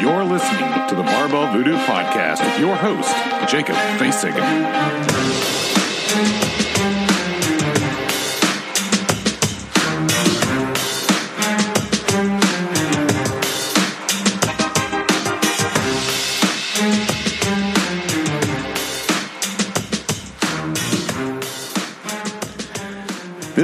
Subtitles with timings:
[0.00, 3.14] You're listening to the Barbell Voodoo Podcast with your host,
[3.50, 4.34] Jacob Fasig.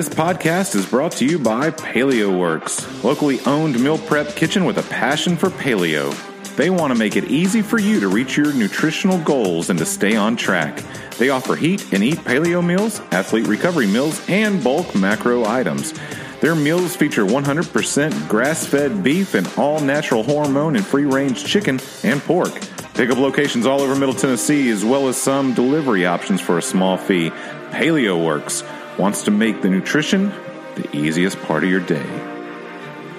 [0.00, 4.78] This podcast is brought to you by Paleo Works, locally owned meal prep kitchen with
[4.78, 6.10] a passion for paleo.
[6.56, 9.84] They want to make it easy for you to reach your nutritional goals and to
[9.84, 10.82] stay on track.
[11.18, 15.92] They offer heat and eat paleo meals, athlete recovery meals, and bulk macro items.
[16.40, 21.78] Their meals feature 100% grass fed beef and all natural hormone and free range chicken
[22.04, 22.58] and pork.
[22.94, 26.96] Pickup locations all over Middle Tennessee, as well as some delivery options for a small
[26.96, 27.28] fee.
[27.70, 28.64] Paleo Works
[29.00, 30.28] wants to make the nutrition
[30.76, 32.04] the easiest part of your day.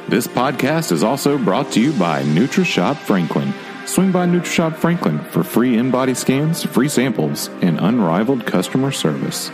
[0.07, 3.51] This podcast is also brought to you by NutriShop Franklin.
[3.87, 9.49] Swing by NutriShop Franklin for free InBody scans, free samples, and unrivaled customer service.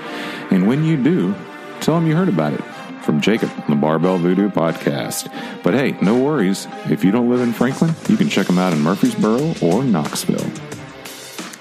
[0.51, 1.33] And when you do,
[1.79, 2.63] tell them you heard about it
[3.03, 5.31] from Jacob on the Barbell Voodoo podcast.
[5.63, 6.67] But hey, no worries.
[6.89, 10.66] If you don't live in Franklin, you can check them out in Murfreesboro or Knoxville.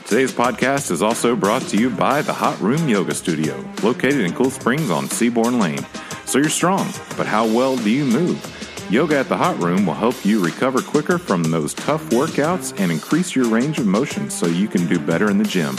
[0.06, 4.32] Today's podcast is also brought to you by the Hot Room Yoga Studio, located in
[4.34, 5.84] Cool Springs on Seaborn Lane.
[6.26, 8.86] So you're strong, but how well do you move?
[8.88, 12.92] Yoga at the Hot Room will help you recover quicker from those tough workouts and
[12.92, 15.76] increase your range of motion so you can do better in the gym,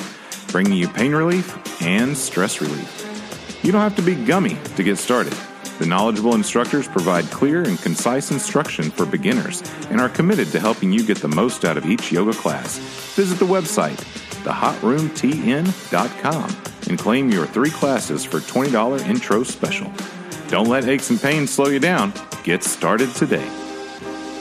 [0.47, 3.63] bringing you pain relief and stress relief.
[3.63, 5.37] You don't have to be gummy to get started.
[5.79, 10.91] The knowledgeable instructors provide clear and concise instruction for beginners and are committed to helping
[10.91, 12.79] you get the most out of each yoga class.
[13.15, 13.97] Visit the website,
[14.43, 16.55] thehotroomtn.com,
[16.89, 19.91] and claim your three classes for $20 intro special.
[20.47, 22.11] Don't let aches and pains slow you down.
[22.43, 23.47] Get started today.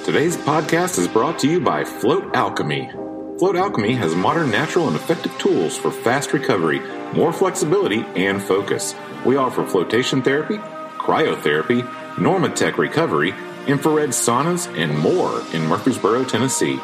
[0.04, 2.90] Today's podcast is brought to you by Float Alchemy.
[3.38, 6.80] Float Alchemy has modern, natural, and effective tools for fast recovery,
[7.12, 8.94] more flexibility, and focus.
[9.26, 10.58] We offer flotation therapy,
[11.06, 11.82] cryotherapy,
[12.16, 13.32] NormaTec recovery,
[13.68, 16.80] infrared saunas, and more in Murfreesboro, Tennessee.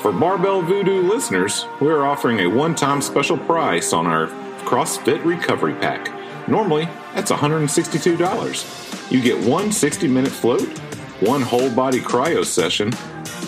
[0.00, 4.28] For Barbell Voodoo listeners, we are offering a one time special price on our
[4.64, 6.08] CrossFit Recovery Pack.
[6.46, 9.10] Normally, that's $162.
[9.10, 10.68] You get one 60 minute float,
[11.20, 12.92] one whole body cryo session,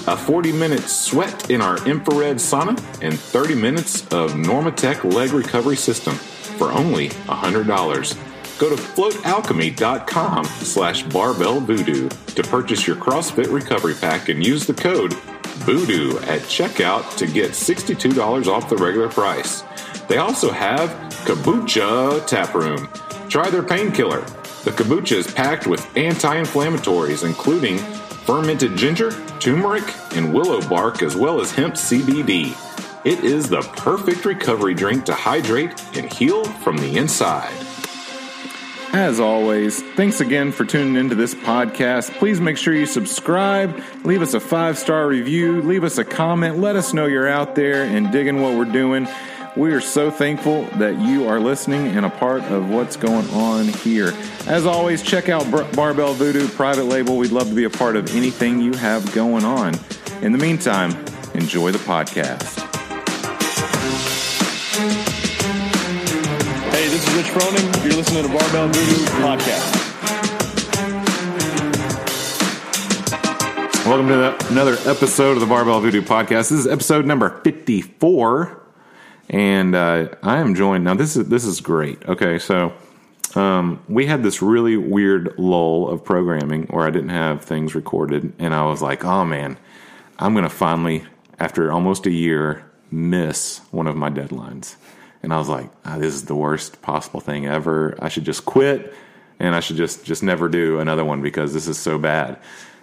[0.08, 5.76] a 40 minute sweat in our infrared sauna, and 30 minutes of NormaTec leg recovery
[5.76, 8.25] system for only $100.
[8.58, 14.74] Go to floatalchemy.com slash barbell voodoo to purchase your CrossFit Recovery Pack and use the
[14.74, 15.12] code
[15.66, 19.62] Voodoo at checkout to get $62 off the regular price.
[20.08, 20.90] They also have
[21.24, 22.88] Kombucha Tap Room.
[23.28, 24.20] Try their painkiller.
[24.64, 29.84] The kombucha is packed with anti inflammatories, including fermented ginger, turmeric,
[30.14, 32.54] and willow bark, as well as hemp CBD.
[33.04, 37.65] It is the perfect recovery drink to hydrate and heal from the inside.
[38.96, 42.10] As always, thanks again for tuning into this podcast.
[42.12, 46.60] Please make sure you subscribe, leave us a five star review, leave us a comment,
[46.60, 49.06] let us know you're out there and digging what we're doing.
[49.54, 53.68] We are so thankful that you are listening and a part of what's going on
[53.68, 54.14] here.
[54.46, 57.18] As always, check out Bar- Barbell Voodoo private label.
[57.18, 59.74] We'd love to be a part of anything you have going on.
[60.22, 60.92] In the meantime,
[61.34, 62.75] enjoy the podcast.
[67.16, 67.82] Rich Froning.
[67.82, 69.72] You're listening to Barbell Voodoo Podcast.
[73.86, 76.50] Welcome to the, another episode of the Barbell Voodoo Podcast.
[76.50, 78.62] This is episode number 54.
[79.30, 80.92] And uh, I am joined now.
[80.92, 82.06] This is this is great.
[82.06, 82.74] Okay, so
[83.34, 88.34] um, we had this really weird lull of programming where I didn't have things recorded,
[88.38, 89.56] and I was like, "Oh man,
[90.18, 91.06] I'm going to finally,
[91.38, 94.76] after almost a year, miss one of my deadlines."
[95.22, 97.96] And I was like, ah, "This is the worst possible thing ever.
[98.00, 98.94] I should just quit,
[99.38, 102.38] and I should just just never do another one because this is so bad."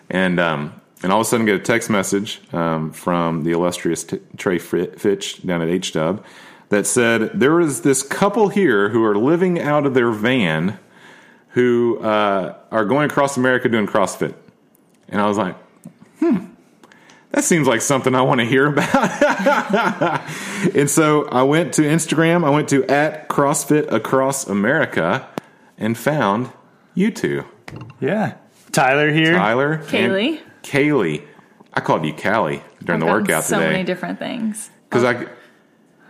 [0.09, 4.03] And um, and all of a sudden get a text message um, from the illustrious
[4.03, 6.23] t- Trey Fitch down at H Dub
[6.69, 10.79] that said there is this couple here who are living out of their van
[11.49, 14.33] who uh, are going across America doing CrossFit.
[15.07, 15.55] And I was like,
[16.19, 16.45] hmm,
[17.33, 20.21] that seems like something I want to hear about.
[20.75, 25.27] and so I went to Instagram, I went to at CrossFit Across America
[25.77, 26.51] and found
[26.93, 27.43] you two.
[27.99, 28.35] Yeah.
[28.71, 29.33] Tyler here.
[29.33, 29.79] Tyler.
[29.79, 30.41] Kaylee.
[30.61, 31.25] Kaylee.
[31.73, 33.71] I called you Callie during the I've done workout so today.
[33.71, 34.69] many different things.
[34.89, 35.27] Because I,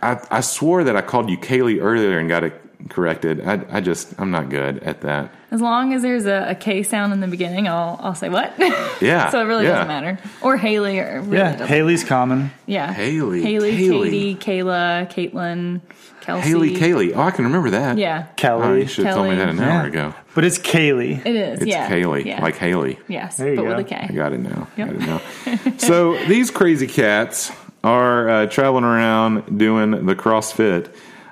[0.02, 2.60] I, I swore that I called you Kaylee earlier and got it
[2.90, 3.40] corrected.
[3.46, 5.34] I, I just I'm not good at that.
[5.54, 8.52] As long as there's a, a K sound in the beginning, I'll I'll say what.
[9.00, 9.70] Yeah, so it really yeah.
[9.84, 10.18] doesn't matter.
[10.42, 11.66] Or Haley, or really Yeah, doesn't.
[11.68, 12.50] Haley's common.
[12.66, 12.92] Yeah.
[12.92, 14.10] Haley, Haley, Haley.
[14.10, 15.80] Katie, Kayla, Caitlin,
[16.22, 16.48] Kelsey.
[16.48, 17.12] Haley Kaylee.
[17.14, 17.98] Oh, I can remember that.
[17.98, 18.26] Yeah.
[18.36, 18.62] Kelly.
[18.66, 19.86] Oh, you should have told me that an hour Yeah.
[19.86, 20.14] ago.
[20.34, 21.24] But it's Kaylee.
[21.24, 21.60] It is.
[21.60, 21.88] It's yeah.
[21.88, 22.42] Kaylee, Yeah.
[22.42, 22.98] like Haley.
[23.08, 23.68] yes, There you but go.
[23.76, 24.06] with a K.
[24.08, 24.66] I got it now.
[24.76, 24.88] Yep.
[24.88, 25.72] Got it now.
[25.78, 27.52] so these crazy cats
[27.84, 30.88] are uh, traveling around doing the CrossFit,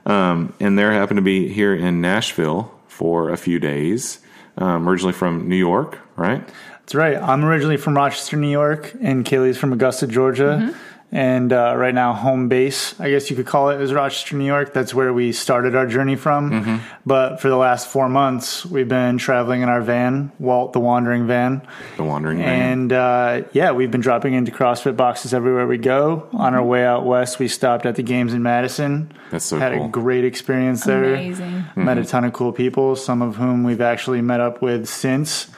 [0.07, 2.71] um, and they happen to be here in Nashville
[3.03, 4.21] for a few days.
[4.59, 6.47] Um, originally from New York, right?
[6.79, 7.17] That's right.
[7.17, 10.61] I'm originally from Rochester, New York, and Kaylee's from Augusta, Georgia.
[10.61, 10.79] Mm-hmm.
[11.15, 14.47] And uh, right now, home base, I guess you could call it, is Rochester, New
[14.47, 14.73] York.
[14.73, 16.51] That's where we started our journey from.
[16.51, 16.77] Mm-hmm.
[17.05, 21.27] But for the last four months, we've been traveling in our van, Walt the Wandering
[21.27, 21.61] Van.
[21.99, 22.73] The Wandering Man.
[22.73, 26.29] And uh, yeah, we've been dropping into CrossFit boxes everywhere we go.
[26.33, 29.13] On our way out west, we stopped at the games in Madison.
[29.31, 29.61] That's so cool.
[29.61, 29.85] Had cool.
[29.85, 31.13] a great experience there.
[31.13, 31.67] Amazing.
[31.77, 35.49] Met a ton of cool people, some of whom we've actually met up with since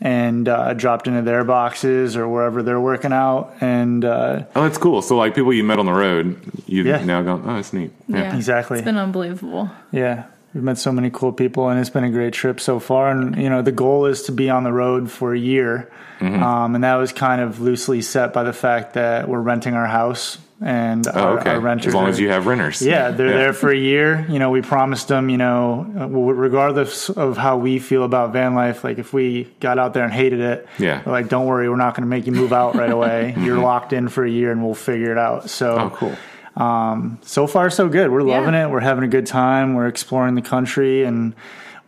[0.00, 3.52] and uh, dropped into their boxes or wherever they're working out.
[3.60, 5.02] And uh, Oh, that's cool.
[5.02, 7.04] So, like people you met on the road, you've Yeah.
[7.04, 7.90] now gone, oh, that's neat.
[8.08, 8.34] Yeah.
[8.34, 8.78] Exactly.
[8.78, 9.70] It's been unbelievable.
[9.92, 10.24] yeah,
[10.54, 13.10] we've met so many cool people, and it's been a great trip so far.
[13.10, 16.42] And you know, the goal is to be on the road for a year, Mm-hmm.
[16.42, 19.86] um, and that was kind of loosely set by the fact that we're renting our
[19.86, 21.50] house and Oh, our, okay.
[21.50, 21.88] our renters.
[21.88, 22.82] As long are- as you have renters.
[22.82, 24.26] Yeah, they're there for a year.
[24.28, 28.54] You know, we promised them, you know, uh, regardless of how we feel about van
[28.54, 31.02] life, like if we got out there and hated it, Yeah.
[31.06, 33.34] like, don't worry, we're not going to make you move out right away.
[33.40, 35.48] You're locked in for a year and we'll figure it out.
[35.48, 36.62] So, Oh, cool.
[36.62, 38.10] um, so far, so good.
[38.10, 38.66] We're loving Yeah.
[38.66, 38.70] it.
[38.70, 39.74] We're having a good time.
[39.74, 41.34] We're exploring the country and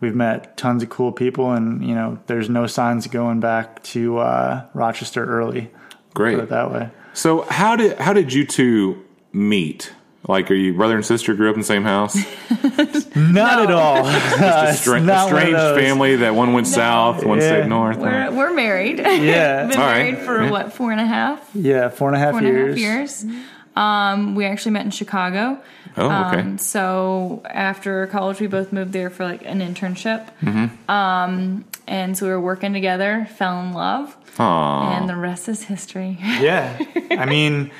[0.01, 1.51] we've met tons of cool people.
[1.51, 5.69] And, you know, there's no signs of going back to uh, Rochester early.
[6.15, 6.35] Great.
[6.35, 6.89] Put it that way.
[7.13, 9.93] So, how did how did you two meet?
[10.27, 11.33] Like, are you brother and sister?
[11.33, 12.15] Grew up in the same house?
[13.15, 14.03] Not at all.
[14.05, 15.77] Just a stra- not one strange those.
[15.77, 17.47] family that one went south, one Yeah.
[17.47, 17.97] stayed north.
[17.97, 18.99] We're we're married.
[18.99, 19.67] Yeah.
[19.67, 20.11] Been All right.
[20.13, 20.49] married for Yeah.
[20.51, 23.25] what four and a half, Yeah, four and a half four and a half years.
[23.25, 23.41] Mm-hmm.
[23.75, 23.83] Years.
[23.83, 25.57] Um, we actually met in Chicago.
[25.97, 26.41] oh, okay.
[26.41, 30.29] Um, so after college, we both moved there for like an internship.
[30.41, 30.89] Mm-hmm.
[30.91, 34.97] Um, and so we were working together, fell in love, Aw.
[34.97, 36.17] and the rest is history.
[36.23, 36.79] Yeah.
[37.11, 37.71] I mean,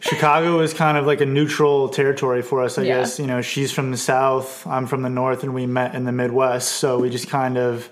[0.00, 2.98] Chicago is kind of like a neutral territory for us, I Yeah.
[3.00, 3.18] guess.
[3.18, 6.12] You know, she's from the South, I'm from the North, and we met in the
[6.12, 6.72] Midwest.
[6.72, 7.88] So we just kind of,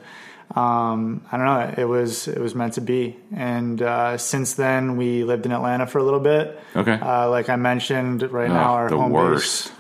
[0.57, 3.17] um, I don't know, it was it was meant to be.
[3.35, 6.59] And uh, since then, we lived in Atlanta for a little bit.
[6.75, 6.93] Okay.
[6.95, 9.71] Uh, like I mentioned, right now, our the home worst.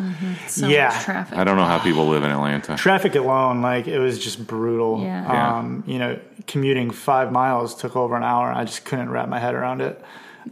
[0.48, 0.88] So Yeah.
[0.88, 1.38] much traffic.
[1.38, 2.76] I don't know how people live in Atlanta.
[2.76, 5.00] Traffic alone, like it was just brutal.
[5.02, 5.32] Yeah.
[5.32, 5.56] Yeah.
[5.58, 8.52] Um, you know, commuting five miles took over an hour.
[8.52, 10.00] I just couldn't wrap my head around it,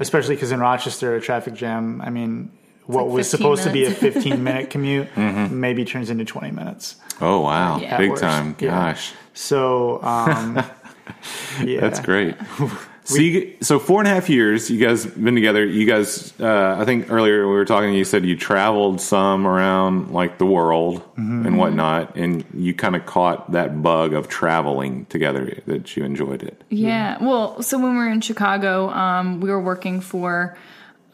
[0.00, 2.00] especially because in Rochester, a traffic jam.
[2.00, 2.50] I mean,
[2.86, 5.60] what like was 15 supposed to be a 15 minute commute Mm-hmm.
[5.60, 6.96] maybe turns into 20 minutes.
[7.20, 7.96] Oh wow, Yeah.
[7.98, 8.56] big worst, time!
[8.60, 8.96] yeah.
[9.36, 10.56] Gosh, So, um,
[11.64, 12.34] yeah, that's great.
[13.08, 15.64] So you so four and a half years you guys been together.
[15.64, 17.94] You guys, uh, I think earlier we were talking.
[17.94, 21.46] You said you traveled some around like the world Mm-hmm.
[21.46, 26.42] and whatnot, and you kind of caught that bug of traveling together that you enjoyed
[26.42, 26.60] it.
[26.68, 27.16] Yeah.
[27.22, 30.58] Well, so when we were in Chicago, um, we were working for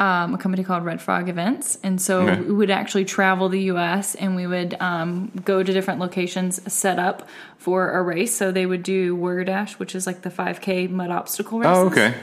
[0.03, 2.41] um, a company called Red Frog Events, and so Okay.
[2.41, 4.15] we would actually travel the U.S.
[4.17, 7.29] and we would um, go to different locations set up
[7.59, 8.35] for a race.
[8.37, 11.77] So they would do Warrior Dash, which is like the 5K mud obstacle races.
[11.77, 12.15] Oh, okay.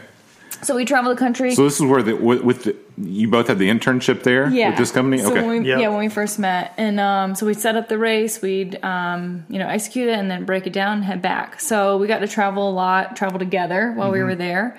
[0.61, 1.55] So we travel the country.
[1.55, 4.69] So this is where the with, with the, you both had the internship there yeah.
[4.71, 5.19] with this company.
[5.19, 5.41] So okay.
[5.45, 5.79] when we, Yep.
[5.79, 9.45] yeah, when we first met, and um, so we'd set up the race, we'd um,
[9.47, 11.61] you know execute it, and then break it down and head back.
[11.61, 14.13] So we got to travel a lot, travel together while Mm-hmm.
[14.19, 14.77] we were there.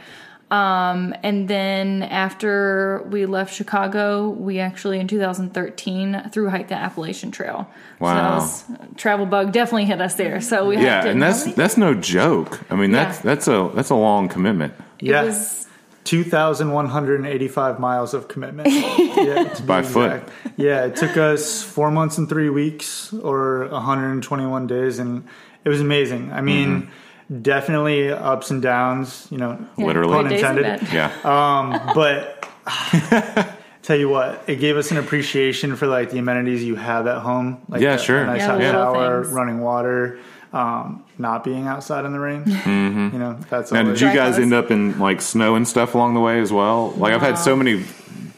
[0.50, 7.30] Um, and then after we left Chicago, we actually in 2013 through hiked the Appalachian
[7.30, 7.68] Trail.
[7.98, 8.14] So Wow.
[8.14, 8.64] that was,
[8.96, 10.40] travel bug definitely hit us there.
[10.40, 12.60] So we yeah, and that's How many- that's no joke.
[12.68, 13.22] I mean, that's Yeah.
[13.34, 14.74] that's a that's a long commitment.
[14.98, 15.22] it yeah.
[15.22, 15.68] was
[16.04, 18.68] 2,185 miles of commitment.
[18.72, 20.22] yeah, to be By foot.
[20.56, 25.24] Yeah, it took us four months and three weeks or 121 days, and
[25.64, 26.32] it was amazing.
[26.32, 26.90] I mean, Mm-hmm.
[27.40, 30.12] Definitely ups and downs, you know, yeah, Literally.
[30.12, 30.92] pun great days and intended.
[30.92, 31.10] Yeah.
[31.24, 32.48] Um, but
[33.82, 37.18] tell you what, it gave us an appreciation for like the amenities you have at
[37.22, 37.60] home.
[37.68, 38.22] Like Yeah, a- sure.
[38.22, 39.34] A nice Yeah, hot shower, things.
[39.34, 40.18] running water,
[40.52, 42.44] um, not being outside in the rain.
[43.12, 43.84] You know, that's Mm-hmm.
[43.86, 46.52] Now, did you guys end up in like snow and stuff along the way as
[46.52, 46.90] well?
[46.92, 47.84] Like I've had so many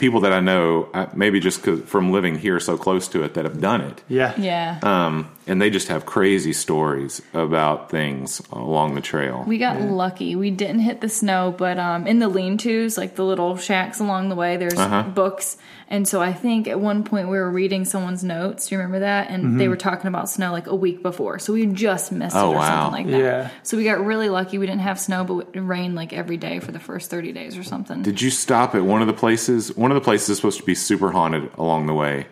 [0.03, 3.35] people that I know, uh, maybe just 'cause- from living here so close to it,
[3.35, 4.03] that have done it.
[4.09, 4.33] yeah.
[4.37, 4.79] Yeah.
[4.83, 9.45] Um, and they just have crazy stories about things along the trail.
[9.47, 10.35] We got lucky.
[10.35, 14.29] We didn't hit the snow, but um, in the lean-tos, like the little shacks along
[14.29, 15.05] the way, there's Uh-huh.
[15.05, 15.57] books.
[15.93, 18.67] And so I think at one point we were reading someone's notes.
[18.69, 19.29] Do you remember that?
[19.31, 22.47] And they were talking about snow like a week before, so we just missed Mm-hmm.
[22.47, 22.85] Oh, it or wow.
[22.85, 23.19] something like that.
[23.21, 23.51] Yeah.
[23.63, 24.57] So we got really lucky.
[24.57, 27.59] We didn't have snow, but it rained like every day for the first thirty days
[27.59, 28.03] or something.
[28.03, 29.77] Did you stop at one of the places?
[29.77, 32.27] One of the places is supposed to be super haunted along the way.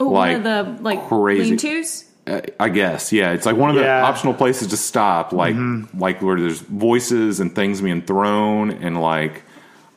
[0.00, 1.50] oh, like, one of the like crazy.
[1.50, 2.04] lean-tos.
[2.26, 3.30] Uh, I guess, yeah.
[3.30, 4.04] It's like one of the Yeah.
[4.04, 5.54] optional places to stop, like
[5.94, 9.44] like where there's voices and things being thrown and like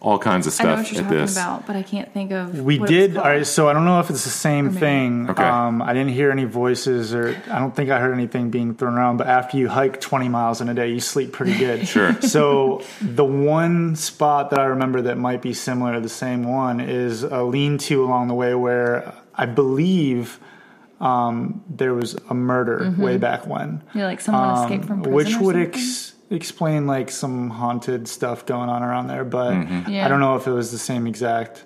[0.02, 1.32] all kinds of stuff I know stuff what you're at talking this.
[1.38, 2.60] about, but I can't think of.
[2.60, 3.14] We what it was did.
[3.14, 3.26] called.
[3.28, 5.30] All right, so I don't know if it's the same thing.
[5.30, 5.44] Okay.
[5.44, 8.96] Um, I didn't hear any voices, or I don't think I heard anything being thrown
[8.96, 9.18] around.
[9.18, 11.88] But after you hike 20 miles in a day, you sleep pretty good.
[11.92, 12.20] Sure.
[12.22, 16.80] So the one spot that I remember that might be similar to the same one
[16.80, 20.40] is a lean-to along the way where I believe
[21.00, 23.84] um, there was a murder way back when.
[23.94, 25.12] Yeah, like someone escaped from prison.
[25.12, 29.54] Um, which or would ex- explain like some haunted stuff going on around there but
[29.90, 30.06] Yeah.
[30.06, 31.66] i don't know if it was the same exact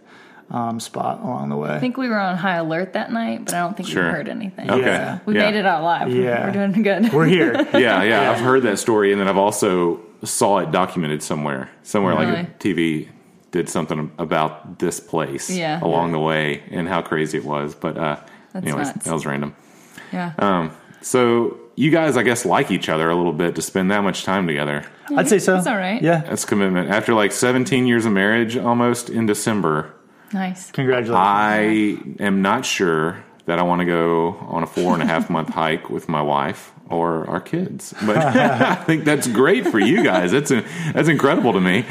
[0.52, 3.56] um, spot along the way I think we were on high alert that night, but
[3.56, 4.04] I don't think Sure.
[4.06, 4.70] we heard anything.
[4.70, 4.86] Okay.
[4.86, 5.18] Yeah.
[5.26, 5.42] We yeah.
[5.50, 6.12] made it out alive.
[6.14, 6.46] Yeah.
[6.46, 7.12] We're doing good.
[7.18, 11.24] we're here yeah, yeah, I've heard that story, and then I've also saw it documented
[11.24, 11.72] somewhere.
[11.82, 12.42] Somewhere like Really?
[12.42, 13.08] a TV
[13.50, 15.84] did something about this place Yeah.
[15.84, 17.74] along the way and how crazy it was.
[17.74, 18.18] But uh,
[18.54, 19.06] That's anyways, nuts.
[19.06, 19.56] that was random.
[20.14, 20.34] yeah.
[20.38, 20.70] Um,
[21.02, 24.24] so you guys, I guess, like each other a little bit to spend that much
[24.24, 24.86] time together.
[25.16, 26.02] i'd say so It's all right.
[26.02, 26.90] yeah That's commitment.
[26.90, 29.94] After like 17 years of marriage, almost in December,
[30.34, 30.72] nice.
[30.72, 31.16] congratulations
[32.20, 35.30] I am not sure that I want to go on a four and a half
[35.30, 37.94] month hike with my wife or our kids.
[38.06, 40.32] But I think that's great for you guys.
[40.32, 41.86] That's that's incredible to me.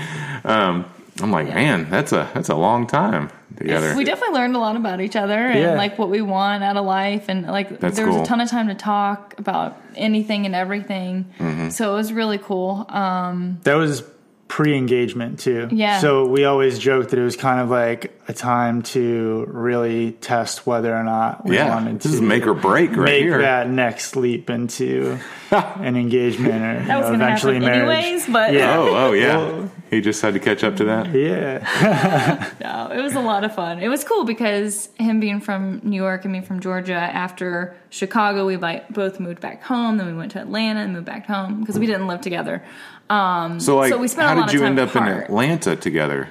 [0.45, 0.85] Um,
[1.23, 3.95] I'm like, man, that's a that's a long time together.
[3.97, 5.75] We definitely learned a lot about each other and Yeah.
[5.75, 8.25] like what we want out of life, and like That's there was cool.
[8.25, 11.27] a ton of time to talk about anything and everything.
[11.39, 11.69] Mm-hmm.
[11.71, 12.87] So it was really cool.
[12.89, 14.03] Um, that was
[14.47, 15.99] pre-engagement too Yeah.
[16.01, 20.67] so we always joked that it was kind of like a time to really test
[20.67, 23.39] whether or not we yeah, wanted this to is make or break right make here.
[23.41, 25.19] that next leap into
[25.51, 28.79] an engagement or you that was know, going to eventually marriage anyways, but Yeah.
[28.79, 29.37] Oh, oh yeah.
[29.39, 31.15] Well- he just had to catch up to that.
[31.15, 33.79] yeah No, it was a lot of fun.
[33.79, 38.45] It was cool because him being from New York and me from Georgia, after Chicago,
[38.45, 39.99] we both moved back home.
[39.99, 42.65] Then we went to Atlanta and moved back home because we didn't live together.
[43.11, 45.03] Um, So like, so we spent how a lot did you end up in.
[45.03, 46.29] Atlanta together?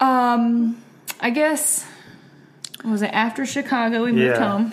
[0.00, 0.80] Um,
[1.20, 1.86] I guess
[2.84, 4.48] was it after Chicago we moved Yeah.
[4.48, 4.72] home,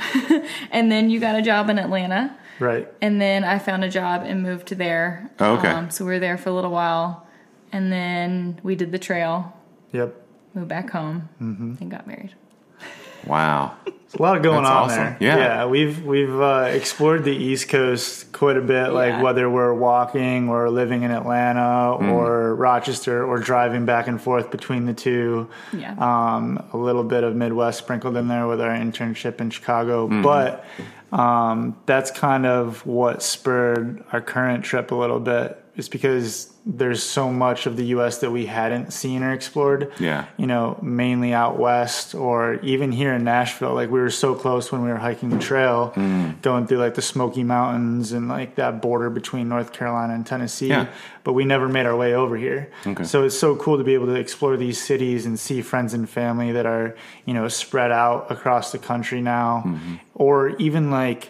[0.72, 4.22] and then you got a job in Atlanta, right and then I found a job
[4.26, 5.30] and moved to there.
[5.40, 5.70] Oh, okay.
[5.70, 7.26] Um, so we were there for a little while,
[7.72, 9.54] and then we did the trail,
[9.92, 10.14] yep
[10.54, 11.74] moved back home, Mm-hmm.
[11.82, 12.34] and got married.
[13.28, 13.76] Wow.
[14.18, 15.04] There's a lot going That's on awesome.
[15.20, 15.38] there.
[15.38, 15.66] Yeah.
[15.66, 18.90] we've we've uh, explored the East Coast quite a bit.
[18.90, 22.12] Like whether we're walking or living in Atlanta Mm.
[22.12, 25.50] or Rochester or driving back and forth between the two.
[25.74, 25.96] Yeah.
[25.98, 30.22] Um, a little bit of Midwest sprinkled in there with our internship in Chicago, Mm-hmm.
[30.22, 30.66] but
[31.12, 35.62] um, that's kind of what spurred our current trip a little bit.
[35.76, 38.18] Is because there's so much of the U.S.
[38.20, 40.26] that we hadn't seen or explored Yeah.
[40.36, 43.76] you know, mainly out west or even here in Nashville.
[43.76, 46.42] Like we were so close when we were hiking the trail, Mm.
[46.42, 50.70] going through like the Smoky Mountains and like that border between North Carolina and Tennessee.
[50.70, 50.88] Yeah.
[51.24, 52.72] But we never made our way over here.
[52.88, 53.04] Okay.
[53.04, 56.10] So it's so cool to be able to explore these cities and see friends and
[56.10, 56.96] family that are,
[57.26, 59.64] you know, spread out across the country now.
[59.68, 59.96] Mm-hmm.
[60.16, 61.30] Or even like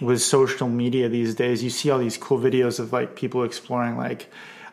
[0.00, 3.98] with social media these days, you see all these cool videos of like people exploring
[3.98, 4.30] like,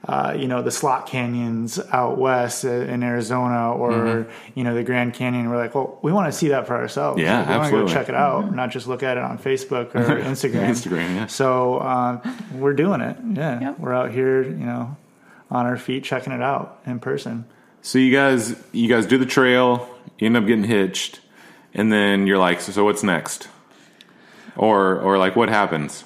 [0.08, 4.84] uh, you know, the slot canyons out west uh, in Arizona or, you know, the
[4.84, 5.50] Grand Canyon.
[5.50, 7.20] We're like, well, we want to see that for ourselves.
[7.22, 7.26] Mm-hmm.
[7.26, 7.94] Yeah, Like, we want to absolutely.
[7.94, 10.70] go check it out, not just look at it on Facebook or Instagram.
[10.70, 11.26] Instagram, yeah.
[11.28, 13.18] So uh, we're doing it.
[13.34, 13.60] Yeah.
[13.60, 13.80] Yep.
[13.80, 14.96] We're out here, you know,
[15.52, 17.46] on our feet checking it out in person.
[17.82, 21.20] So you guys, you guys do the trail, you end up getting hitched,
[21.74, 23.48] and then you're like, so, so what's next?
[24.56, 26.04] Or, or like, what happens?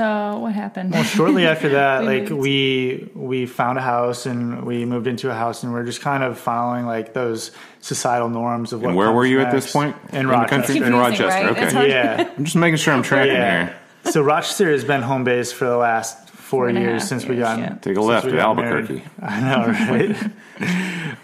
[0.00, 0.92] So what happened?
[0.92, 2.42] Well, shortly after that, We like moved.
[2.42, 6.22] we we found a house and we moved into a house and we're just kind
[6.24, 8.88] of following like those societal norms of what.
[8.88, 9.94] And where comes were you at this point?
[10.12, 10.84] In, the Rochester.
[10.84, 11.24] In Rochester.
[11.26, 11.50] right?
[11.68, 11.90] Okay.
[11.90, 13.66] Yeah, I'm just making sure I'm tracking yeah.
[13.66, 13.76] here.
[14.12, 17.36] So Rochester has been home base for the last four, and a years since we
[17.36, 17.74] got yeah.
[17.74, 18.88] Take a left we at got married.
[18.88, 19.10] Albuquerque.
[19.22, 19.66] I know,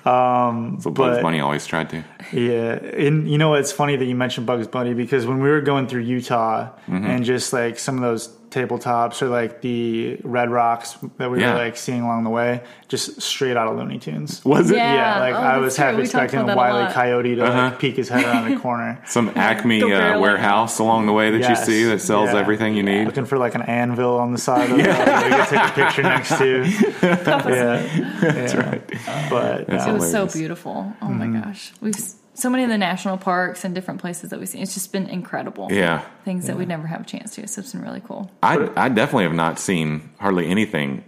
[0.04, 0.48] right?
[0.50, 2.04] um, So Bugs But- Bunny always tried to.
[2.32, 2.74] Yeah,
[3.06, 5.86] and you know it's funny that you mentioned Bugs Bunny because when we were going
[5.88, 7.04] through Utah Mm-hmm.
[7.06, 11.52] and just like some of those tabletops or like the red rocks that we Yeah.
[11.52, 14.44] were like seeing along the way, just straight out of Looney Tunes.
[14.44, 14.94] Was it Yeah.
[14.94, 17.62] Yeah, like oh, I was half expecting a wily coyote to Uh-huh.
[17.64, 18.98] like peek his head around the corner.
[19.06, 21.50] some Acme uh, warehouse along the way that Yes.
[21.60, 22.38] you see that sells Yeah.
[22.40, 23.04] everything you need?
[23.06, 25.72] Looking for like an anvil on the side of the that we could take a
[25.72, 26.64] picture next to.
[27.02, 27.82] yeah,
[28.20, 28.82] that's right.
[29.30, 30.92] But That's It was so beautiful.
[31.02, 31.32] Oh Mm-hmm.
[31.34, 31.72] my gosh.
[31.80, 34.62] We've s- so many of the national parks and different places that we've seen.
[34.62, 35.68] It's just been incredible.
[35.70, 36.04] Yeah.
[36.24, 37.48] Things that we'd never have a chance to.
[37.48, 38.30] So it's been really cool.
[38.42, 41.04] I, I definitely have not seen hardly anything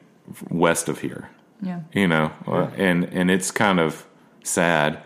[0.50, 1.30] west of here.
[1.61, 1.80] Yeah.
[1.92, 4.06] you know, uh, and and it's kind of
[4.44, 5.02] sad.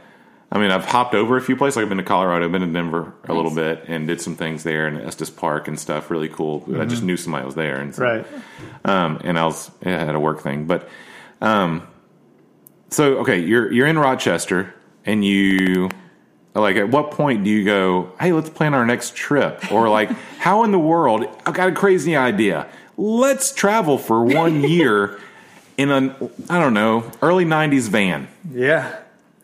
[0.50, 1.76] I mean, I've hopped over a few places.
[1.76, 4.37] Like I've been to Colorado, I've been to Denver a little bit, and did some
[4.37, 6.11] things there in Estes Park and stuff.
[6.11, 6.62] Really cool.
[6.79, 8.26] I just knew somebody was there, and so, right.
[8.85, 10.91] um, and I was I had a work thing, but
[11.41, 11.88] um,
[12.91, 14.75] so okay, you're you're in Rochester,
[15.07, 15.88] and you
[16.54, 20.11] like at what point do you go, hey, let's plan our next trip, or like
[20.38, 21.25] how in the world?
[21.47, 22.68] I've got a crazy idea.
[22.97, 25.18] Let's travel for one year
[25.78, 26.14] in an
[26.50, 28.28] I don't know early '90s van.
[28.52, 28.99] Yeah.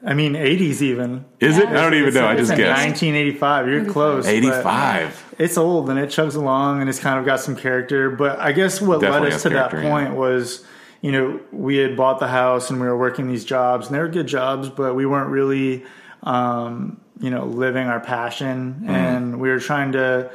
[0.07, 1.25] I mean, 80s even.
[1.41, 1.65] Is it?
[1.65, 1.71] Yeah.
[1.71, 2.21] I don't even It's know.
[2.23, 2.85] like- I just it's in guessed.
[2.87, 3.69] 1985.
[3.69, 4.27] You're close.
[4.29, 5.35] 85.
[5.39, 8.09] It's old and it chugs along and it's kind of got some character.
[8.09, 9.91] But I guess what Definitely led us to that character, yeah.
[9.91, 10.65] point was,
[11.01, 13.99] you know, we had bought the house and we were working these jobs and they
[13.99, 15.85] were good jobs, but we weren't really,
[16.23, 18.75] um, you know, living our passion.
[18.75, 18.91] Mm-hmm.
[18.91, 20.31] And we were trying to,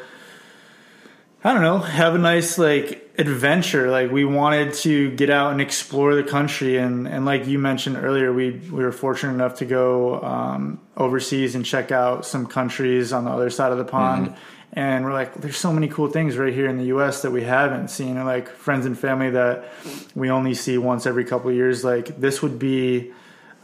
[1.44, 3.92] I don't know, have a nice like adventure.
[3.92, 7.98] Like we wanted to get out and explore the country, and and like you mentioned
[7.98, 13.14] earlier, we we were fortunate enough to go um, overseas and check out some countries
[13.14, 14.36] on the other side of the pond.
[14.76, 17.22] And we're like, there's so many cool things right here in the U.S.
[17.22, 19.72] that we haven't seen, and like friends and family that
[20.16, 21.84] we only see once every couple of years.
[21.84, 23.14] Like this would be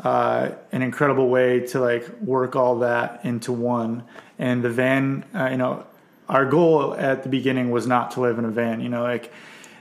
[0.04, 4.04] uh, an incredible way to like work all that into one.
[4.38, 5.86] And the van, uh, you know,
[6.28, 8.82] our goal at the beginning was not to live in a van.
[8.82, 9.32] You know, like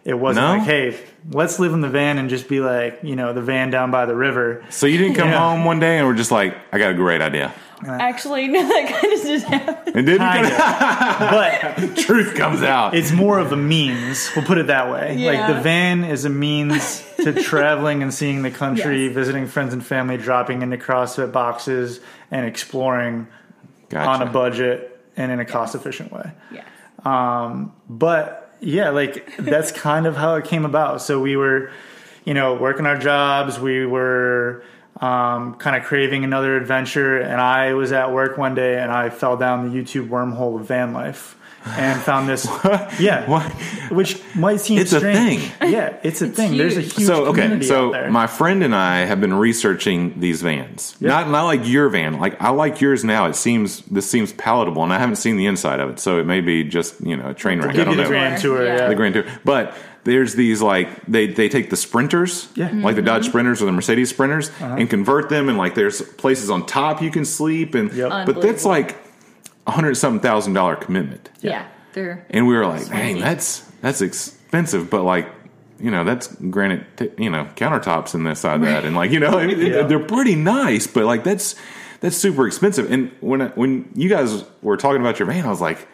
[0.05, 0.53] it wasn't No?
[0.55, 0.99] like, hey,
[1.31, 4.07] let's live in the van and just be like, you know, the van down by
[4.07, 4.65] the river.
[4.71, 7.21] So you didn't come home one day and we're just like, I got a great
[7.21, 7.53] idea.
[7.87, 9.97] Actually, no, that kind of just happened.
[9.97, 10.53] And didn't Kind of.
[11.89, 12.95] but truth comes out.
[12.95, 14.31] it's more of a means.
[14.35, 15.11] We'll put it that way.
[15.11, 15.53] Like Yeah.
[15.53, 19.15] the van is a means to traveling and seeing the country, Yes.
[19.15, 23.29] visiting friends and family, dropping into CrossFit boxes, and exploring
[23.91, 24.11] Gotcha.
[24.11, 26.33] on a budget and in a cost efficient way.
[26.53, 26.65] Yeah.
[27.05, 31.01] Um, but yeah, like that's kind of how it came about.
[31.01, 31.71] So we were,
[32.25, 33.59] you know, working our jobs.
[33.59, 34.63] We were
[35.01, 39.11] um, kind of craving another adventure, and I was at work one day and I
[39.11, 42.47] fell down the YouTube wormhole of van life and found this.
[42.99, 43.45] Yeah, What?
[43.93, 45.43] which might seem It's a strange.
[45.43, 45.73] thing.
[45.73, 46.57] Yeah, it's a thing.
[46.57, 46.95] There's a huge.
[46.97, 50.97] huge so okay, community out so my friend and I have been researching these vans.
[51.01, 52.19] Not not like your van.
[52.19, 53.27] Like I like yours now.
[53.27, 56.25] It seems this seems palatable, and I haven't seen the inside of it, so it
[56.27, 57.71] may be just you know a train wreck.
[57.71, 58.09] I give don't you the know.
[58.09, 58.65] grand tour.
[58.65, 58.77] Yeah.
[58.77, 59.25] Yeah, the Grand Tour.
[59.45, 62.71] But there's these like they they take the Sprinters, Yeah.
[62.73, 64.77] like the Dodge Sprinters or the Mercedes Sprinters, Uh-huh.
[64.79, 65.49] and convert them.
[65.49, 68.27] And like there's places on top you can sleep, and Yep.
[68.27, 68.97] but that's like
[69.67, 71.31] a hundred something thousand dollar commitment.
[71.41, 71.65] Yeah.
[71.93, 73.21] They're And we were like, dang, Crazy.
[73.21, 75.29] that's that's expensive, but like.
[75.81, 79.13] You know that's granite, t- you know countertops in this side of that, and like
[79.13, 79.83] you know Yeah.
[79.83, 81.55] they're pretty nice, but like that's
[82.01, 82.91] that's super expensive.
[82.91, 85.87] And when I- when you guys were talking about your van, I was like,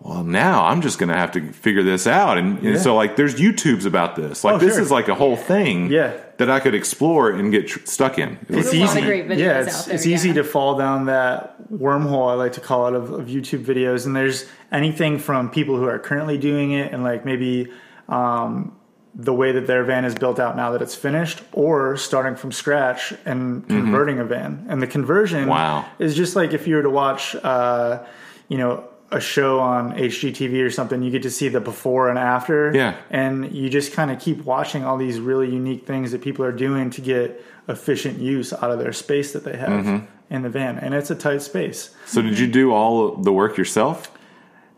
[0.00, 2.38] well, now I'm just going to have to figure this out.
[2.38, 2.78] And, and Yeah.
[2.78, 4.44] so, like, there's YouTubes about this.
[4.44, 4.82] Like, Oh, this sure.
[4.82, 6.12] is like a whole thing Yeah.
[6.36, 8.38] that I could explore and get tr- stuck in.
[8.48, 9.00] it's a lot easy.
[9.02, 12.30] great videos yeah, it's, out there, it's easy to fall down that wormhole.
[12.30, 15.84] I like to call it of, of YouTube videos, and there's anything from people who
[15.88, 17.68] are currently doing it, and like maybe
[18.08, 18.76] um,
[19.16, 22.52] the way that their van is built out now that it's finished, or starting from
[22.52, 24.64] scratch and converting a van.
[24.68, 25.50] And the conversion Mm-hmm.
[25.50, 25.84] Wow.
[25.98, 28.04] is just like if you were to watch, uh,
[28.48, 28.84] you know.
[29.10, 32.70] A show on HGTV or something, you get to see the before and after.
[32.74, 32.94] Yeah.
[33.08, 36.52] And you just kind of keep watching all these really unique things that people are
[36.52, 40.06] doing to get efficient use out of their space that they have Mm-hmm.
[40.28, 40.78] in the van.
[40.78, 41.90] And it's a tight space.
[42.04, 44.10] So, did you do all the work yourself?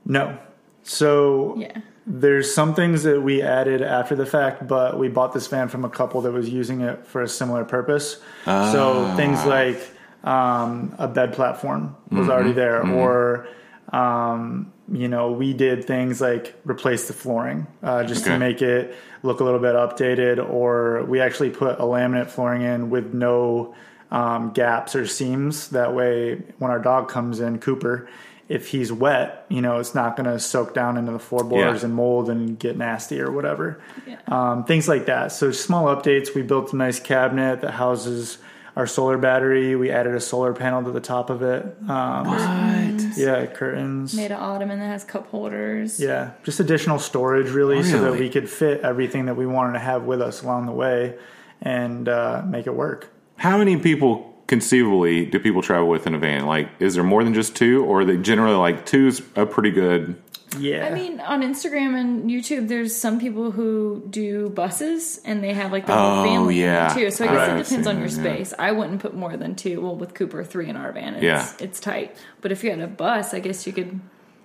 [0.05, 0.39] No.
[0.83, 1.81] So yeah.
[2.07, 5.85] there's some things that we added after the fact, but we bought this van from
[5.85, 8.19] a couple that was using it for a similar purpose.
[8.45, 9.79] So things like
[10.25, 13.47] um, a bed platform was already there, or
[13.93, 18.33] um, you know, we did things like replace the flooring uh, just Okay.
[18.33, 22.63] to make it look a little bit updated, or we actually put a laminate flooring
[22.63, 23.75] in with no
[24.11, 25.69] um, gaps or seams.
[25.71, 28.09] That way, when our dog comes in, Cooper,
[28.49, 31.87] if he's wet, you know, it's not going to soak down into the floorboards Yeah.
[31.87, 33.81] and mold and get nasty or whatever.
[34.27, 35.31] Um, things like that.
[35.31, 36.35] So small updates.
[36.35, 38.39] We built a nice cabinet that houses
[38.81, 39.77] our solar battery.
[39.77, 41.63] We added a solar panel to the top of it.
[41.87, 43.17] Um, What?
[43.19, 44.15] yeah, curtains.
[44.15, 46.01] Made of ottoman that has cup holders.
[46.01, 49.81] Yeah, just additional storage really, so that we could fit everything that we wanted to
[49.81, 51.17] have with us along the way
[51.61, 53.11] and uh, make it work.
[53.37, 56.45] How many people conceivably do people travel with in a van?
[56.45, 59.71] Like, is there more than just two, or are they generally like two's a pretty
[59.71, 60.21] good?
[60.59, 60.85] Yeah.
[60.87, 65.71] I mean, on Instagram and YouTube, there's some people who do buses and they have
[65.71, 66.89] like the Oh, whole family yeah.
[66.93, 67.09] too.
[67.13, 68.35] So I guess Right, it depends on your that, yeah.
[68.35, 68.55] space.
[68.59, 69.81] I wouldn't put more than two.
[69.81, 71.15] Well, with Cooper, three in our van.
[71.15, 71.49] It's, Yeah.
[71.61, 72.17] it's tight.
[72.41, 74.01] But if you had a bus, I guess you could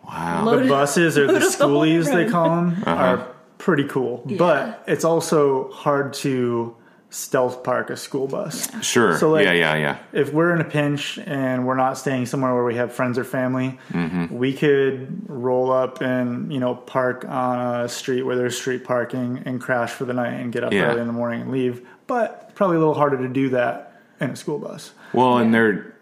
[0.08, 0.44] Wow.
[0.46, 2.92] load the it- buses or the load up the schoolies they call them Uh-huh.
[3.04, 6.76] are pretty cool, but it's also hard to
[7.16, 8.68] stealth park a school bus.
[8.84, 9.18] Sure.
[9.18, 9.98] So, like- yeah, yeah, yeah.
[10.12, 13.24] If we're in a pinch and we're not staying somewhere where we have friends or
[13.24, 14.36] family, Mm-hmm.
[14.38, 19.42] we could roll up and you know park on a street where there's street parking
[19.46, 20.92] and crash for the night and get up Yeah.
[20.92, 21.88] early in the morning and leave.
[22.08, 24.92] But probably a little harder to do that in a school bus.
[25.14, 25.96] Well, and they're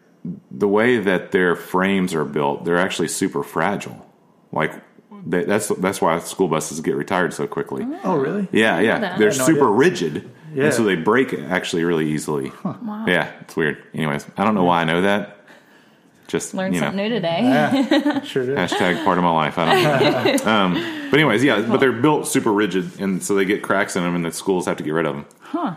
[0.52, 4.06] the way that their frames are built, they're actually super fragile.
[4.52, 4.74] Like
[5.26, 7.86] that's that's why school buses get retired so quickly.
[8.04, 8.48] Oh, really?
[8.52, 10.66] Yeah, yeah, they're I no super rigid, Yeah.
[10.66, 12.52] and so they break actually really easily.
[13.08, 13.84] Yeah, it's weird.
[13.94, 15.38] Anyways, I don't know why I know that.
[16.28, 17.40] Just learned you know, something new today.
[17.44, 18.58] Yeah, Sure did.
[18.58, 19.58] hashtag part of my life.
[19.58, 20.52] I don't know.
[20.52, 20.74] um,
[21.12, 24.16] but anyways, yeah, but they're built super rigid, and so they get cracks in them,
[24.16, 25.26] and the schools have to get rid of them.
[25.42, 25.76] Huh.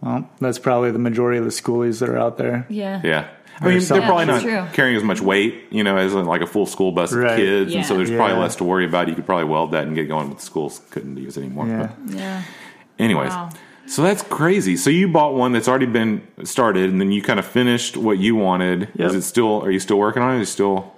[0.00, 2.66] Well, that's probably the majority of the schoolies that are out there.
[2.68, 3.00] Yeah.
[3.02, 3.28] Yeah.
[3.60, 4.66] I mean, they're probably Yeah, not true.
[4.74, 7.36] carrying as much weight, you know, as like a full school bus of Right.
[7.36, 7.98] kids, and so Yeah.
[8.04, 9.08] there's probably less to worry about.
[9.08, 11.66] You could probably weld that and get going, but the schools couldn't use it anymore.
[11.66, 11.88] Yeah.
[12.06, 12.42] But Yeah.
[12.98, 13.50] anyways, Wow.
[13.90, 14.76] So that's crazy.
[14.76, 18.18] So you bought one that's already been started, and then you kind of finished what
[18.18, 18.88] you wanted.
[18.94, 19.08] Yep.
[19.10, 19.62] Is it still?
[19.64, 20.40] Are you still working on it?
[20.42, 20.94] Is still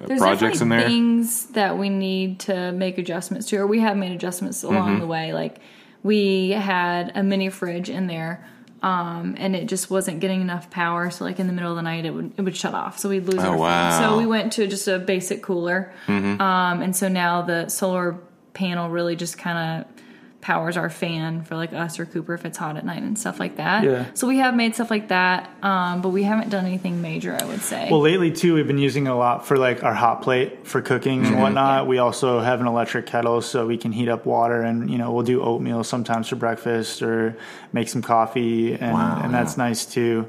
[0.00, 0.88] uh, There's projects in definitely there?
[0.88, 5.00] things that we need to make adjustments to, or we have made adjustments along Mm-hmm.
[5.00, 5.32] the way.
[5.32, 5.60] Like
[6.02, 8.46] we had a mini fridge in there,
[8.82, 11.10] um, and it just wasn't getting enough power.
[11.10, 12.98] So like in the middle of the night, it would it would shut off.
[12.98, 13.56] So we'd lose Oh, our.
[13.58, 13.90] wow.
[13.90, 14.02] Mm-hmm.
[14.04, 18.18] So we went to just a basic cooler, um, and so now the solar
[18.54, 19.99] panel really just kind of
[20.40, 23.38] powers our fan for like us or Cooper if it's hot at night and stuff
[23.38, 23.84] like that.
[23.84, 24.06] Yeah.
[24.14, 27.36] So we have made stuff like that, um, but we haven't done anything major.
[27.38, 27.88] I would say.
[27.90, 31.22] Well, lately too, we've been using a lot for like our hot plate for cooking
[31.22, 31.32] Mm-hmm.
[31.34, 31.86] and whatnot.
[31.86, 35.12] We also have an electric kettle, so we can heat up water, and you know
[35.12, 37.36] we'll do oatmeal sometimes for breakfast or
[37.72, 40.26] make some coffee, and, Wow, and that's nice too.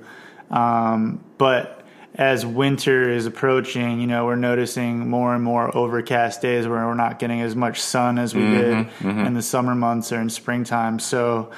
[0.49, 1.80] Um, but
[2.15, 6.93] as winter is approaching, you know we're noticing more and more overcast days where we're
[6.93, 10.29] not getting as much sun as we Mm-hmm, did in the summer months or in
[10.29, 10.99] springtime.
[10.99, 11.51] So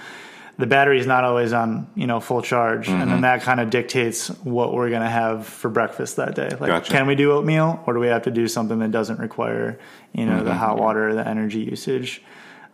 [0.60, 3.10] the battery is not always on you know full charge and Mm-hmm.
[3.10, 6.68] then that kind of dictates what we're going to have for breakfast that day like
[6.70, 6.92] Gotcha.
[6.92, 9.80] can we do oatmeal or do we have to do something that doesn't require
[10.14, 10.46] you know Mm-hmm.
[10.46, 12.22] the hot water or the energy usage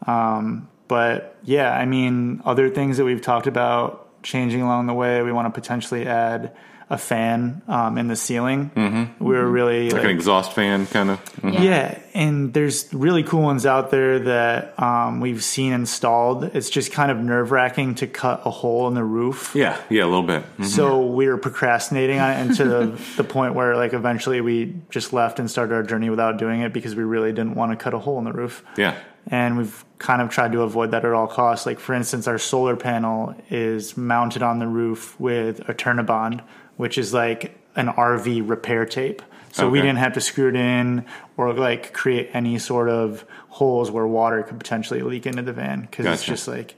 [0.08, 5.22] um, but yeah i mean other things that we've talked about changing along the way
[5.22, 6.52] we want to potentially add
[6.90, 9.24] a fan um, in the ceiling mm-hmm.
[9.24, 11.22] we were really like an exhaust fan, kind of.
[11.44, 11.62] Yeah.
[11.62, 16.44] yeah, and there's really cool ones out there that um, we've seen installed.
[16.56, 19.52] It's just kind of nerve wracking to cut a hole in the roof.
[19.56, 20.44] Yeah, yeah, a little bit.
[20.58, 20.66] Mhm.
[20.66, 24.76] So we were procrastinating on it, and to the, the point where, like, eventually we
[24.90, 27.76] just left and started our journey without doing it because we really didn't want to
[27.76, 28.64] cut a hole in the roof.
[28.78, 28.96] Yeah,
[29.28, 31.66] And we've kind of tried to avoid that at all costs.
[31.66, 36.42] Like, for instance, our solar panel is mounted on the roof with EternaBond,
[36.78, 39.22] which is like an RV repair tape.
[39.52, 41.06] So we didn't have to screw it in
[41.36, 45.82] or like create any sort of holes where water could potentially leak into the van
[45.82, 46.76] because it's just like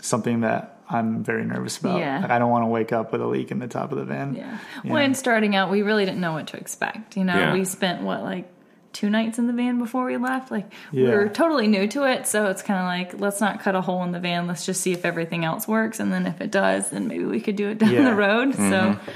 [0.00, 2.00] something that I'm very nervous about.
[2.00, 2.20] Yeah.
[2.20, 4.04] Like, I don't want to wake up with a leak in the top of the
[4.04, 4.34] van.
[4.34, 4.58] Yeah.
[4.84, 7.16] When starting out, we really didn't know what to expect.
[7.16, 7.52] You know, Yeah.
[7.52, 8.48] we spent what like
[8.96, 10.50] two nights in the van before we left.
[10.50, 11.14] Like we Yeah.
[11.14, 14.02] were totally new to it, so it's kind of like let's not cut a hole
[14.04, 14.46] in the van.
[14.46, 17.40] Let's just see if everything else works, and then if it does, then maybe we
[17.40, 18.04] could do it down Yeah.
[18.04, 18.54] the road.
[18.54, 19.10] So mm-hmm.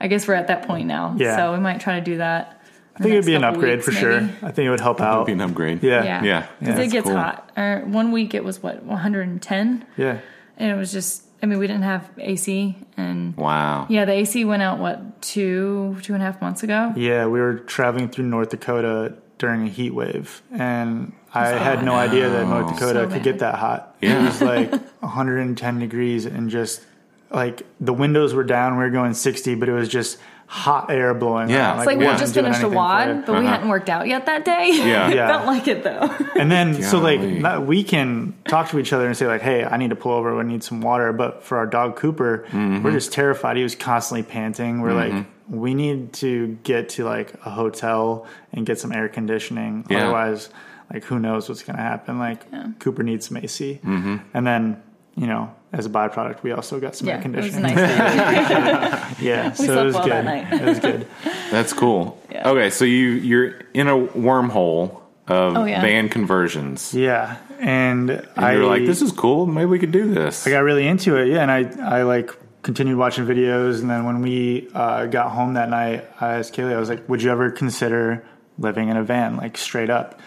[0.00, 1.14] I guess we're at that point now.
[1.18, 1.36] Yeah.
[1.36, 2.54] So we might try to do that.
[2.96, 4.16] I think it'd be an upgrade for sure.
[4.42, 5.26] I think it would help out.
[5.26, 5.82] be an upgrade.
[5.84, 6.02] Yeah.
[6.04, 6.22] Yeah.
[6.24, 6.46] Yeah.
[6.58, 7.16] Because That's it gets cool.
[7.16, 7.50] hot.
[7.56, 10.18] Or one week it was what 110, Yeah.
[10.56, 11.22] and it was just.
[11.42, 13.86] I mean, we didn't have AC, and Wow.
[13.88, 16.92] yeah, the AC went out what two two and a half months ago.
[16.96, 21.94] Yeah, we were traveling through North Dakota during a heat wave, and I had no
[21.94, 23.96] idea that North Dakota So could get that hot.
[24.00, 24.20] Yeah.
[24.20, 26.84] It was like 110 degrees, and just
[27.30, 28.76] like the windows were down.
[28.76, 30.18] We were going 60, but it was just
[30.50, 31.50] hot air blowing.
[31.50, 31.68] Yeah.
[31.68, 31.72] out.
[31.74, 32.16] It's It's like we Yeah.
[32.16, 33.48] just finished a anything WOD, but we Uh-huh.
[33.48, 34.70] hadn't worked out yet that day.
[34.72, 35.08] Yeah.
[35.10, 35.28] it Yeah.
[35.28, 36.10] felt like it though.
[36.40, 37.20] And then, so like,
[37.66, 40.38] we can talk to each other and say like, "Hey, I need to pull over.
[40.38, 42.82] I need some water." But for our dog Cooper, Mm-hmm.
[42.82, 43.56] we're just terrified.
[43.58, 44.80] He was constantly panting.
[44.80, 45.12] We're like,
[45.50, 49.84] we need to get to like a hotel and get some air conditioning.
[49.90, 50.04] Yeah.
[50.04, 50.48] Otherwise,
[50.92, 52.18] like, who knows what's going to happen?
[52.18, 52.40] Like,
[52.78, 54.16] Cooper needs some AC, mm-hmm.
[54.32, 54.82] and then
[55.16, 57.76] you know, as a byproduct, we also got some air Yeah, it was conditioning.
[57.76, 59.18] nice.
[59.20, 60.12] Yeah, so slept it was well good.
[60.12, 60.52] that night.
[60.52, 61.06] it was good.
[61.50, 62.22] That's cool.
[62.30, 62.48] Yeah.
[62.50, 65.80] Okay, so you you're in a wormhole of Oh, yeah.
[65.82, 66.94] van conversions.
[66.94, 69.44] Yeah, and, And I you're like, this is cool.
[69.46, 70.46] Maybe we could do this.
[70.46, 71.28] I got really into it.
[71.28, 72.30] Yeah, and I I like
[72.62, 76.74] continued watching videos, and then when we uh, got home that night, I asked Kaylee,
[76.74, 78.24] I was like, would you ever consider
[78.58, 80.20] living in a van, like straight up?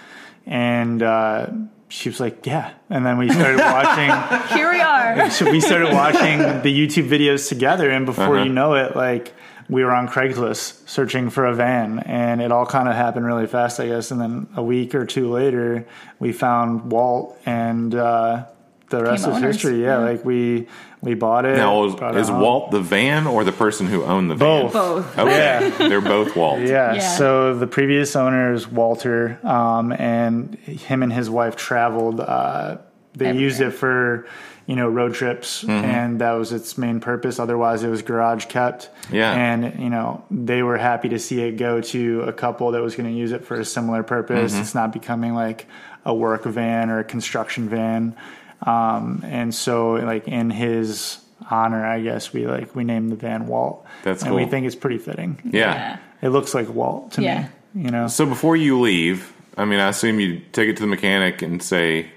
[0.45, 1.47] And uh,
[1.91, 2.71] she was like, yeah.
[2.89, 4.09] And then we started watching.
[4.57, 5.29] Here we are.
[5.29, 8.45] so we started watching the YouTube videos together, and before Uh-huh.
[8.45, 9.33] you know it, like
[9.69, 13.47] we were on Craigslist searching for a van, and it all kind of happened really
[13.47, 14.11] fast, I guess.
[14.11, 15.85] And then a week or two later,
[16.19, 18.45] we found Walt, and uh,
[18.89, 19.41] the rest is owners.
[19.55, 19.81] history.
[19.81, 20.09] Yeah, Yeah.
[20.09, 20.67] like we
[21.01, 21.57] we bought it.
[21.57, 22.29] now, is, brought it is.
[22.29, 24.63] Walt the van or the person who owned the van?
[24.67, 24.73] both?
[24.73, 25.17] Both.
[25.19, 25.31] Okay,
[25.69, 25.69] Yeah.
[25.89, 26.59] they're both Walt.
[26.61, 26.93] Yeah.
[26.93, 26.99] Yeah.
[27.17, 32.19] So the previous owner is Walter, um, and him and his wife traveled.
[32.19, 32.77] Uh,
[33.13, 33.43] they Everywhere.
[33.43, 34.25] used it for,
[34.67, 35.71] you know, road trips, Mm-hmm.
[35.71, 37.39] and that was its main purpose.
[37.39, 38.89] Otherwise, it was garage kept.
[39.11, 39.33] Yeah.
[39.33, 42.95] And you know, they were happy to see it go to a couple that was
[42.95, 44.53] going to use it for a similar purpose.
[44.53, 44.61] Mm-hmm.
[44.61, 45.67] It's not becoming like
[46.05, 48.15] a work van or a construction van.
[48.65, 51.17] Um, and so, like in his
[51.49, 53.85] honor, I guess we like we named the van Walt.
[54.03, 55.39] That's and we think it's pretty fitting.
[55.43, 55.97] Yeah.
[56.21, 57.47] It looks like Walt to Yeah.
[57.73, 57.83] me.
[57.85, 60.87] You know, So before you leave, I mean, I assume you take it to the
[60.87, 62.07] mechanic and say,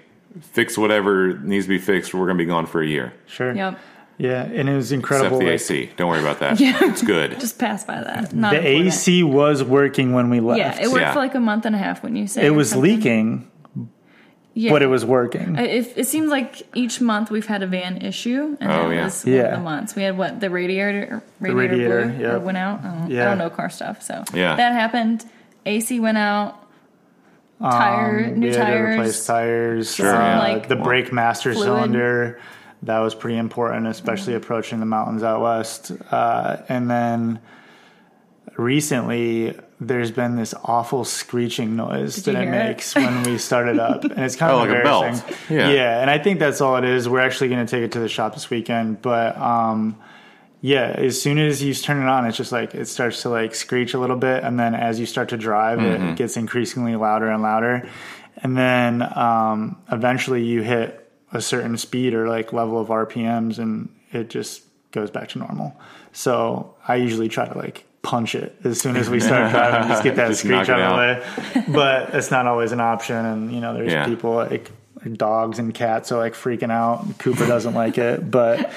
[0.53, 2.13] fix whatever needs to be fixed.
[2.13, 3.13] We're going to be gone for a year.
[3.27, 3.55] sure.
[3.55, 3.79] Yep.
[4.17, 5.41] Yeah, and it was incredible.
[5.41, 5.79] Except incredible.
[5.79, 5.91] the like, AC.
[5.97, 6.61] Don't worry about that.
[6.61, 6.79] yeah.
[6.83, 7.41] It's good.
[7.41, 8.33] Just pass by that.
[8.33, 8.87] Not the important.
[8.95, 10.59] AC was working when we left.
[10.59, 11.13] Yeah, it worked Yeah.
[11.15, 13.49] for like a month and a half when you said It was leaking,
[14.55, 14.71] yeah.
[14.71, 15.57] but it was working.
[15.57, 19.05] It, it seems like each month we've had a van issue, and Oh, that yeah.
[19.05, 19.41] was one Yeah.
[19.43, 19.95] of the months.
[19.97, 22.33] We had what the radiator, radiator, radiator, blew yep.
[22.35, 22.81] or went out.
[22.81, 24.57] I don't, I don't know car stuff, so Yeah.
[24.57, 25.25] that happened.
[25.67, 26.61] AC went out.
[27.61, 28.99] Tire, Um, new we had to tires.
[28.99, 29.95] replace tires.
[29.95, 31.67] Sure, uh, like, the brake master fluid.
[31.67, 32.39] cylinder.
[32.83, 35.93] That was pretty important, especially approaching the mountains out west.
[36.11, 37.39] Uh, and then
[38.57, 42.65] recently, there's been this awful screeching noise Did that it hear it?
[42.69, 45.05] makes when we start it up, and it's kind Oh, of like a belt.
[45.05, 45.37] embarrassing.
[45.57, 45.71] Yeah.
[45.71, 47.09] yeah, and I think that's all it is.
[47.09, 49.37] We're actually going to take it to the shop this weekend, but.
[49.37, 49.99] um
[50.67, 53.55] yeah, as soon as you turn it on, it's just like it starts to like
[53.55, 56.05] screech a little bit, and then as you start to drive, Mm-hmm.
[56.09, 57.87] it gets increasingly louder and louder,
[58.39, 63.91] and then um, eventually you hit a certain speed or like level of RPMs, and
[64.11, 65.79] it just goes back to normal.
[66.13, 70.05] So I usually try to like punch it as soon as we start driving, just
[70.05, 70.91] get that Just screech out of
[71.55, 71.65] the way.
[71.73, 74.05] But it's not always an option, and you know, there's Yeah.
[74.07, 74.71] people like
[75.17, 77.19] dogs and cats are like freaking out.
[77.19, 78.73] Cooper doesn't like it, but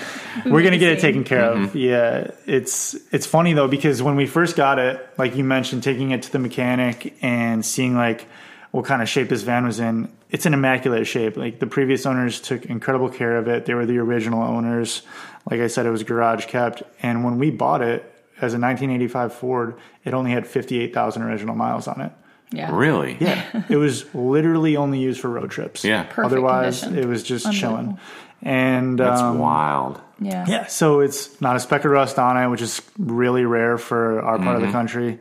[0.46, 1.76] we're gonna get it taken care of.
[1.76, 6.12] Yeah, it's it's funny though because when we first got it, like you mentioned, taking
[6.12, 8.26] it to the mechanic and seeing like
[8.72, 11.38] what kind of shape this van was in, it's an immaculate shape.
[11.38, 13.66] Like the previous owners took incredible care of it.
[13.66, 15.04] They were the original owners.
[15.50, 18.04] Like I said, it was garage kept, and when we bought it
[18.41, 22.12] as a 1985 Ford, it only had 58,000 original miles on it.
[22.52, 22.73] Yeah.
[22.76, 23.17] Really?
[23.19, 25.84] Yeah, it was literally only used for road trips.
[25.84, 26.04] Yeah.
[26.04, 27.04] Perfect Otherwise, condition.
[27.04, 27.97] it was just chilling.
[28.41, 30.00] And That's um, wild.
[30.19, 30.45] Yeah.
[30.47, 34.21] yeah, so it's not a speck of rust on it, which is really rare for
[34.21, 35.19] our part of the country.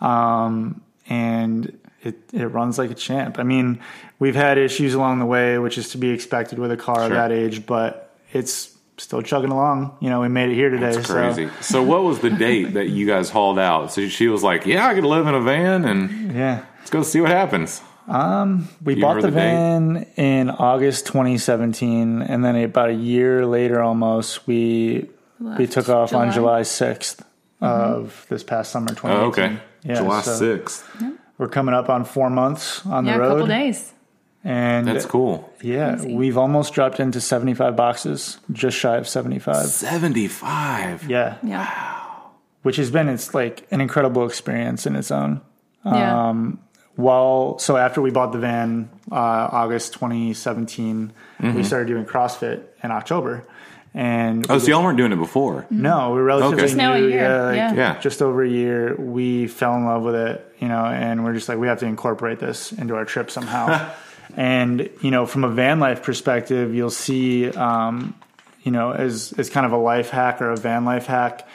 [0.00, 3.38] Um, and it, it runs like a champ.
[3.38, 3.80] I mean,
[4.18, 7.08] we've had issues along the way, which is to be expected with a car of
[7.08, 7.16] Sure.
[7.16, 9.96] that age, but it's still chugging along.
[10.00, 10.88] You know, we made it here today.
[10.90, 11.48] It's so- crazy.
[11.60, 13.92] So, what was the date that you guys hauled out?
[13.92, 16.64] So she was like, "Yeah, I could live in a van, and yeah.
[16.78, 19.50] let's go see what happens." Um, we you bought remember the the date?
[19.52, 25.08] van in August 2017, and then about a year later, almost we
[25.40, 26.62] we took off on July.
[26.62, 27.20] July 6th
[27.60, 29.20] of this past summer 2018.
[29.20, 29.58] Oh, okay.
[29.82, 30.88] Yeah, July so sixth.
[31.38, 33.26] We're coming up on four months on Yeah, the road.
[33.26, 33.92] a couple days.
[34.48, 35.52] And That's cool.
[35.60, 36.14] yeah, Crazy.
[36.14, 39.56] we've almost dropped into 75 boxes, just shy of 75.
[39.66, 41.10] Seventy-five.
[41.10, 41.66] Yeah, Yeah.
[42.62, 45.40] which has been it's like an incredible experience in its own.
[45.84, 46.28] Yeah.
[46.28, 46.60] Um,
[46.94, 49.14] While so after we bought the van, uh,
[49.52, 51.12] August 2017,
[51.54, 53.44] we started doing CrossFit in October,
[53.94, 55.66] and Oh, so y'all weren't doing it before.
[55.70, 56.62] no, we're relatively Okay.
[56.64, 56.82] Just new.
[56.84, 57.74] now a year, Yeah, like yeah.
[57.74, 57.98] Yeah.
[58.00, 58.94] just over a year.
[58.96, 61.86] We fell in love with it, you know, and we're just like we have to
[61.86, 63.90] incorporate this into our trip somehow.
[64.36, 68.14] and you know, from a van life perspective, you'll see, um,
[68.62, 71.46] you know, as as kind of a life hack or a van life hack,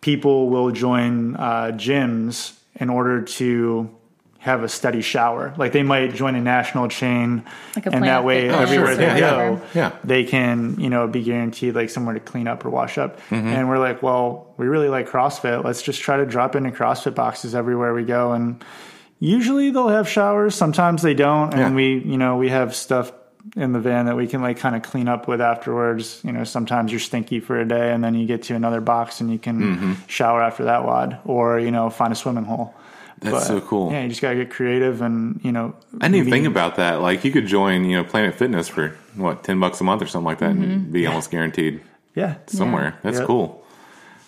[0.00, 3.90] people will join uh, gyms in order to
[4.38, 5.52] have a steady shower.
[5.58, 7.44] Like they might join a national chain,
[7.76, 9.56] Like a and that way Fitness everywhere or they whatever.
[9.56, 9.92] go, Yeah.
[10.02, 13.20] they can, you know, be guaranteed like somewhere to clean up or wash up.
[13.28, 13.48] Mm-hmm.
[13.48, 15.62] And we're like, well, we really like CrossFit.
[15.62, 18.32] Let's just try to drop into CrossFit boxes everywhere we go.
[18.32, 18.64] And
[19.20, 20.54] usually they'll have showers.
[20.54, 21.52] Sometimes they don't.
[21.54, 21.74] And Yeah.
[21.74, 23.12] we, you know, we have stuff
[23.56, 26.20] in the van that we can like kind of clean up with afterwards.
[26.24, 29.20] You know, sometimes you're stinky for a day and then you get to another box
[29.20, 29.92] and you can Mm-hmm.
[30.08, 32.74] shower after that WOD or, you know, find a swimming hole.
[33.20, 33.92] That's so cool.
[33.92, 36.76] Yeah, you just got to get creative and, you know, I didn't even think about
[36.76, 37.02] that.
[37.02, 40.06] Like you could join, you know, Planet Fitness for what ten bucks a month or
[40.06, 40.62] something like that, Mm-hmm.
[40.64, 41.82] and be almost guaranteed
[42.14, 42.36] Yeah.
[42.46, 42.96] somewhere.
[43.02, 43.26] That's Yep.
[43.26, 43.62] cool.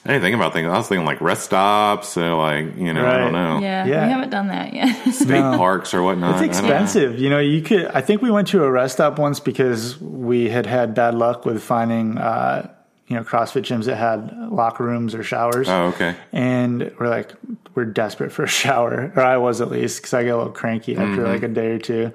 [0.05, 0.67] I didn't think about things.
[0.69, 4.05] I was thinking like rest stops, so like you know, I don't know, Yeah, Yeah.
[4.07, 4.95] we haven't done that yet.
[5.15, 5.57] state No.
[5.57, 6.43] parks or whatnot.
[6.43, 6.75] It's I don't know.
[6.77, 7.19] expensive.
[7.21, 7.87] You know, you could.
[7.87, 11.47] I think we went to a rest stop once because we had had bad luck
[11.47, 12.69] with finding, uh,
[13.07, 15.69] you know, CrossFit gyms that had locker rooms or showers.
[15.69, 16.17] Oh, okay.
[16.33, 17.31] And we're like,
[17.77, 20.53] we're desperate for a shower, or I was at least, because I get a little
[20.53, 22.12] cranky after like a day or two.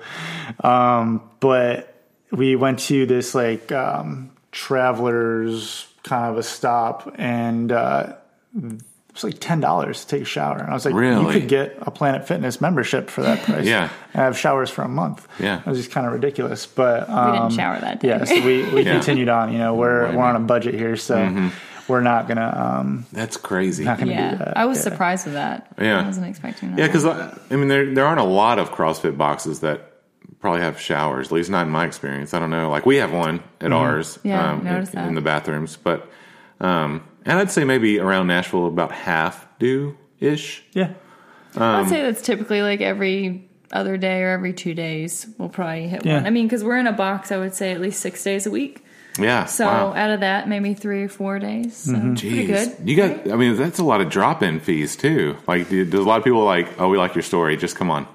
[0.61, 1.93] Um, but
[2.31, 8.13] we went to this like um, travelers kind of a stop, and uh,
[8.55, 8.81] it
[9.13, 10.57] was like ten dollars to take a shower.
[10.57, 11.25] And I was like, really?
[11.35, 13.65] you could get a Planet Fitness membership for that price.
[13.65, 13.89] Yeah.
[14.13, 15.27] and have showers for a month.
[15.39, 15.59] Yeah.
[15.59, 16.65] it was just kind of ridiculous.
[16.65, 18.07] But um, we didn't shower that day.
[18.09, 18.93] yeah, so we, we Yeah.
[18.93, 19.51] continued on.
[19.51, 20.15] You know, we're Right.
[20.15, 21.49] we're on a budget here, so
[21.87, 23.83] we're not gonna um, That's crazy.
[23.85, 24.57] not gonna do yeah, that.
[24.57, 24.83] I was Yeah.
[24.83, 25.67] surprised with that.
[25.79, 26.01] Yeah.
[26.01, 26.79] I wasn't expecting that.
[26.79, 29.86] Yeah, because I, I mean, there there aren't a lot of CrossFit boxes that
[30.47, 31.27] probably have showers.
[31.27, 32.33] At least not in my experience.
[32.33, 32.69] I don't know.
[32.69, 34.17] Like we have one at ours.
[34.19, 34.27] Mm-hmm.
[34.29, 35.07] Yeah, um, noticed in, that.
[35.09, 36.09] in the bathrooms, but
[36.61, 40.63] um, and I'd say maybe around Nashville about half do ish.
[40.71, 40.93] yeah.
[41.55, 45.27] I'd um, say that's typically like every other day or every two days.
[45.37, 46.15] We'll probably hit Yeah.
[46.17, 46.25] one.
[46.27, 48.51] I mean, because we're in a box, I would say at least six days a
[48.51, 48.83] week.
[49.19, 49.45] Yeah.
[49.45, 49.93] So wow.
[49.95, 51.75] out of that, maybe three or four days.
[51.75, 52.13] So Mm-hmm.
[52.15, 52.77] pretty good.
[52.85, 53.31] You got.
[53.31, 55.35] I mean, that's a lot of drop in fees too.
[55.47, 56.79] Like, do- does a lot of people like?
[56.79, 57.57] Oh, we like your story.
[57.57, 58.07] Just come on.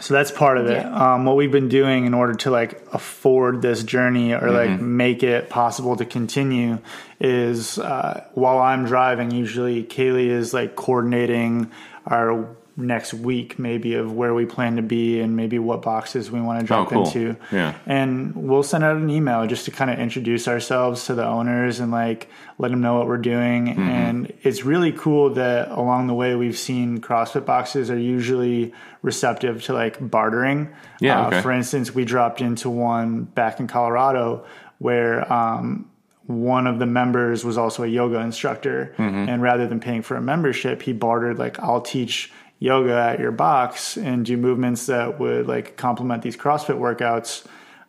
[0.00, 0.78] So that's part of it.
[0.78, 1.14] Yeah.
[1.14, 5.22] Um, what we've been doing in order to like afford this journey or like make
[5.22, 6.78] it possible to continue
[7.20, 11.70] is uh, while I'm driving, usually Kaylee is like coordinating
[12.06, 16.40] our next week maybe of where we plan to be and maybe what boxes we
[16.40, 17.04] want to drop cool.
[17.04, 17.36] into.
[17.50, 17.74] Yeah.
[17.84, 21.80] And we'll send out an email just to kind of introduce ourselves to the owners
[21.80, 23.66] and like let them know what we're doing.
[23.66, 23.80] Mm-hmm.
[23.82, 29.62] And it's really cool that along the way we've seen CrossFit boxes are usually receptive
[29.64, 30.72] to like bartering.
[31.00, 31.42] Yeah, Uh, okay.
[31.42, 34.46] For instance, we dropped into one back in Colorado
[34.78, 35.90] where um,
[36.26, 38.94] one of the members was also a yoga instructor.
[38.96, 39.28] Mm-hmm.
[39.28, 43.32] And rather than paying for a membership, he bartered like, I'll teach yoga at your
[43.32, 47.44] box and do movements that would like complement these CrossFit workouts.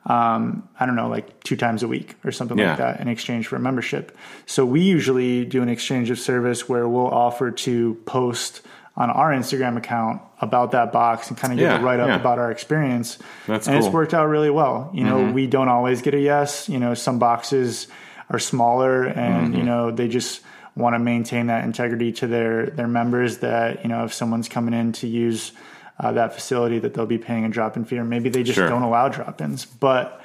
[0.05, 2.69] Um, I don't know, like two times a week or something Yeah.
[2.69, 4.17] like that in exchange for a membership.
[4.45, 8.61] So we usually do an exchange of service where we'll offer to post
[8.97, 12.09] on our Instagram account about that box and kind of give Yeah, a write up
[12.09, 12.15] yeah.
[12.19, 13.17] about our experience.
[13.47, 13.79] That's and cool.
[13.79, 13.87] Mm-hmm.
[13.87, 14.89] it's worked out really well.
[14.93, 16.67] You know, we don't always get a yes.
[16.67, 17.87] You know, some boxes
[18.29, 19.57] are smaller and, Mm-hmm.
[19.57, 20.41] you know, they just
[20.75, 24.73] want to maintain that integrity to their, their members that, you know, if someone's coming
[24.73, 25.51] in to use
[25.99, 28.57] uh, that facility that they'll be paying a drop in fee or maybe they just
[28.57, 28.67] Sure.
[28.67, 29.65] don't allow drop ins.
[29.65, 30.19] But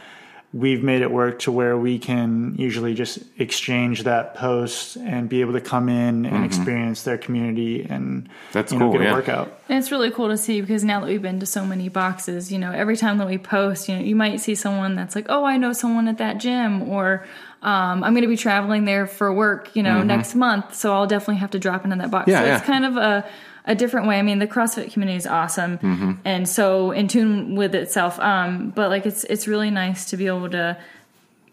[0.55, 5.43] we've made it work to where we can usually just exchange that post and be
[5.43, 8.33] able to come in and experience their community and Mm-hmm.
[8.53, 9.13] That's you know, cool, get a yeah.
[9.13, 9.61] workout.
[9.69, 12.51] And it's really cool to see because now that we've been to so many boxes,
[12.51, 15.27] you know, every time that we post, you know, you might see someone that's like,
[15.29, 17.27] oh, I know someone at that gym, or
[17.63, 21.07] um, I'm going to be traveling there for work, you know, next month, so I'll
[21.09, 22.23] definitely have to drop into that box.
[22.23, 22.31] Mm-hmm.
[22.31, 22.57] Yeah, so yeah.
[22.59, 23.29] it's kind of a
[23.65, 24.19] a different way.
[24.19, 26.13] I mean, the CrossFit community is awesome Mm-hmm.
[26.25, 28.19] and so in tune with itself.
[28.21, 30.79] Um, but like, it's it's really nice to be able to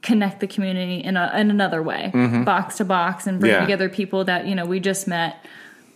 [0.01, 2.11] connect the community in a in another way,
[2.45, 3.61] box to box, and bring Mm-hmm.
[3.61, 3.65] Yeah.
[3.65, 5.43] together people that you know we just met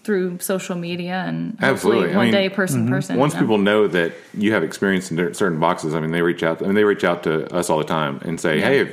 [0.04, 1.69] through social media and hopefully
[2.00, 2.13] Absolutely.
[2.13, 3.17] I one mean, day person to person.
[3.17, 3.45] Once you know?
[3.45, 6.63] people know that you have experience in certain boxes, I mean, they reach out.
[6.63, 8.89] I mean, they reach out to us all the time and say, "Hey, have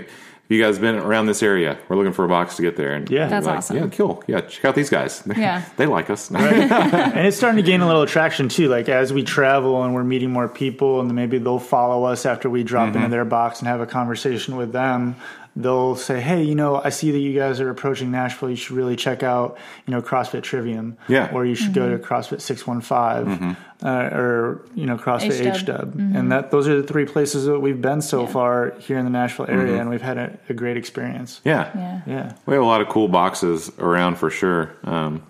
[0.49, 1.77] you guys been around this area?
[1.89, 3.27] We're looking for a box to get there." And Yeah.
[3.29, 3.77] That's like, awesome.
[3.77, 4.23] Yeah, cool.
[4.27, 5.23] Yeah, check out these guys.
[5.37, 5.63] Yeah.
[5.77, 6.31] they like us.
[6.35, 8.69] and it's starting to gain a little attraction too.
[8.69, 12.49] Like as we travel and we're meeting more people, and maybe they'll follow us after
[12.51, 12.97] we drop Mm-hmm.
[12.99, 15.17] into their box and have a conversation with them.
[15.59, 18.51] They'll say, "Hey, you know, I see that you guys are approaching Nashville.
[18.51, 21.29] You should really check out, you know, CrossFit Trivium, Yeah.
[21.29, 21.37] Mm-hmm.
[21.37, 23.27] or you should go to CrossFit Six One Five,
[23.83, 25.55] uh, or you know, CrossFit H-Dub.
[25.57, 28.27] H Dub." And that those are the three places that we've been so Yeah.
[28.27, 29.81] far here in the Nashville area, Mm-hmm.
[29.81, 31.41] and we've had a, a great experience.
[31.43, 31.71] yeah.
[31.75, 32.01] yeah.
[32.07, 32.33] Yeah.
[32.45, 35.23] We have a lot of cool boxes around for sure, um,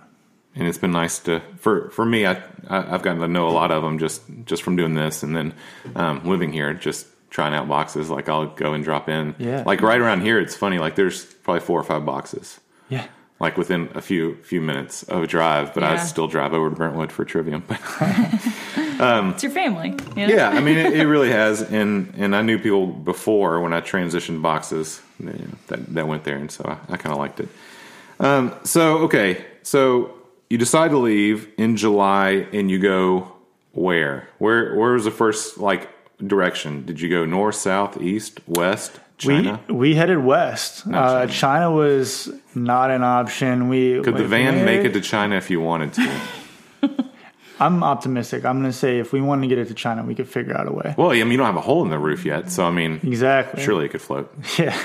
[0.57, 2.27] and it's been nice to for for me.
[2.27, 2.33] I,
[2.69, 5.37] I I've gotten to know a lot of them just just from doing this, and
[5.37, 5.55] then
[5.95, 8.11] um, living here, just trying out boxes.
[8.11, 9.35] Like I'll go and drop in.
[9.39, 9.63] Yeah.
[9.67, 10.79] Like right around here, it's funny.
[10.79, 12.61] Like there's probably four or five boxes.
[12.89, 13.07] Yeah.
[13.39, 16.77] Like within a few few minutes of a drive, but I still drive over to
[16.77, 17.65] Brentwood for Trivium.
[17.67, 17.81] But
[18.99, 19.91] It's your family.
[20.17, 20.35] You know?
[20.35, 23.83] yeah, I mean, it, it really has, and and I knew people before when I
[23.83, 25.35] transitioned boxes you know,
[25.67, 27.49] that that went there, and so I, I kind of liked it.
[28.19, 30.15] Um, so okay, so
[30.49, 33.33] you decide to leave in July, and you go
[33.73, 34.29] where?
[34.39, 35.91] Where where was the first like
[36.25, 36.85] direction?
[36.85, 39.61] Did you go north, south, east, west, China?
[39.69, 40.87] We we headed west.
[40.87, 41.33] Uh, China.
[41.33, 41.71] China.
[41.73, 43.69] was not an option.
[43.69, 46.21] We Could the van we- make it to China if you wanted to?
[47.59, 48.45] I'm optimistic.
[48.45, 50.55] I'm going to say if we wanted to get it to China, we could figure
[50.55, 50.95] out a way.
[50.99, 53.01] well, I mean, you don't have a hole in the roof yet, so I mean,
[53.03, 53.63] Exactly.
[53.63, 54.31] surely it could float.
[54.59, 54.77] Yeah.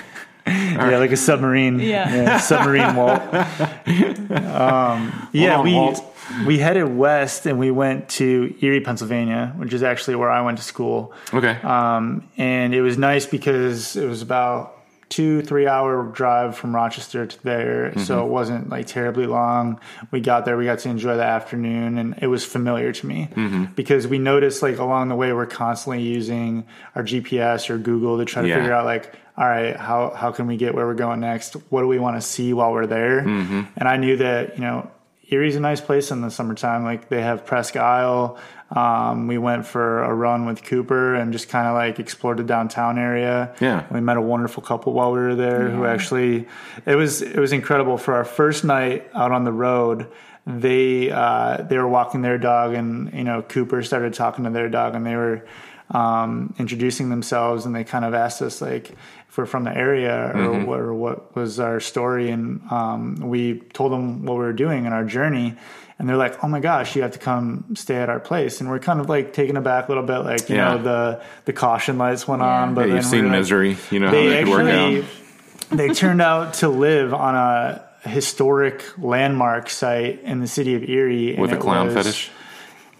[0.47, 1.79] Yeah, like a submarine.
[1.79, 2.37] Yeah.
[2.39, 3.21] submarine Walt.
[3.21, 6.01] Um, yeah, on, we Walt.
[6.45, 10.57] We headed west and we went to Erie, Pennsylvania, which is actually where I went
[10.57, 11.13] to school.
[11.33, 11.57] Okay.
[11.61, 14.77] Um, and it was nice because it was about
[15.11, 17.93] two three hour drive from rochester to there.
[17.99, 18.25] So mm-hmm.
[18.25, 19.79] it wasn't like terribly long.
[20.09, 23.27] We got there we got to enjoy the afternoon and it was familiar to me
[23.29, 23.65] mm-hmm.
[23.75, 26.65] because we noticed like along the way we're constantly using
[26.95, 28.55] our gps or google to try to Yeah.
[28.55, 31.53] figure out like all right how, how can we get where we're going next?
[31.69, 33.21] What do we want to see while we're there?
[33.21, 33.61] Mm-hmm.
[33.75, 34.89] And i knew that you know
[35.31, 36.83] Erie's a nice place in the summertime.
[36.83, 38.37] Like they have Presque Isle.
[38.69, 42.43] Um, we went for a run with Cooper and just kind of like explored the
[42.43, 43.55] downtown area.
[43.59, 43.85] Yeah.
[43.91, 46.47] we met a wonderful couple while we were there who actually
[46.85, 50.07] it was it was incredible for our first night out on the road.
[50.45, 54.69] They uh, they were walking their dog and you know Cooper started talking to their
[54.69, 55.45] dog and they were
[55.91, 58.95] um, introducing themselves and they kind of asked us like
[59.31, 63.59] if we're from the area or, what, or what was our story and um, we
[63.71, 65.55] told them what we were doing and our journey
[65.97, 68.69] and they're like oh my gosh you have to come stay at our place and
[68.69, 70.75] we're kind of like taken aback a little bit like you Yeah.
[70.75, 72.61] know the the caution lights went Yeah.
[72.63, 73.77] on but yeah, you've we seen like- misery.
[73.89, 75.05] You know how they that could work actually out.
[75.77, 81.31] they turned out to live on a historic landmark site in the city of Erie
[81.33, 82.31] and With a clown was- fetish.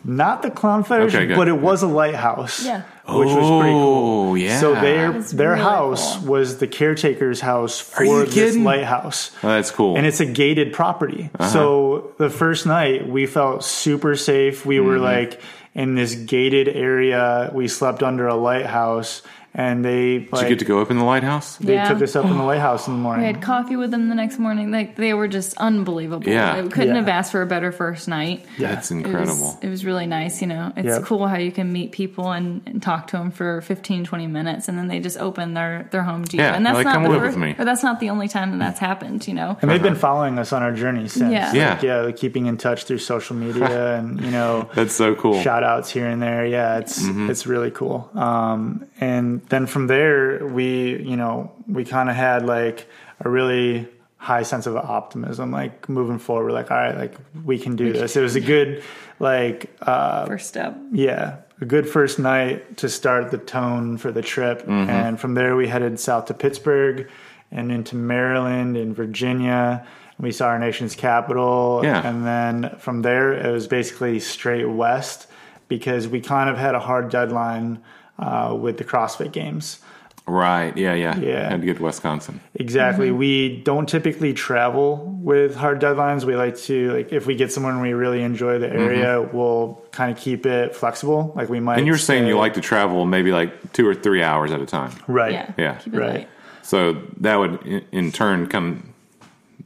[0.03, 2.65] Not the clown fetish, Okay, but it was a lighthouse.
[2.65, 2.81] Yeah.
[3.07, 4.29] Which was pretty cool.
[4.31, 4.59] Oh, yeah.
[4.59, 6.27] So their That's their really house cool.
[6.29, 8.63] was the caretaker's house for you this kidding?
[8.63, 9.31] lighthouse.
[9.43, 9.97] Oh, that's cool.
[9.97, 11.29] And it's a gated property.
[11.39, 11.49] Uh-huh.
[11.49, 14.65] So the first night we felt super safe.
[14.65, 15.03] We were Mm-hmm.
[15.03, 15.41] like
[15.73, 17.49] in this gated area.
[17.53, 19.21] We slept under a lighthouse
[19.53, 21.57] and they Did you get to go up in the lighthouse?
[21.57, 21.89] they Yeah.
[21.89, 23.25] took us up in the lighthouse in the morning.
[23.25, 24.71] We had coffee with them the next morning.
[24.71, 26.29] Like they were just unbelievable.
[26.29, 26.61] Yeah.
[26.61, 27.01] we couldn't Yeah.
[27.01, 28.45] have asked for a better first night.
[28.59, 29.59] That's It was, incredible.
[29.61, 30.71] it was really nice, you know.
[30.77, 31.03] It's Yep.
[31.03, 34.67] cool how you can meet people and, and talk to them for 15, 20 minutes,
[34.69, 36.43] and then they just open their, their home to you.
[36.43, 38.09] Yeah, and that's like, not "Come the live first, with me." or that's not the
[38.09, 39.57] only time that that's happened, you know.
[39.61, 41.31] And they've been following us on our journey since.
[41.33, 41.51] Yeah.
[41.53, 41.69] Yeah.
[41.73, 45.41] Like, yeah, like keeping in touch through social media and, you know, That's so cool.
[45.41, 46.45] shout outs here and there.
[46.45, 47.29] Yeah, it's Mm-hmm.
[47.29, 48.09] it's really cool.
[48.15, 52.87] Um, and then from there, we you know we kind of had like
[53.19, 53.87] a really
[54.17, 56.51] high sense of optimism, like moving forward.
[56.51, 58.15] Like, all right, like we can do this.
[58.15, 58.83] It was a good
[59.19, 60.77] like uh, First step.
[60.91, 64.61] yeah, a good first night to start the tone for the trip.
[64.61, 64.89] Mm-hmm.
[64.89, 67.09] And from there, we headed south to Pittsburgh
[67.51, 69.85] and into Maryland and Virginia.
[70.19, 71.81] We saw our nation's capital.
[71.83, 72.07] Yeah.
[72.07, 75.27] And then from there, it was basically straight west
[75.67, 77.81] because we kind of had a hard deadline
[78.19, 79.79] uh, with the CrossFit Games.
[80.27, 80.75] Right.
[80.77, 81.17] Yeah, yeah.
[81.17, 81.49] Yeah.
[81.49, 82.39] Had to get to Wisconsin.
[82.53, 83.09] Exactly.
[83.09, 83.17] Mm-hmm.
[83.17, 86.23] We don't typically travel with hard deadlines.
[86.25, 90.11] We like to like if we get someone we really enjoy the area, we'll kind
[90.11, 91.33] of keep it flexible.
[91.35, 91.73] Like we might.
[91.73, 91.79] Mm-hmm.
[91.79, 94.65] And you're saying you like to travel maybe like two or three hours at a
[94.67, 94.91] time.
[95.07, 95.33] right?
[95.33, 95.53] Yeah.
[95.57, 95.73] Yeah.
[95.75, 96.13] Keep it Right.
[96.13, 96.29] light.
[96.61, 98.90] So that would in, in turn come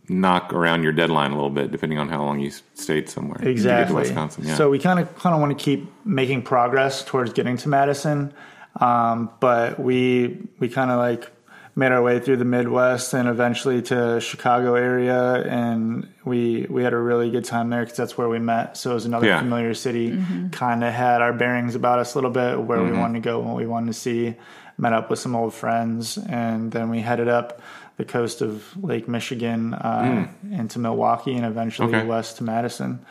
[0.07, 3.37] knock around your deadline a little bit, depending on how long you stayed somewhere.
[3.37, 3.95] to get to Exactly.
[3.95, 4.45] Wisconsin.
[4.45, 4.55] Yeah.
[4.55, 8.33] So we kind of kind of want to keep making progress towards getting to Madison,
[8.79, 11.31] um, but we we kind of like
[11.77, 16.93] made our way through the Midwest and eventually to Chicago area, and we we had
[16.93, 18.77] a really good time there because that's where we met.
[18.77, 19.39] So it was another Yeah.
[19.39, 20.17] familiar city.
[20.51, 22.91] Kind of had our bearings about us a little bit, where Mm-hmm.
[22.91, 24.35] we wanted to go, what we wanted to see.
[24.77, 27.61] Met up with some old friends, and then we headed up
[27.97, 31.95] the coast of Lake Michigan uh, into Milwaukee, and eventually Mm.
[31.99, 32.07] Okay.
[32.07, 33.05] west to Madison.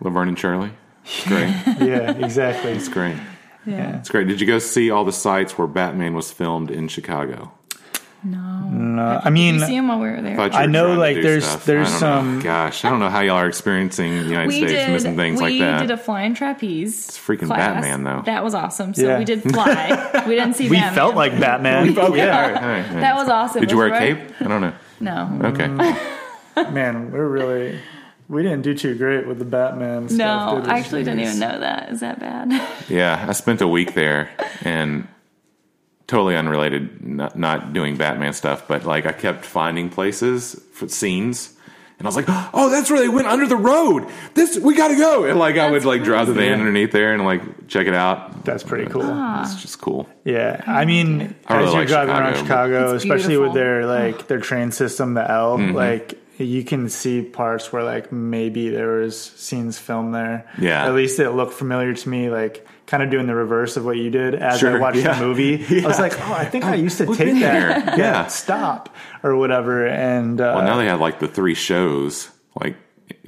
[0.00, 0.70] Laverne and Shirley.
[1.04, 1.48] It's great.
[1.88, 2.72] Yeah, exactly.
[2.72, 3.16] it's great.
[3.64, 3.98] Yeah.
[3.98, 4.28] It's great.
[4.28, 7.52] Did you go see all the sites where Batman was filmed in Chicago?
[8.24, 10.40] No, I mean, Did you see him while we were there?
[10.40, 11.64] I know, like, there's- stuff.
[11.64, 12.42] there's some- Know.
[12.44, 14.90] Gosh, I don't know how y'all are experiencing the United we States did.
[14.90, 15.80] missing things like that.
[15.80, 17.08] We did a flying trapeze.
[17.08, 18.22] It's freaking Batman, though.
[18.26, 18.94] That was awesome.
[18.94, 19.18] So Yeah.
[19.18, 20.24] we did fly.
[20.26, 20.64] we didn't see.
[20.68, 20.94] we Batman.
[20.94, 21.94] felt like Batman.
[21.98, 23.00] Oh, yeah, all right, all right, all right.
[23.00, 23.60] that was awesome.
[23.60, 24.18] Did you wear a cape?
[24.40, 24.72] I don't know.
[24.98, 25.40] No.
[25.44, 25.68] Okay.
[26.72, 27.78] man, we're really
[28.28, 30.04] we didn't do too great with the Batman.
[30.04, 30.72] No, stuff, did?
[30.72, 31.90] I actually didn't even know that.
[31.90, 32.50] Is that bad?
[32.88, 34.30] Yeah, I spent a week there
[34.62, 35.06] and
[36.06, 41.52] totally unrelated, not, not doing Batman stuff, but like I kept finding places for scenes.
[41.98, 44.06] And I was like, "Oh, that's where they went under the road.
[44.34, 46.92] This we got to go." And like I would That's like drive the van underneath
[46.92, 48.44] there and like check it out.
[48.44, 49.02] That's pretty cool.
[49.40, 50.06] It's just cool.
[50.24, 53.54] Yeah, I mean, I really as you're like driving around Chicago, Chicago, It's especially with
[53.54, 55.74] their like their train system, the L, Mm-hmm.
[55.74, 60.46] like you can see parts where like maybe there was scenes filmed there.
[60.58, 60.84] Yeah.
[60.86, 63.96] At least it looked familiar to me, like kind of doing the reverse of what
[63.96, 65.18] you did as Sure, I watched yeah.
[65.18, 65.64] the movie.
[65.84, 67.84] I was like, oh, I think I used to we've take that.
[67.84, 67.94] here.
[67.98, 68.26] Yeah.
[68.28, 69.86] Stop or whatever.
[69.86, 72.30] And uh, Well, now they have like the three shows,
[72.60, 72.76] like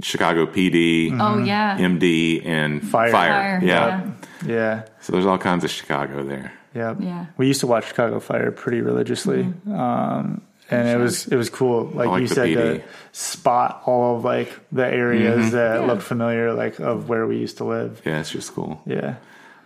[0.00, 1.76] Chicago PD, Oh yeah.
[1.78, 3.10] MD, and Fire.
[3.10, 4.10] Fire, Yeah.
[4.46, 4.84] yeah.
[5.00, 6.52] So there's all kinds of Chicago there.
[6.74, 6.94] Yeah.
[7.00, 7.26] Yeah.
[7.36, 9.52] We used to watch Chicago Fire pretty religiously.
[9.68, 12.54] Um, and it was it was cool, like, like you said, PD.
[12.54, 12.82] to
[13.12, 15.86] spot all of like the areas that Yeah.
[15.86, 18.02] looked familiar, like of where we used to live.
[18.04, 18.82] Yeah, it's just cool.
[18.84, 19.14] Yeah,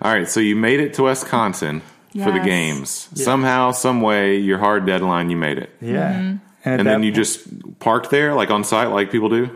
[0.02, 1.80] All right, so you made it to Wisconsin
[2.12, 2.44] for the Yes.
[2.44, 3.08] games.
[3.14, 5.70] Somehow, some way, your hard deadline, you made it.
[5.80, 6.12] yeah.
[6.12, 6.36] Mm-hmm.
[6.64, 9.50] at And then you point- just parked there, like on site, like people do?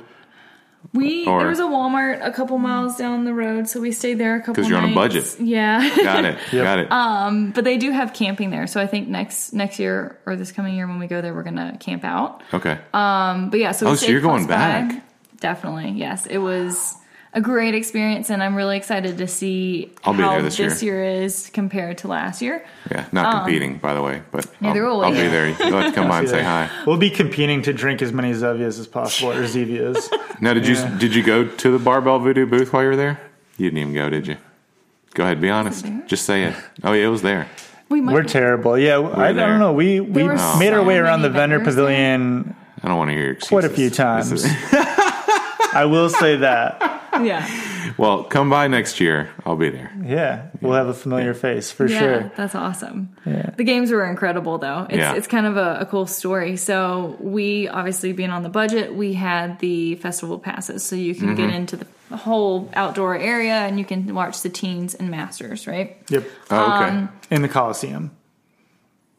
[0.94, 4.14] We Or- there was a Walmart a couple miles down the road, so we stayed
[4.18, 4.55] there a couple.
[4.55, 5.36] Because you're on a budget.
[5.40, 5.80] Yeah.
[6.03, 6.38] Got it.
[6.53, 6.92] Got it.
[6.92, 10.53] Um, but they do have camping there, so I think next next year or this
[10.53, 12.42] coming year when we go there, we're gonna camp out.
[12.55, 12.78] okay.
[12.94, 14.82] Um, but yeah, so we Oh, so you're going close by.
[14.82, 15.03] back.
[15.40, 16.26] Definitely, yes.
[16.26, 16.94] It was
[17.37, 21.05] a great experience, and I'm really excited to see I'll be how there this year.
[21.05, 22.64] is compared to last year.
[22.91, 25.18] yeah, not um, competing, by the way, but neither I'll, will I'll we.
[25.18, 25.49] be there.
[25.49, 26.70] You'll have to come by and say hi.
[26.87, 30.09] we'll be competing to drink as many Zevias as possible or Zevias.
[30.39, 33.18] Now, did you did you go to the Barbell Voodoo booth while you were there?
[33.57, 34.37] You didn't even go, did you?
[35.14, 35.87] Go ahead, be honest.
[36.07, 36.55] Just say it.
[36.84, 37.49] Oh, yeah, it was there.
[37.89, 38.76] We might We're terrible.
[38.78, 39.72] Yeah, I, I don't know.
[39.72, 41.87] We we were made our way around the vendor vendors there.
[41.87, 43.49] pavilion I don't want to hear your excuses.
[43.49, 44.45] quite a few times.
[45.72, 46.95] I will say that.
[47.25, 49.31] Yeah, well, come by next year.
[49.45, 49.93] I'll be there.
[50.05, 52.33] Yeah, we'll have a familiar face for yeah, sure.
[52.37, 53.17] that's awesome.
[53.25, 53.51] Yeah.
[53.57, 54.87] The games were incredible, though.
[54.89, 55.14] It's Yeah.
[55.14, 56.57] it's kind of a, a cool story.
[56.57, 61.29] So we obviously being on the budget, we had the festival passes, so you can
[61.29, 61.37] Mm-hmm.
[61.37, 65.97] get into the whole outdoor area and you can watch the teens and masters, right?
[66.09, 66.89] Yep, Oh, okay.
[66.91, 68.12] Um, in the Coliseum.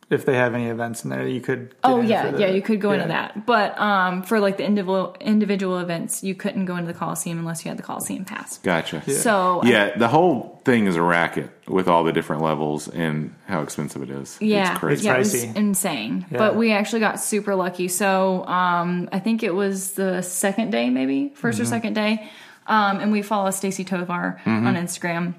[0.09, 1.69] If they have any events in there, you could.
[1.71, 3.45] get Oh in yeah, for yeah, you could go into that.
[3.45, 7.65] But um, for like the individual individual events, you couldn't go into the Coliseum unless
[7.65, 8.57] you had the Coliseum pass.
[8.59, 9.01] gotcha.
[9.11, 13.61] So Yeah, the whole thing is a racket with all the different levels and how
[13.61, 14.37] expensive it is.
[14.39, 15.05] Yeah, it's crazy.
[15.05, 16.25] yeah, it was insane.
[16.31, 16.37] Yeah.
[16.37, 17.89] But we actually got super lucky.
[17.89, 21.61] So um, I think it was the second day, maybe 1st Mm-hmm.
[21.61, 22.29] or second day,
[22.67, 24.67] um, and we follow Stacy Tovar Mm-hmm.
[24.67, 25.33] on Instagram.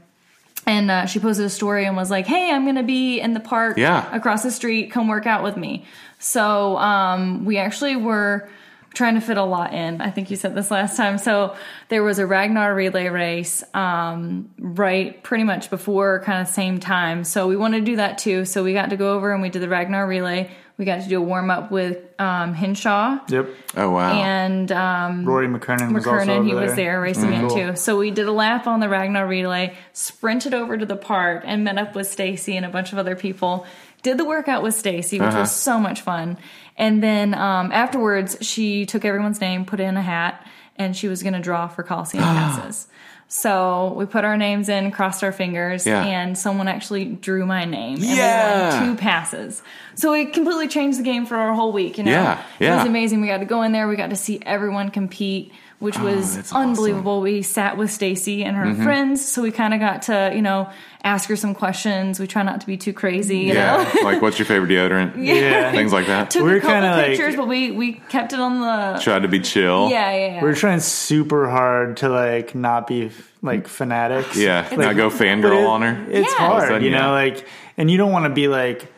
[0.67, 3.33] And uh, she posted a story and was like, "Hey, I'm going to be in
[3.33, 4.15] the park Yeah.
[4.15, 4.91] across the street.
[4.91, 5.85] Come work out with me."
[6.19, 8.49] So um, we actually were
[8.95, 10.01] trying to fit a lot in.
[10.01, 11.19] I think you said this last time.
[11.19, 11.55] So
[11.89, 17.23] there was a Ragnar relay race um, right pretty much before kind of same time.
[17.25, 18.45] So we wanted to do that too.
[18.45, 20.51] So we got to go over and we did the Ragnar relay.
[20.79, 24.13] We got to do a warm up with um, Hinshaw Yep, Oh wow.
[24.13, 26.77] and um, Rory McKernan was also McKernan, over he was there.
[26.93, 27.59] there racing Cool.
[27.59, 27.77] in too.
[27.77, 31.65] So we did a lap on the Ragnar relay, sprinted over to the park, and
[31.65, 33.67] met up with Stacy and a bunch of other people.
[34.05, 35.41] Did the workout with Stacy, which Uh-huh.
[35.41, 36.39] was so much fun.
[36.77, 41.09] And then um, afterwards, she took everyone's name, put it in a hat, and she
[41.09, 42.87] was going to draw for Coliseum passes.
[43.31, 46.03] So we put our names in, crossed our fingers, Yeah.
[46.03, 47.97] and someone actually drew my name.
[47.97, 48.71] And Yeah.
[48.81, 49.63] we won two passes.
[49.97, 52.11] So it completely changed the game for our whole week, you know?
[52.11, 53.21] Yeah, It was amazing.
[53.21, 56.37] We got to go in there, we got to see everyone compete, which was Oh,
[56.37, 56.71] that's awesome.
[56.71, 57.21] unbelievable.
[57.21, 58.83] We sat with Stacy and her Mm-hmm.
[58.83, 60.69] friends, so we kind of got to, you know,
[61.05, 62.19] ask her some questions.
[62.19, 64.01] We try not to be too crazy, you yeah, know?
[64.03, 65.15] like what's your favorite deodorant?
[65.25, 65.71] Yeah.
[65.71, 66.31] Things like that.
[66.33, 69.23] Took We're a couple kinda like- pictures, but we we kept it on the Tried
[69.23, 69.89] to be chill.
[69.91, 70.43] yeah, yeah, yeah.
[70.43, 73.11] We're trying super hard to like not be
[73.43, 74.37] like fanatics.
[74.37, 76.07] Yeah, Like, not go fangirl it- on her.
[76.11, 76.45] It's Yeah.
[76.45, 77.11] All of a hard, sudden, you know, yeah.
[77.11, 78.93] like, and you don't want to be like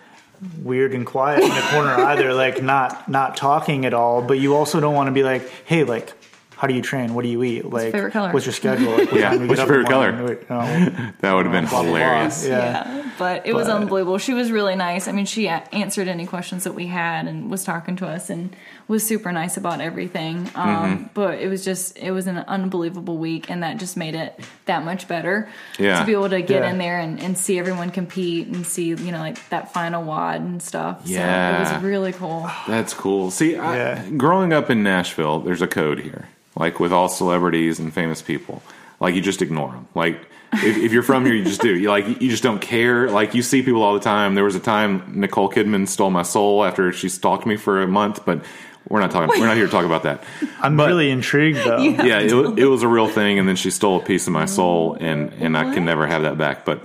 [0.63, 4.23] weird and quiet in the corner either, like not not talking at all.
[4.23, 6.15] But you also don't want to be like, hey, like.
[6.61, 7.15] How do you train?
[7.15, 7.65] What do you eat?
[7.65, 8.33] Like, favorite color?
[8.33, 8.91] what's your schedule?
[8.99, 10.51] Like, what Yeah, time do you what's your favorite in the?
[10.51, 10.61] No,
[11.21, 11.99] That would have been blah, blah, blah.
[12.01, 12.47] hilarious.
[12.47, 12.87] Yeah.
[12.97, 14.19] yeah, but it was unbelievable.
[14.19, 15.07] She was really nice.
[15.07, 18.31] I mean, she a- answered any questions that we had and was talking to us
[18.31, 18.57] and
[18.89, 20.51] was super nice about everything.
[20.57, 21.05] Um, Mm-hmm.
[21.15, 24.85] But it was just, it was an unbelievable week, and that just made it that
[24.85, 25.49] much better.
[25.79, 26.01] Yeah.
[26.01, 26.71] to be able to get Yeah.
[26.71, 30.41] in there and, and see everyone compete and see, you know, like that final WOD
[30.41, 31.07] and stuff.
[31.07, 31.57] so Yeah.
[31.71, 32.51] it was really cool.
[32.67, 33.31] That's cool.
[33.31, 34.09] See, I, Yeah.
[34.17, 36.29] growing up in Nashville, there's a code here.
[36.57, 38.63] Like with all celebrities and famous people,
[38.99, 39.87] like you just ignore them.
[39.95, 40.19] Like
[40.53, 41.77] if, if you're from here, you just do.
[41.77, 43.09] You like you just don't care.
[43.11, 44.35] Like you see people all the time.
[44.35, 47.87] There was a time Nicole Kidman stole my soul after she stalked me for a
[47.89, 48.45] month, but
[48.89, 49.39] we're not talking.
[49.41, 50.25] We're not here to talk about that.
[50.61, 51.79] I'm really intrigued though.
[51.79, 54.47] Yeah, it, it was a real thing, and then she stole a piece of my
[54.47, 56.65] soul, and and I can never have that back.
[56.65, 56.83] But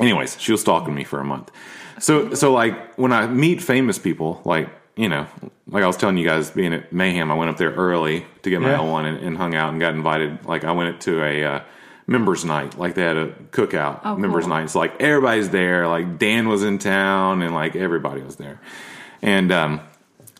[0.00, 1.50] anyways, she was stalking me for a month.
[1.98, 5.26] So so like when I meet famous people, like you know,
[5.68, 8.50] like I was telling you guys, being at Mayhem, I went up there early to
[8.50, 8.78] get my Yeah.
[8.78, 10.44] L1 and, and hung out and got invited.
[10.44, 11.60] Like I went to a uh,
[12.08, 14.54] members night, like they had a cookout Oh, members cool.
[14.54, 14.70] night.
[14.70, 15.86] So like everybody's there.
[15.86, 18.58] Like Dan was in town, and like everybody was there,
[19.22, 19.80] and um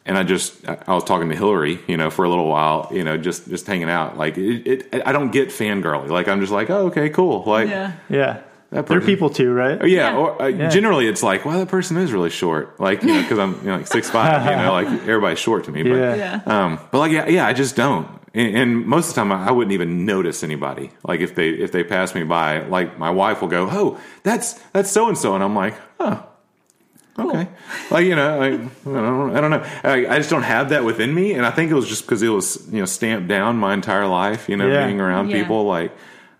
[0.06, 2.88] and I just I I was talking to Hillary, you know, for a little while,
[2.90, 4.16] you know, just just hanging out.
[4.16, 6.08] Like it, it I don't get fangirly.
[6.08, 7.44] Like I'm just like, oh, okay, cool.
[7.46, 7.92] Like Yeah.
[8.08, 8.40] Yeah.
[8.70, 9.80] That They're people too, right?
[9.88, 10.16] Yeah, Yeah.
[10.16, 13.38] or uh, generally it's like, well, that person is really short, like you know, because
[13.38, 15.82] I'm you know, like six five, you know, like everybody's short to me.
[15.82, 16.14] But, Yeah.
[16.14, 16.40] Yeah.
[16.44, 18.06] Um, but like, yeah, yeah, I just don't.
[18.38, 20.90] And, and most of the time, I I wouldn't even notice anybody.
[21.10, 24.54] Like if they if they pass me by, like my wife will go, "Oh, that's
[24.72, 26.16] that's so and so," and I'm like, "Oh,
[27.18, 27.48] okay."
[27.90, 29.64] Like you know, like, I don't, I don't know.
[29.82, 32.22] I, I just don't have that within me, and I think it was just because
[32.22, 34.48] it was you know stamped down my entire life.
[34.48, 34.86] You know, Yeah.
[34.86, 35.42] being around Yeah.
[35.42, 35.90] people like.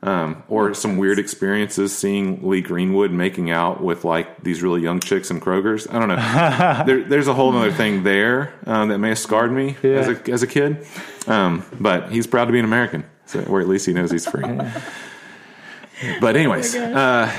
[0.01, 5.01] Um, or some weird experiences seeing Lee Greenwood making out with like these really young
[5.01, 5.89] chicks in Kroger's.
[5.89, 6.85] I don't know.
[6.87, 10.31] there, there's a whole other thing there um, that may have scarred me as a
[10.31, 10.87] as a kid.
[11.27, 14.25] Um, but he's proud to be an American, so, or at least he knows he's
[14.25, 14.45] free.
[16.21, 17.33] but anyways, uh,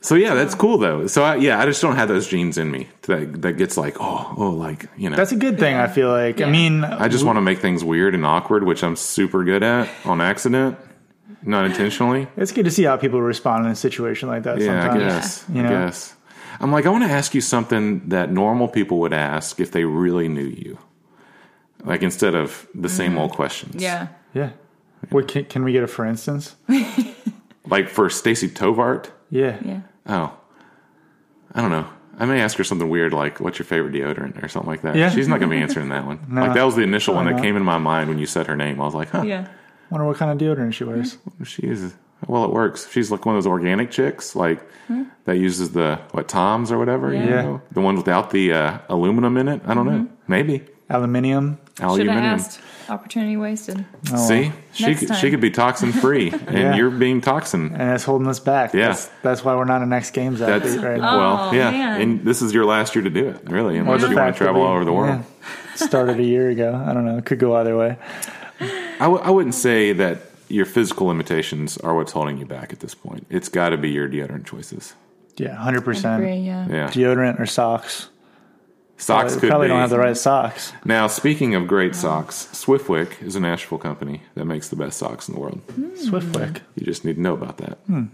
[0.00, 1.06] so yeah, that's cool though.
[1.06, 3.96] So I, yeah, I just don't have those genes in me that that gets like
[4.00, 5.16] oh oh like you know.
[5.16, 6.40] That's a good thing, I feel like.
[6.40, 9.62] I mean, I just want to make things weird and awkward, which I'm super good
[9.62, 10.78] at on accident,
[11.42, 12.26] not intentionally.
[12.36, 15.44] it's good to see how people respond in a situation like that Yeah, I guess.
[15.52, 15.68] You know?
[15.68, 16.14] I guess.
[16.60, 19.84] I'm like, I want to ask you something that normal people would ask if they
[19.84, 20.78] really knew you.
[21.84, 23.76] Like instead of the same old questions.
[23.76, 23.80] Mm.
[23.80, 24.08] Yeah.
[24.34, 24.50] Yeah.
[25.10, 26.56] What can, can we get a for instance?
[27.70, 29.04] Like for Stacy Tovar.
[29.30, 29.58] Yeah.
[29.64, 29.80] Yeah.
[30.06, 30.32] Oh.
[31.54, 31.86] I don't know.
[32.18, 34.96] I may ask her something weird like, what's your favorite deodorant or something like that.
[34.96, 35.10] Yeah.
[35.10, 36.18] She's not going to be answering that one.
[36.30, 37.42] Like that was the initial one that not.
[37.42, 38.80] came in my mind when you said her name.
[38.80, 39.48] I was like, huh, Yeah.
[39.90, 41.16] Wonder what kind of deodorant she wears.
[41.44, 41.94] she is.
[42.26, 42.90] Well, it works.
[42.90, 44.60] She's like one of those organic chicks, like
[45.24, 47.12] that uses the what Toms or whatever.
[47.14, 47.28] you Hmm.
[47.28, 47.42] Yeah.
[47.42, 47.62] know?
[47.72, 49.62] the ones without the uh, aluminum in it.
[49.66, 50.08] I don't know.
[50.26, 51.58] Maybe Aluminium.
[51.76, 52.24] Should have aluminum.
[52.24, 52.60] asked.
[52.88, 53.84] Opportunity wasted.
[54.16, 55.18] See, she Next could, time.
[55.18, 56.74] she could be toxin free, and Yeah.
[56.74, 57.72] you're being toxin.
[57.74, 58.72] And it's holding us back.
[58.72, 58.88] Yeah.
[58.88, 61.18] That's, that's why we're not in next games That's athlete right now.
[61.18, 62.00] well, yeah, man.
[62.00, 64.38] and this is your last year to do it, really, unless the you want fact
[64.38, 65.22] to that travel we- all over the world.
[65.40, 66.74] yeah, started a year ago.
[66.74, 67.18] I don't know.
[67.18, 67.98] It could go either way.
[69.00, 70.18] I w- I wouldn't say that
[70.48, 73.26] your physical limitations are what's holding you back at this point.
[73.30, 74.94] It's got to be your deodorant choices.
[75.36, 76.16] Yeah, 100%.
[76.16, 76.66] Agree, yeah.
[76.68, 78.08] Yeah, Deodorant or socks.
[78.96, 79.68] socks Probably, could probably be.
[79.68, 80.72] don't have the right socks.
[80.84, 85.28] Now, speaking of great socks, Swiftwick is a Nashville company that makes the best socks
[85.28, 85.60] in the world.
[85.96, 86.60] Swiftwick.
[86.74, 87.78] You just need to know about that.
[87.86, 88.04] Hmm.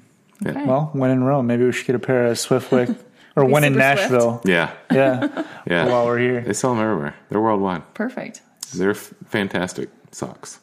[0.45, 0.66] Yeah.
[0.66, 2.97] Well, when in Rome, maybe we should get a pair of Swiftwick.
[3.37, 4.41] Or when in super Nashville.
[4.45, 5.45] Yeah, Yeah.
[5.66, 5.87] yeah.
[5.91, 6.41] While we're here.
[6.43, 7.16] They sell them everywhere.
[7.30, 7.82] They're worldwide.
[7.93, 8.43] Perfect.
[8.72, 10.61] They're f- fantastic socks.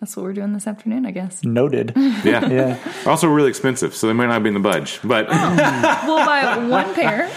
[0.00, 1.42] That's what we're doing this afternoon, I guess.
[1.42, 1.92] Noted.
[2.26, 2.48] Yeah.
[2.48, 2.92] Yeah.
[3.06, 5.00] Also really expensive, so they might not be in the budge.
[5.04, 6.02] But oh.
[6.06, 7.24] We'll buy one pair.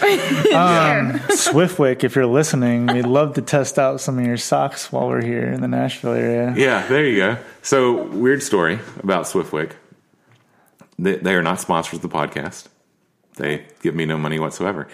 [0.50, 5.06] Um, Swiftwick, if you're listening, we'd love to test out some of your socks while
[5.08, 6.54] we're here in the Nashville area.
[6.56, 7.38] yeah, there you go.
[7.62, 9.72] So weird story about Swiftwick.
[10.98, 12.66] They, they are not sponsors of the podcast.
[13.36, 14.88] They give me no money whatsoever.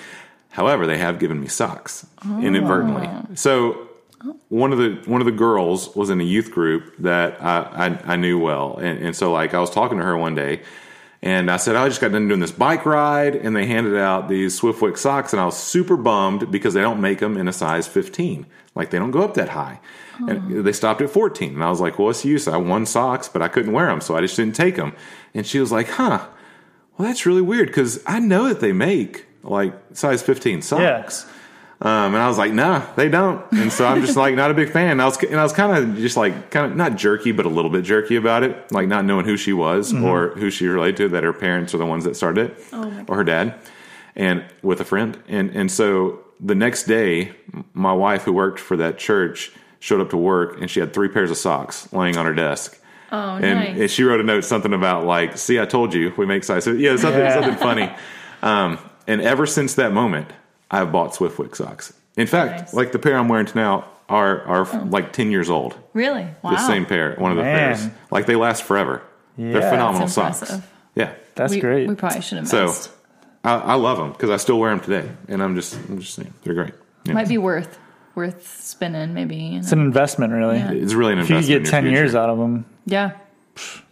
[0.51, 2.43] However, they have given me socks oh.
[2.43, 3.37] inadvertently.
[3.37, 3.86] So
[4.25, 4.35] Oh.
[4.49, 8.13] one of the one of the girls was in a youth group that I I,
[8.15, 10.63] I knew well, and, and so like I was talking to her one day,
[11.23, 14.29] and I said I just got done doing this bike ride, and they handed out
[14.29, 17.53] these Swiftwick socks, and I was super bummed because they don't make them in a
[17.53, 19.81] size 15, like they don't go up that high.
[20.19, 22.49] And they stopped at 14, and I was like, "Well, what's the use?
[22.49, 24.95] I won socks, but I couldn't wear them, so I just didn't take them."
[25.35, 26.27] And she was like, "Huh."
[26.97, 31.27] Well, that's really weird because I know that they make like size 15 socks.
[31.79, 33.45] Um, and I was like, nah, they don't.
[33.53, 34.93] And so I'm just like not a big fan.
[34.93, 37.45] And I was, and I was kind of just like, kind of not jerky, but
[37.45, 38.73] a little bit jerky about it.
[38.73, 41.79] Like not knowing who she was or who she related to, that her parents are
[41.79, 42.75] the ones that started it
[43.09, 43.55] or her dad
[44.15, 45.23] and with a friend.
[45.29, 47.33] And, and so the next day,
[47.75, 51.09] my wife who worked for that church showed up to work and she had three
[51.09, 52.81] pairs of socks laying on her desk.
[53.13, 53.79] Oh, and, nice.
[53.81, 56.67] and she wrote a note something about like, see, I told you we make size.
[56.67, 57.35] Yeah, something Yeah.
[57.35, 57.95] something funny.
[58.43, 60.29] Um, and ever since that moment,
[60.71, 61.93] I've bought Swiftwick socks.
[62.17, 62.75] In fact, Nice.
[62.75, 65.77] like the pair I'm wearing now are are like ten years old.
[65.93, 66.27] Really?
[66.43, 66.51] Wow.
[66.53, 67.77] The same pair, one of the Man.
[67.77, 67.89] pairs.
[68.11, 69.03] Like they last forever.
[69.37, 69.53] Yeah.
[69.53, 70.61] They're phenomenal That's socks.
[70.95, 71.89] Yeah, That's we, great.
[71.89, 72.91] We probably should So- invest.
[73.45, 76.15] I, I love them because I still wear them today, and I'm just I'm just
[76.15, 76.73] saying they're great.
[77.05, 77.13] Yeah.
[77.13, 77.79] Might be worth
[78.17, 79.37] worth spinning, maybe.
[79.37, 79.59] You know?
[79.59, 80.57] it's an investment, really.
[80.57, 80.73] Yeah.
[80.73, 83.13] It's really an If you get in 10 your years out of them, yeah.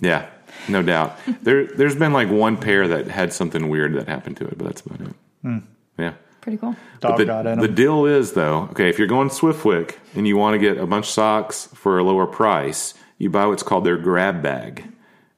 [0.00, 0.26] Yeah,
[0.68, 1.16] no doubt.
[1.42, 4.66] there there's been like one pair that had something weird that happened to it, but
[4.66, 5.14] that's about it.
[5.42, 5.58] Hmm.
[5.98, 6.14] Yeah.
[6.44, 6.76] Pretty cool.
[7.00, 10.28] But dog the, got in the deal is though, okay, if you're going Swiftwick and
[10.28, 13.62] you want to get a bunch of socks for a lower price, you buy what's
[13.62, 14.84] called their grab bag.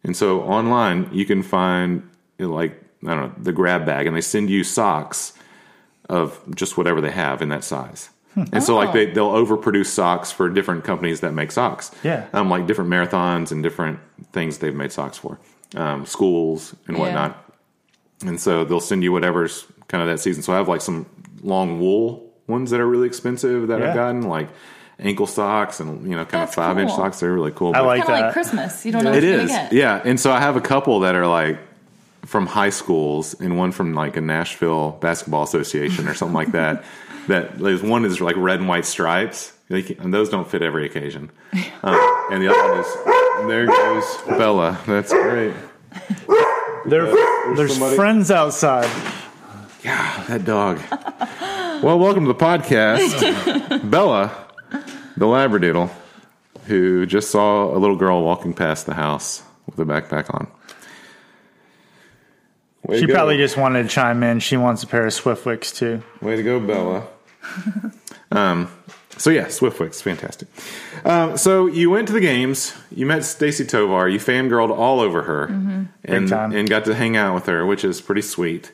[0.03, 2.03] And so online you can find
[2.39, 2.73] you know, like
[3.07, 5.33] I don't know, the grab bag and they send you socks
[6.09, 8.11] of just whatever they have in that size.
[8.35, 8.43] Hmm.
[8.53, 8.93] And so like Oh.
[8.93, 11.93] they they'll overproduce socks for different companies that make socks.
[12.03, 12.27] Yeah.
[12.33, 14.01] Um like different marathons and different
[14.33, 15.39] things they've made socks for.
[15.77, 17.03] Um schools and Yeah.
[17.05, 17.45] whatnot.
[18.27, 20.43] And so they'll send you whatever's kind of that season.
[20.43, 21.07] So I have like some
[21.43, 23.89] long wool ones that are really expensive that Yeah.
[23.91, 24.49] I've gotten, like
[24.99, 27.21] ankle socks and you know, kind of That's five inch socks.
[27.21, 27.71] They're really cool.
[27.75, 28.33] I But like Kind of like that.
[28.33, 28.87] Christmas.
[28.87, 29.73] You don't know what it you're is, get.
[29.73, 30.01] yeah.
[30.05, 31.59] And so I have a couple that are like
[32.25, 36.85] from high schools, and one from like a Nashville basketball association or something like that.
[37.29, 40.87] That there's one is like red and white stripes, Like, and those don't fit every
[40.87, 41.31] occasion.
[41.83, 44.79] Uh, and the other one is there goes Bella.
[44.87, 45.53] That's great.
[46.87, 47.07] There,
[47.57, 48.89] there's somebody- friends outside.
[49.87, 50.81] Yeah, that dog.
[51.81, 53.89] well, welcome to the podcast.
[53.89, 54.37] Bella,
[55.17, 55.93] the Labradoodle,
[56.65, 60.49] who just saw a little girl walking past the house with a backpack on.
[62.83, 64.41] Way She probably just wanted to chime in.
[64.41, 66.03] She wants a pair of Swiftwicks too.
[66.21, 67.07] Way to go, Bella.
[68.33, 68.69] um,
[69.19, 70.49] so yeah, Swiftwick's fantastic.
[71.05, 72.75] Um, so you went to the games.
[72.91, 74.09] You met Stacy Tovar.
[74.09, 76.53] You fangirled all over her, and time.
[76.57, 78.73] and got to hang out with her, which is pretty sweet.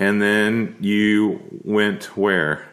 [0.00, 2.66] And then you went where?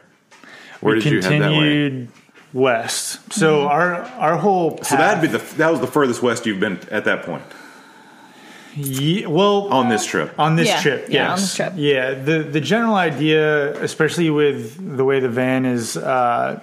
[0.80, 1.58] Where we did you head that way?
[1.58, 2.08] continued
[2.54, 3.34] west.
[3.34, 6.80] So our our whole So that'd be the that was the furthest west you've been
[6.90, 7.44] at that point
[8.76, 10.34] Ye- well on this trip.
[10.40, 11.08] on this Yeah, trip.
[11.10, 11.74] yeah, on this trip.
[11.76, 16.62] Yeah, the the general idea, especially with the way the van is uh,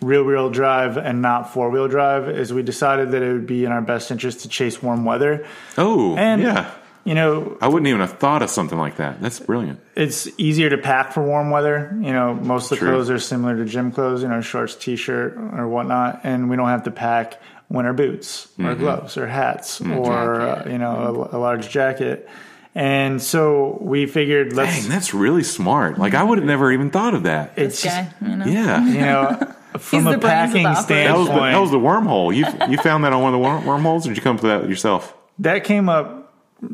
[0.00, 3.64] rear wheel drive and not four wheel drive, is we decided that it would be
[3.66, 5.46] in our best interest to chase warm weather.
[5.76, 6.70] Oh, And yeah.
[7.04, 9.20] You know, I wouldn't even have thought of something like that.
[9.20, 9.80] That's brilliant.
[9.96, 11.90] it's easier to pack for warm weather.
[12.00, 12.90] You know, most of the True.
[12.90, 16.56] clothes are similar to gym clothes, you know, shorts, t shirt, or whatnot, and we
[16.56, 18.66] don't have to pack winter boots Mm-hmm.
[18.66, 22.28] or gloves or hats or, uh, you know, a, a large jacket.
[22.74, 25.98] And so we figured let's, Dang, that's really smart.
[25.98, 27.52] Like I would have never even thought of that.
[27.56, 28.46] it's just, guy, you know.
[28.46, 28.86] Yeah.
[28.86, 30.88] you know, from He's a the brains of the packing operation.
[30.88, 32.34] That was, the, standpoint, that was the wormhole.
[32.34, 34.46] You you found that on one of the worm, wormholes, or did you come to
[34.46, 35.14] that yourself?
[35.38, 36.21] that came up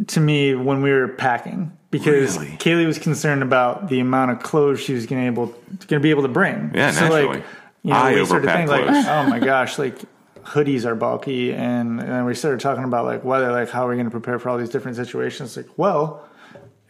[0.08, 2.50] to me when we were packing because Really?
[2.58, 6.00] Kaylee was concerned about the amount of clothes she was going to able going to
[6.00, 6.70] be able to bring.
[6.74, 7.26] Yeah, so naturally.
[7.38, 7.44] like,
[7.82, 9.04] you know, I we started overpack thinking like, clothes.
[9.08, 9.98] oh my gosh, like
[10.42, 13.90] hoodies are bulky, and, and then we started talking about like weather, like how are
[13.90, 15.56] we going to prepare for all these different situations?
[15.56, 16.24] Like, well,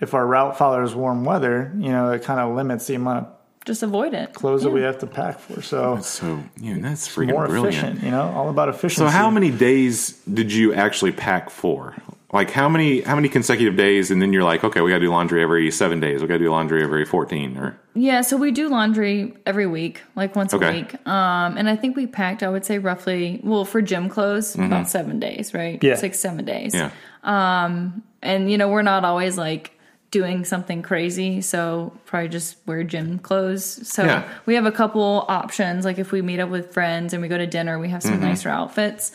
[0.00, 3.32] if our route follows warm weather, you know, it kind of limits the amount of
[3.64, 4.32] Just avoid it.
[4.32, 5.60] clothes that we have to pack for.
[5.62, 7.76] So So yeah, that's freaking more brilliant.
[7.76, 8.96] efficient, you know, all about efficiency.
[8.96, 11.94] So how many days did you actually pack for?
[12.30, 15.04] Like how many how many consecutive days, and then you're like, okay, we got to
[15.06, 16.20] do laundry every seven days.
[16.20, 20.02] We got to do laundry every fourteen, or Yeah, so we do laundry every week,
[20.14, 20.68] like once Okay.
[20.68, 20.94] a week.
[21.06, 24.90] Um, and I think we packed, I would say roughly, well, for gym clothes, about
[24.90, 25.82] seven days, right?
[25.82, 25.94] Yeah.
[25.94, 26.74] Six, seven days.
[26.74, 26.90] yeah,
[27.24, 29.72] um And, you know, we're not always like
[30.10, 31.40] doing something crazy.
[31.40, 33.64] So probably just wear gym clothes.
[33.88, 34.28] So Yeah.
[34.44, 35.84] we have a couple options.
[35.84, 38.20] Like if we meet up with friends and we go to dinner, we have some
[38.20, 39.12] nicer outfits.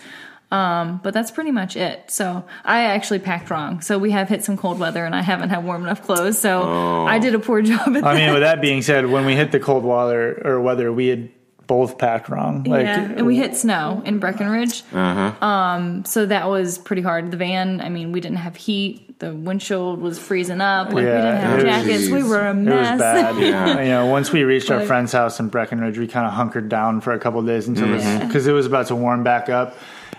[0.54, 2.12] Um, but that's pretty much it.
[2.12, 3.82] So I actually packed wrong.
[3.82, 6.38] So we have hit some cold weather and I haven't had warm enough clothes.
[6.38, 6.62] So
[7.06, 8.16] I did a poor job at I that.
[8.16, 11.30] mean, with that being said, when we hit the cold weather or weather, we had
[11.66, 12.66] both packed wrong.
[12.66, 14.84] Like, yeah, and we hit snow in Breckenridge.
[14.91, 15.43] uh-huh.
[15.45, 17.32] Um, so that was pretty hard.
[17.32, 19.18] The van, I mean, we didn't have heat.
[19.20, 20.88] The windshield was freezing up.
[20.88, 22.10] Like we didn't have it was- jackets.
[22.10, 22.74] We were a mess.
[22.74, 22.99] it was mess.
[22.99, 23.41] bad.
[23.41, 23.80] Yeah.
[23.84, 26.99] You know, once we reached our friend's house in Breckenridge, we kind of hunkered down
[26.99, 28.28] for a couple of days until Mm-hmm.
[28.28, 29.78] because it was about to warm back up,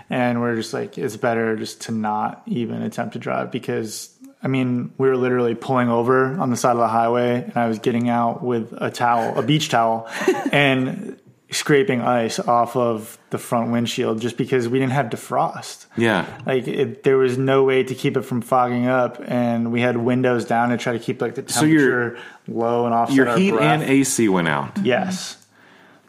[0.09, 4.11] and we're just like, it's better just to not even attempt to drive because.
[4.43, 7.67] I mean, we were literally pulling over on the side of the highway, and I
[7.67, 10.07] was getting out with a towel, a beach towel,
[10.51, 15.87] and scraping ice off of the front windshield just because we didn't have defrost.
[15.97, 16.27] yeah.
[16.45, 19.97] Like it, there was no way to keep it from fogging up, and we had
[19.97, 23.35] windows down to try to keep like the So your- temperature low and offset Your
[23.37, 23.63] heat breath.
[23.81, 24.77] and AC went out.
[24.83, 25.43] yes.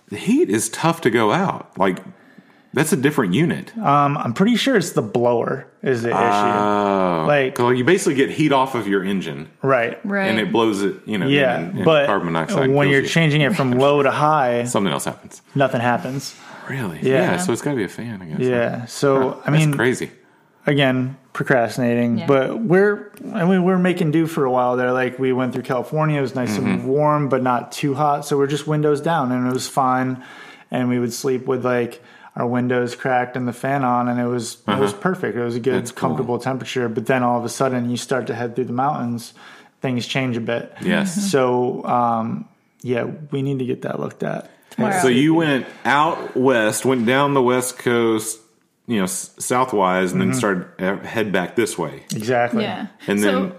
[0.09, 1.79] The heat is tough to go out.
[1.79, 2.01] Like
[2.77, 3.77] that's a different unit.
[3.77, 6.17] Um, I'm pretty sure it's the blower is the issue.
[6.17, 9.99] Oh, Like- so you basically get heat off of your engine, Right.
[10.05, 10.29] Right.
[10.29, 10.95] and it blows it.
[11.07, 12.71] You know, Yeah, and- and but carbon monoxide.
[12.71, 13.09] when you're you.
[13.09, 15.43] changing it from low to high, something else happens.
[15.57, 16.35] nothing happens.
[16.71, 16.99] Really?
[17.03, 17.37] Yeah.
[17.39, 18.39] So it's got to be a fan, I guess.
[18.41, 18.85] Yeah.
[18.87, 20.11] So I That's mean, crazy.
[20.67, 22.27] again, procrastinating, Yeah.
[22.27, 24.91] but we're I mean we're making do for a while there.
[24.93, 26.87] Like we went through California, it was nice and Mm-hmm.
[26.89, 28.25] warm, but not too hot.
[28.27, 30.23] So we're just windows down, and it was fine.
[30.71, 32.03] And we would sleep with like
[32.37, 35.37] our windows cracked and the fan on, and it was it was perfect.
[35.37, 35.81] It was a good, Uh-huh.
[35.81, 36.09] That's cool.
[36.11, 36.89] comfortable temperature.
[36.89, 39.33] But then all of a sudden, you start to head through the mountains,
[39.81, 40.73] things change a bit.
[40.83, 41.31] Yes.
[41.31, 42.49] So um,
[42.83, 44.51] yeah, we need to get that looked at.
[44.71, 45.01] Tomorrow.
[45.01, 48.39] So you went out west, went down the west coast,
[48.87, 50.39] you know, s- southwise, and then Mm-hmm.
[50.39, 52.03] started uh, head back this way.
[52.15, 52.65] Exactly.
[52.65, 52.89] yeah.
[53.07, 53.53] And so, then-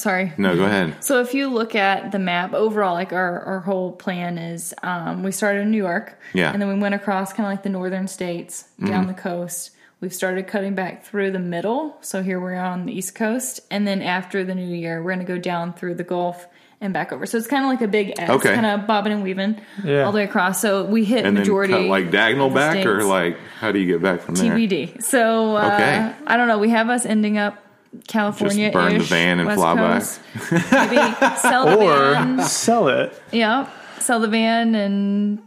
[0.00, 0.32] sorry.
[0.38, 1.02] No, go ahead.
[1.04, 5.22] So if you look at the map overall, like our, our whole plan is, um,
[5.22, 6.46] we started in New York, Yeah.
[6.46, 6.52] Mm-hmm.
[6.54, 9.70] and then we went across kind of like the northern states down the coast.
[10.00, 13.86] We've started cutting back through the middle, so here we're on the east coast, and
[13.86, 16.46] then after the new year, we're going to go down through the Gulf
[16.80, 17.26] and back over.
[17.26, 18.54] So it's kind of like a big S, Okay.
[18.54, 20.04] kind of bobbing and weaving Yeah.
[20.04, 20.58] all the way across.
[20.62, 23.70] So we hit and then majority cut like diagonal of the back, or like how
[23.72, 24.50] do you get back from there?
[24.56, 25.02] TBD.
[25.02, 26.12] So uh, Okay.
[26.26, 26.58] I don't know.
[26.58, 27.62] We have us ending up
[28.06, 28.70] California.
[28.70, 30.02] burn the van and fly back.
[30.52, 30.96] Maybe
[31.40, 32.42] sell the Or van.
[32.44, 33.20] sell it.
[33.32, 33.68] Yeah,
[33.98, 35.40] sell the van and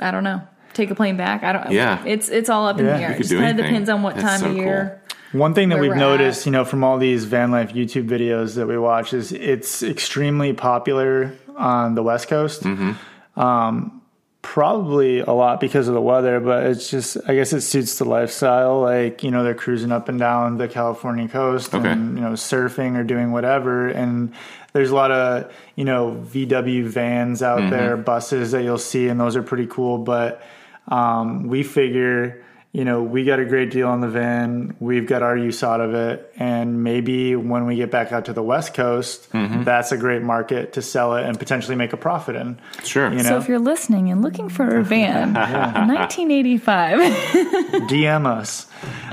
[0.00, 0.42] I don't know.
[0.74, 1.42] Take a plane back.
[1.42, 1.70] I don't.
[1.72, 2.04] Yeah.
[2.04, 2.96] it's it's all up in Yeah.
[2.98, 3.12] the air.
[3.12, 4.62] It just kind of depends on what That's time so of cool.
[4.62, 5.02] year.
[5.32, 6.46] One thing that Where we've noticed, at.
[6.46, 10.52] you know, from all these van life YouTube videos that we watch, is it's extremely
[10.54, 12.62] popular on the West Coast.
[12.62, 13.38] Mm-hmm.
[13.40, 13.97] Um,
[14.42, 18.04] probably a lot because of the weather, but it's just, I guess it suits the
[18.04, 18.80] lifestyle.
[18.80, 21.88] Like, you know, they're cruising up and down the California coast Okay.
[21.90, 23.88] and, you know, surfing or doing whatever.
[23.88, 24.32] And
[24.72, 27.70] there's a lot of, you know, VW vans out Mm-hmm.
[27.70, 29.98] there, buses that you'll see, and those are pretty cool.
[29.98, 30.40] But
[30.86, 34.76] um, we figure, you know, we got a great deal on the van.
[34.78, 36.32] We've got our use out of it.
[36.36, 39.64] And maybe when we get back out to the West Coast, Mm-hmm.
[39.64, 42.60] that's a great market to sell it and potentially make a profit in.
[42.84, 43.10] Sure.
[43.12, 46.98] You So if you're listening and looking for a van, 1985,
[47.88, 48.66] DM us.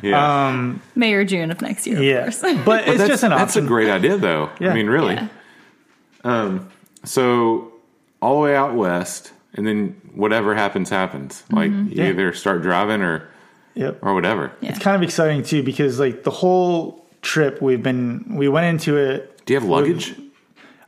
[0.03, 0.73] yeah.
[0.95, 1.97] May or June of next year.
[1.97, 2.21] Of Yeah.
[2.23, 2.41] course.
[2.65, 4.49] But it's just an that's a great idea, though.
[4.59, 4.71] Yeah.
[4.71, 5.15] I mean, really.
[5.15, 5.27] Yeah.
[6.23, 6.69] Um,
[7.03, 7.71] so
[8.21, 11.43] all the way out west, and then whatever happens, happens.
[11.51, 12.09] Like you Yeah.
[12.09, 13.27] either start driving or
[13.75, 13.99] Yep.
[14.01, 14.51] or whatever.
[14.61, 14.69] Yeah.
[14.71, 18.97] It's kind of exciting too because like the whole trip we've been we went into
[18.97, 20.15] it Do you have luggage?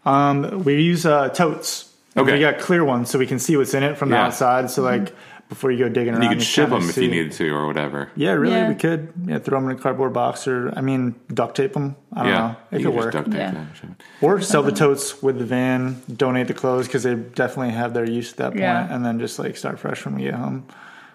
[0.05, 1.93] um we use uh totes.
[2.15, 2.33] Okay.
[2.33, 4.69] We got clear ones so we can see what's in it from the outside.
[4.71, 5.13] So like
[5.49, 7.67] before you go digging around, you could ship kinda them if you needed to, or
[7.67, 8.09] whatever.
[8.17, 8.67] Yeah, really, Yeah.
[8.67, 9.13] we could.
[9.27, 11.95] Yeah, throw them in a cardboard box, or I mean, duct tape them.
[12.11, 12.55] I don't yeah, know.
[12.71, 13.13] It you could work.
[13.13, 13.51] duct tape Yeah.
[13.51, 14.03] that.
[14.19, 18.03] Or sell the totes with the van, donate the clothes because they definitely have their
[18.03, 18.93] use at that point, Yeah.
[18.93, 20.65] and then just like start fresh when we get home.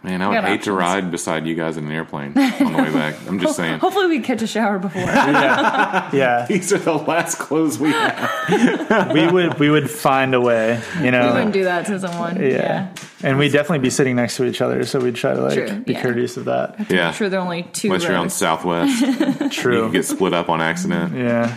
[0.04, 2.78] Man, I would got hate to ride beside you guys in an airplane on the
[2.82, 3.14] way back.
[3.28, 3.78] I'm just saying.
[3.78, 5.02] Hopefully, we catch a shower before.
[5.06, 6.46] Yeah, yeah.
[6.48, 9.12] These are the last clothes we have.
[9.12, 12.40] we would we would find a way, you know, we wouldn't do that to someone.
[12.40, 12.48] yeah.
[12.48, 12.94] Yeah.
[13.22, 15.80] and we'd definitely be sitting next to each other, so we'd try to like True,
[15.80, 16.02] be yeah.
[16.02, 16.90] courteous of that.
[16.90, 17.08] Yeah.
[17.08, 17.88] I'm sure there are only two.
[17.88, 18.34] Unless you're on rows.
[18.34, 19.00] Southwest,
[19.40, 19.82] you True.
[19.84, 21.14] can get split up on accident.
[21.16, 21.56] yeah.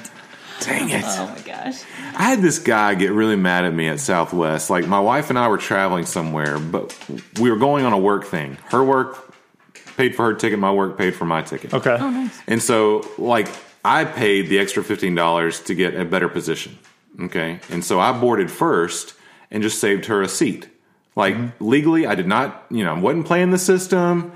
[0.61, 1.03] Dang it.
[1.05, 1.81] Oh my gosh.
[2.17, 4.69] I had this guy get really mad at me at Southwest.
[4.69, 6.97] Like my wife and I were traveling somewhere, but
[7.39, 8.57] we were going on a work thing.
[8.69, 9.33] Her work
[9.97, 11.73] paid for her ticket, my work paid for my ticket.
[11.73, 11.97] Okay.
[11.99, 12.39] Oh, nice.
[12.47, 13.47] And so like
[13.83, 16.77] I paid the extra $15 to get a better position.
[17.19, 17.59] Okay?
[17.69, 19.13] And so I boarded first
[19.51, 20.69] and just saved her a seat.
[21.15, 21.65] Like mm-hmm.
[21.65, 24.31] legally I did not, you know, I wasn't playing the system.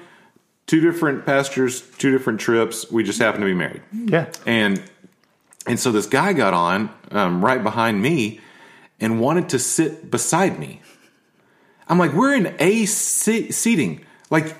[0.67, 2.91] Two different passengers, two different trips.
[2.91, 3.81] We just happened to be married.
[3.91, 4.31] Yeah.
[4.45, 4.79] And
[5.69, 8.41] and so this guy got on um, right behind me
[8.99, 10.81] and wanted to sit beside me.
[11.87, 14.55] I'm like, we're in A se- seating, like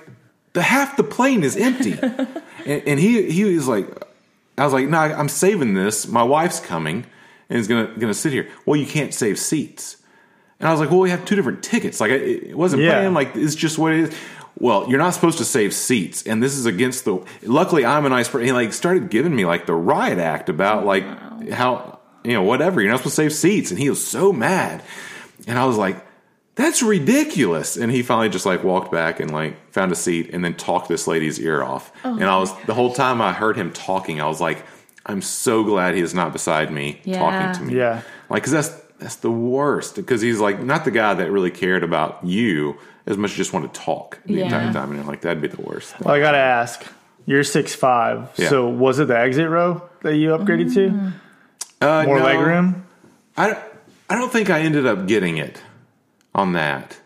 [0.54, 1.92] the half the plane is empty,
[2.66, 3.86] and, and he he was like,
[4.58, 6.06] I was like, no, I'm saving this.
[6.08, 7.04] My wife's coming
[7.48, 8.48] and is gonna gonna sit here.
[8.66, 9.96] Well, you can't save seats.
[10.58, 12.00] And I was like, well, we have two different tickets.
[12.00, 12.94] Like, it it wasn't Yeah.
[12.98, 13.14] playing.
[13.14, 14.14] Like, it's just what it is.
[14.58, 17.24] Well, you're not supposed to save seats, and this is against the.
[17.42, 18.46] Luckily, I'm a nice person.
[18.46, 21.04] He like started giving me like the riot act about oh, like
[21.50, 24.82] how you know whatever you're not supposed to save seats, and he was so mad.
[25.46, 26.04] And I was like,
[26.54, 27.76] that's ridiculous.
[27.78, 30.88] And he finally just like walked back and like found a seat and then talked
[30.88, 31.90] this lady's ear off.
[32.04, 34.64] Oh, and I was the whole time I heard him talking, I was like,
[35.06, 37.18] I'm so glad he is not beside me Yeah.
[37.18, 37.78] talking to me.
[37.78, 38.02] Yeah.
[38.28, 38.70] Like, cause that's,
[39.00, 40.04] that's the worst.
[40.06, 42.76] Cause he's like, not the guy that really cared about you
[43.06, 44.44] as much as just want to talk the Yeah.
[44.44, 44.90] entire time.
[44.90, 45.94] And you're like, that'd be the worst.
[46.00, 46.84] Well, I gotta ask.
[47.26, 48.48] You're six five, Yeah.
[48.48, 51.12] so was it the exit row that you upgraded to?
[51.86, 52.86] Uh, More no, leg room?
[53.36, 53.56] I,
[54.08, 55.60] I don't think I ended up getting it
[56.34, 56.98] on that.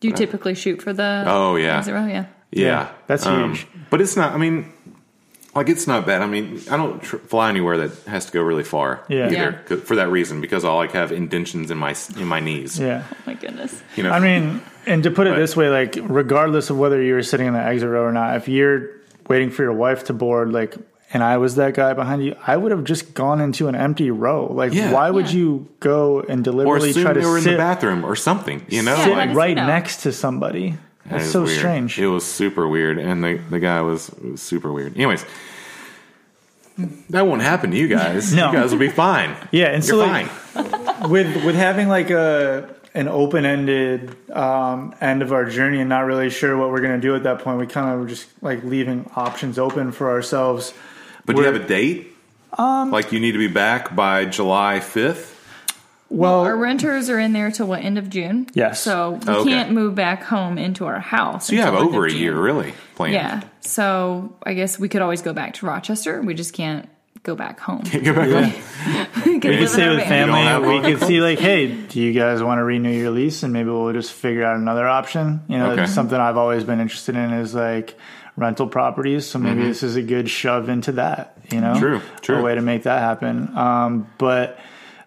[0.00, 1.24] Do you typically shoot for the?
[1.26, 1.82] Oh, yeah.
[1.82, 2.26] Zero, yeah.
[2.50, 3.66] Yeah, that's Um, huge.
[3.90, 4.32] But it's not.
[4.34, 4.72] I mean,
[5.54, 6.22] like it's not bad.
[6.22, 9.04] I mean, I don't tr- fly anywhere that has to go really far.
[9.08, 9.26] Yeah.
[9.26, 9.52] Either Yeah.
[9.66, 12.78] 'cause- for that reason because I'll like have indentions in my in my knees.
[12.80, 13.02] Yeah.
[13.12, 13.82] Oh my goodness.
[13.96, 14.10] You know.
[14.12, 17.22] I mean, and to put it But- this way, like regardless of whether you were
[17.22, 18.88] sitting in the exit row or not, if you're
[19.28, 20.74] waiting for your wife to board, like,
[21.14, 24.10] and I was that guy behind you, I would have just gone into an empty
[24.10, 24.50] row.
[24.52, 24.90] Like, Yeah.
[24.92, 25.36] why would Yeah.
[25.38, 28.62] you go and or deliberately assume try they to were in the bathroom or something.
[28.68, 30.74] You know, Yeah, sit like right next to somebody?
[31.06, 31.58] That That's so weird.
[31.58, 31.98] strange.
[31.98, 34.94] It was super weird, and the the guy was, was super weird.
[34.96, 35.24] Anyways.
[37.10, 38.32] That won't happen to you guys.
[38.34, 38.50] No.
[38.50, 39.36] You guys will be fine.
[39.52, 41.10] Yeah, and so You're like, fine.
[41.10, 46.06] with with having like a an open ended um, end of our journey and not
[46.06, 48.62] really sure what we're gonna do at that point, we kind of were just like
[48.64, 50.72] leaving options open for ourselves.
[51.26, 52.08] But do you have a date?
[52.56, 55.31] Um, like you need to be back by July fifth.
[56.12, 58.46] Well, Our renters are in there till what end of June?
[58.54, 58.80] Yes.
[58.82, 59.50] So we okay.
[59.50, 61.46] can't move back home into our house.
[61.46, 62.20] So you have over a June.
[62.20, 63.14] year, really, planned.
[63.14, 63.40] Yeah.
[63.60, 66.20] So I guess we could always go back to Rochester.
[66.20, 66.88] We just can't
[67.22, 67.82] go back home.
[68.04, 69.08] Go back home.
[69.24, 70.66] We could stay with family.
[70.68, 70.82] We one.
[70.82, 73.42] could see like, hey, do you guys want to renew your lease?
[73.42, 75.40] And maybe we'll just figure out another option.
[75.48, 75.86] You know, Okay.
[75.86, 77.96] something I've always been interested in is like
[78.36, 79.26] rental properties.
[79.26, 81.36] So maybe this is a good shove into that.
[81.50, 81.78] You know, Mm-hmm.
[81.80, 82.36] True, true.
[82.38, 83.56] A way to make that happen.
[83.56, 84.58] Um, but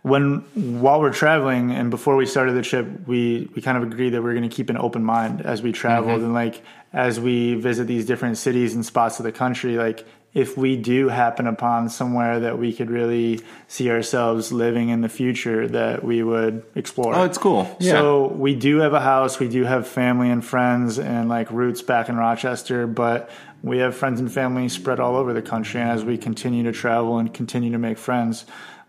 [0.06, 0.46] when
[0.80, 4.22] while we're traveling and before we started the trip, we we kind of agreed that
[4.22, 6.26] we are going to keep an open mind as we traveled Mm-hmm.
[6.26, 6.62] and like
[6.94, 11.10] as we visit these different cities and spots of the country, like if we do
[11.10, 16.22] happen upon somewhere that we could really see ourselves living in the future, that we
[16.22, 17.16] would explore.
[17.16, 17.64] Oh, it's cool.
[17.80, 17.94] Yeah.
[17.94, 21.82] So we do have a house, we do have family and friends and like roots
[21.82, 23.30] back in Rochester, but
[23.64, 25.82] we have friends and family spread all over the country.
[25.82, 28.46] And as we continue to travel and continue to make friends,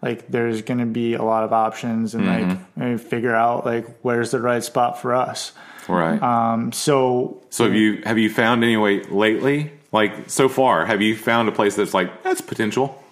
[0.06, 2.48] like there's going to be a lot of options and Mm-hmm.
[2.50, 5.52] like maybe figure out like where's the right spot for us.
[5.88, 6.20] right.
[6.22, 9.72] Um, so so have you have you found any way lately?
[9.92, 13.02] Like so far, have you found a place that's like that's potential?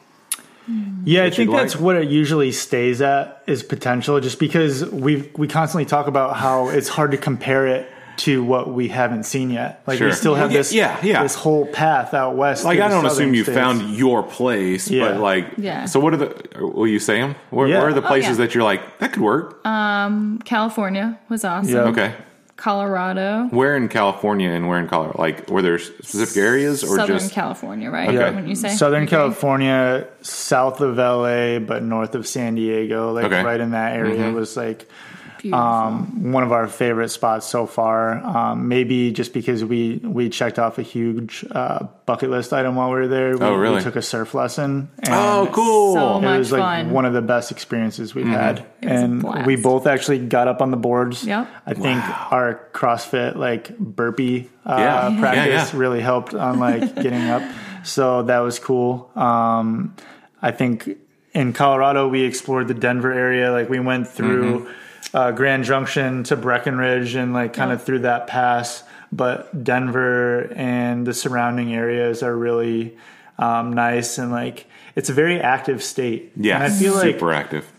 [1.05, 1.84] Yeah, I think that's like?
[1.84, 6.68] what it usually stays at is potential, just because we we constantly talk about how
[6.70, 7.86] it's hard to compare it
[8.19, 9.83] to what we haven't seen yet.
[9.87, 11.23] Like we still have this yeah, yeah.
[11.23, 12.65] this whole path out west.
[12.65, 13.57] Like I don't assume you states.
[13.59, 15.09] found your place, Yeah.
[15.12, 15.87] but like, Yeah.
[15.87, 16.49] So what are the?
[16.61, 17.35] Will you say them?
[17.51, 17.79] Where, Yeah.
[17.79, 18.45] where are the Oh, places yeah.
[18.47, 19.65] that you're like that could work?
[19.67, 21.73] Um, California was awesome.
[21.75, 21.81] Yeah.
[21.85, 22.15] okay.
[22.57, 25.17] Colorado, Where in California and where in Colorado?
[25.21, 27.33] Like, were there specific areas or Southern just?
[27.33, 28.09] California, right?
[28.09, 28.35] Okay.
[28.35, 29.11] When you say Southern Okay.
[29.17, 33.43] California, south of LA, but north of San Diego, like Okay.
[33.43, 34.35] right in that area Mm-hmm.
[34.37, 35.24] was like Beautiful.
[35.53, 38.14] Um, one of our favorite spots so far.
[38.24, 42.88] Um, maybe just because we we checked off a huge uh, bucket list item while
[42.88, 43.36] we were there.
[43.36, 43.76] We, Oh, really?
[43.76, 44.88] We took a surf lesson.
[45.03, 45.95] And oh, cool.
[45.95, 46.90] So It was like fun.
[46.90, 49.47] one of the best experiences we've had, It was a and blast.
[49.47, 51.24] we both actually got up on the boards.
[51.26, 51.49] Yep.
[51.66, 55.09] I think our CrossFit like burpee uh, Yeah.
[55.11, 55.78] Yeah, practice yeah.
[55.78, 57.42] really helped on like getting up.
[57.84, 59.11] So that was cool.
[59.14, 59.95] Um,
[60.40, 60.88] I think
[61.32, 63.51] in Colorado we explored the Denver area.
[63.53, 64.70] Like we went through Mm-hmm.
[65.15, 68.83] Uh, Grand Junction to Breckenridge and like kind of through that pass.
[69.12, 72.97] But Denver and the surrounding areas are really
[73.39, 76.33] um, nice and like it's a very active state.
[76.37, 77.71] yeah, and I feel like super active.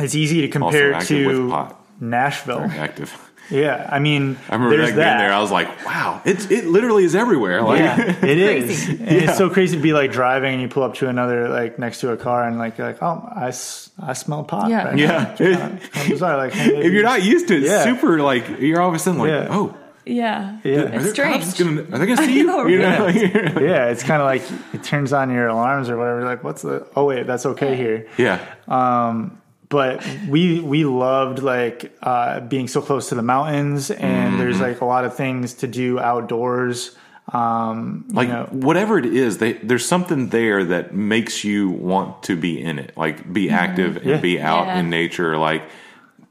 [0.00, 1.84] it's easy to compare to pot.
[2.00, 2.60] Nashville.
[2.60, 3.27] Active.
[3.50, 5.16] Yeah, I mean, I remember there's that that.
[5.16, 5.32] being there.
[5.32, 7.62] I was like, wow, it's it literally is everywhere.
[7.62, 8.84] Like, yeah, it is.
[8.84, 9.02] crazy.
[9.04, 11.78] And it's so crazy to be like driving and you pull up to another like
[11.78, 14.68] next to a car and like you're like, oh, I, I smell pot.
[14.70, 14.84] Yeah.
[14.88, 15.34] right yeah.
[15.40, 15.78] now.
[15.94, 16.36] I'm sorry.
[16.36, 17.84] Like if you're not used to it, Yeah.
[17.84, 19.46] super like you're all of a sudden like, Yeah.
[19.50, 20.76] oh, yeah, Yeah.
[20.80, 21.58] are it's strange.
[21.58, 22.44] gonna, are they gonna see you?
[22.46, 23.14] know, you right?
[23.14, 23.60] know?
[23.60, 24.42] yeah, it's kind of like
[24.74, 26.24] it turns on your alarms or whatever.
[26.24, 26.86] Like, what's the?
[26.96, 28.06] Oh wait, that's okay here.
[28.16, 28.44] yeah.
[28.68, 34.38] Um, but we we loved like uh, being so close to the mountains and Mm-hmm.
[34.38, 36.96] there's like a lot of things to do outdoors
[37.32, 42.22] um you like know whatever it is they, there's something there that makes you want
[42.22, 44.16] to be in it like be active and Yeah.
[44.20, 44.78] be out Yeah.
[44.80, 45.62] in nature like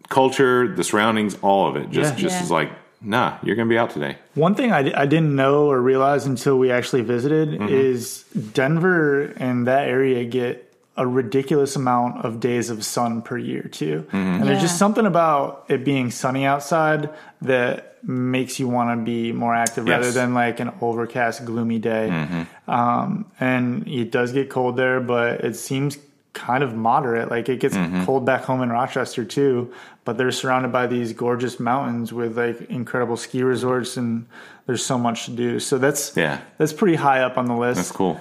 [0.09, 2.21] culture the surroundings all of it just Yeah.
[2.23, 2.43] just Yeah.
[2.43, 2.71] is like
[3.01, 6.57] nah you're gonna be out today one thing I, I didn't know or realize until
[6.57, 7.67] we actually visited Mm-hmm.
[7.69, 8.23] is
[8.53, 10.66] denver and that area get
[10.97, 14.15] a ridiculous amount of days of sun per year too Mm-hmm.
[14.17, 17.09] and there's just something about it being sunny outside
[17.41, 22.09] that makes you want to be more active rather than like an overcast gloomy day
[22.11, 22.71] Mm-hmm.
[22.71, 25.97] um, and it does get cold there but it seems
[26.33, 28.05] kind of moderate like it gets Mm-hmm.
[28.05, 29.73] cold back home in rochester too
[30.05, 34.25] but they're surrounded by these gorgeous mountains with like incredible ski resorts and
[34.67, 36.39] there's so much to do so that's Yeah.
[36.57, 38.19] that's pretty high up on the list that's cool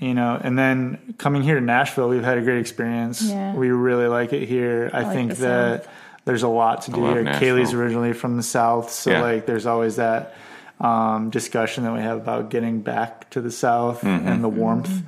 [0.00, 3.54] you know and then coming here to nashville we've had a great experience Yeah.
[3.54, 5.92] we really like it here i, like think that South.
[6.24, 7.56] there's a lot to do here Nashville.
[7.56, 9.22] kaylee's originally from the south so Yeah.
[9.22, 10.34] like there's always that
[10.80, 14.28] um, discussion that we have about getting back to the south Mm-hmm.
[14.28, 15.02] and the warmth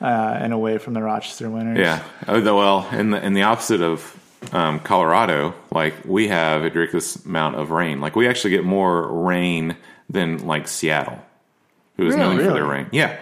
[0.00, 3.42] uh, and away from the rochester winters yeah oh the, well in the in the
[3.42, 4.18] opposite of
[4.52, 9.06] um, colorado like we have a ridiculous amount of rain like we actually get more
[9.12, 9.76] rain
[10.10, 11.20] than like seattle
[11.96, 12.48] who is known Really?
[12.48, 13.16] for their rain yeah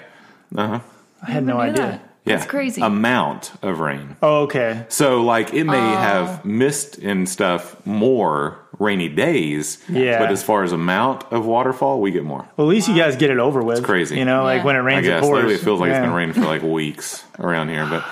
[0.56, 0.80] uh-huh
[1.26, 2.00] i had no idea that.
[2.24, 2.80] yeah That's crazy.
[2.82, 9.10] amount of rain oh okay So like it may have missed and stuff more rainy
[9.10, 9.76] days.
[9.90, 10.18] Yeah.
[10.18, 12.48] But as far as amount of waterfall, we get more.
[12.56, 14.16] well at least you guys get it over with it's crazy.
[14.16, 16.12] you know like when it I rains it pours lately it feels like it's been
[16.14, 17.86] raining for like weeks around here.
[17.86, 18.04] But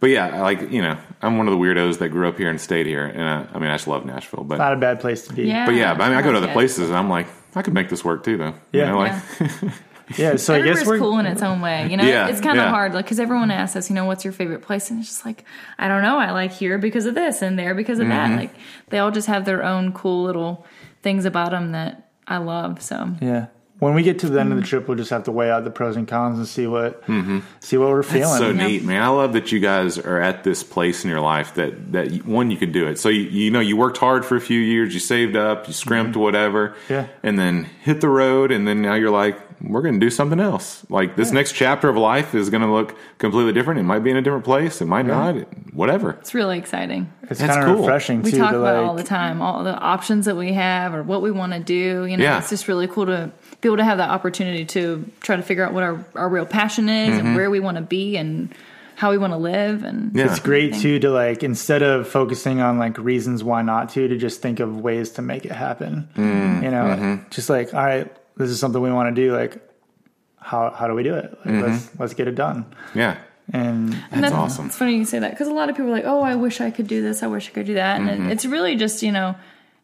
[0.00, 2.60] but yeah, like you know, I'm one of the weirdos that grew up here and
[2.60, 4.44] stayed here, and uh, I mean I just love Nashville.
[4.44, 5.64] But not a bad place to be Yeah.
[5.66, 6.54] but yeah, but I mean I go to like other it.
[6.54, 8.54] places and I'm like I could make this work too though.
[8.72, 9.48] You know, like, Yeah.
[10.18, 11.88] yeah so i guess we're cool in its own way.
[11.90, 12.70] You know, Yeah, it's kind of yeah.
[12.70, 15.24] hard, like because everyone asks us, you know, what's your favorite place, and it's just
[15.24, 15.44] like,
[15.78, 16.18] I don't know.
[16.18, 18.32] I like here because of this, and there because of Mm-hmm.
[18.32, 18.38] that.
[18.40, 18.54] Like
[18.90, 20.66] they all just have their own cool little
[21.02, 22.80] things about them that I love.
[22.82, 23.46] So Yeah.
[23.78, 25.64] when we get to the end of the trip, we'll just have to weigh out
[25.64, 27.02] the pros and cons and see what
[27.60, 28.28] see what we're feeling.
[28.28, 28.38] Mm-hmm.
[28.38, 28.66] so Yeah.
[28.66, 29.02] neat, man.
[29.02, 32.50] I love that you guys are at this place in your life that that one
[32.50, 32.98] you can do it.
[32.98, 35.74] So you, you know you worked hard for a few years, you saved up, you
[35.74, 36.92] scrimped whatever, Mm-hmm.
[36.92, 37.06] Yeah.
[37.22, 39.38] and then hit the road, and then now you're like,
[39.68, 40.84] we're going to do something else.
[40.90, 43.80] Like this next chapter of life is going to look completely different.
[43.80, 45.36] It might be in a different place, it might not,
[45.74, 46.10] whatever.
[46.20, 47.12] It's really exciting.
[47.22, 47.84] it's That's kind of cool.
[47.86, 48.38] refreshing We too.
[48.38, 51.22] talk to about like, all the time, all the options that we have or what
[51.22, 52.04] we want to do.
[52.06, 52.38] You know, Yeah.
[52.38, 55.64] it's just really cool to be able to have that opportunity to try to figure
[55.64, 57.26] out what our, our real passion is Mm-hmm.
[57.26, 58.54] and where we want to be and
[58.96, 59.82] how we want to live.
[59.82, 60.26] And Yeah.
[60.26, 64.16] it's great too to like instead of focusing on like reasons why not to, to
[64.16, 66.08] just think of ways to make it happen.
[66.16, 67.28] Mm, you know, mm-hmm.
[67.30, 69.34] just like all right, this is something we want to do.
[69.34, 69.60] Like,
[70.38, 71.38] how how do we do it?
[71.44, 72.66] Like, Let's let's get it done.
[72.94, 73.16] Yeah,
[73.52, 74.66] And And That's awesome.
[74.66, 76.60] It's funny you say that because a lot of people are like, "Oh, I wish
[76.60, 77.22] I could do this.
[77.22, 78.28] I wish I could do that." And Mm-hmm.
[78.28, 79.34] it, it's really just you know,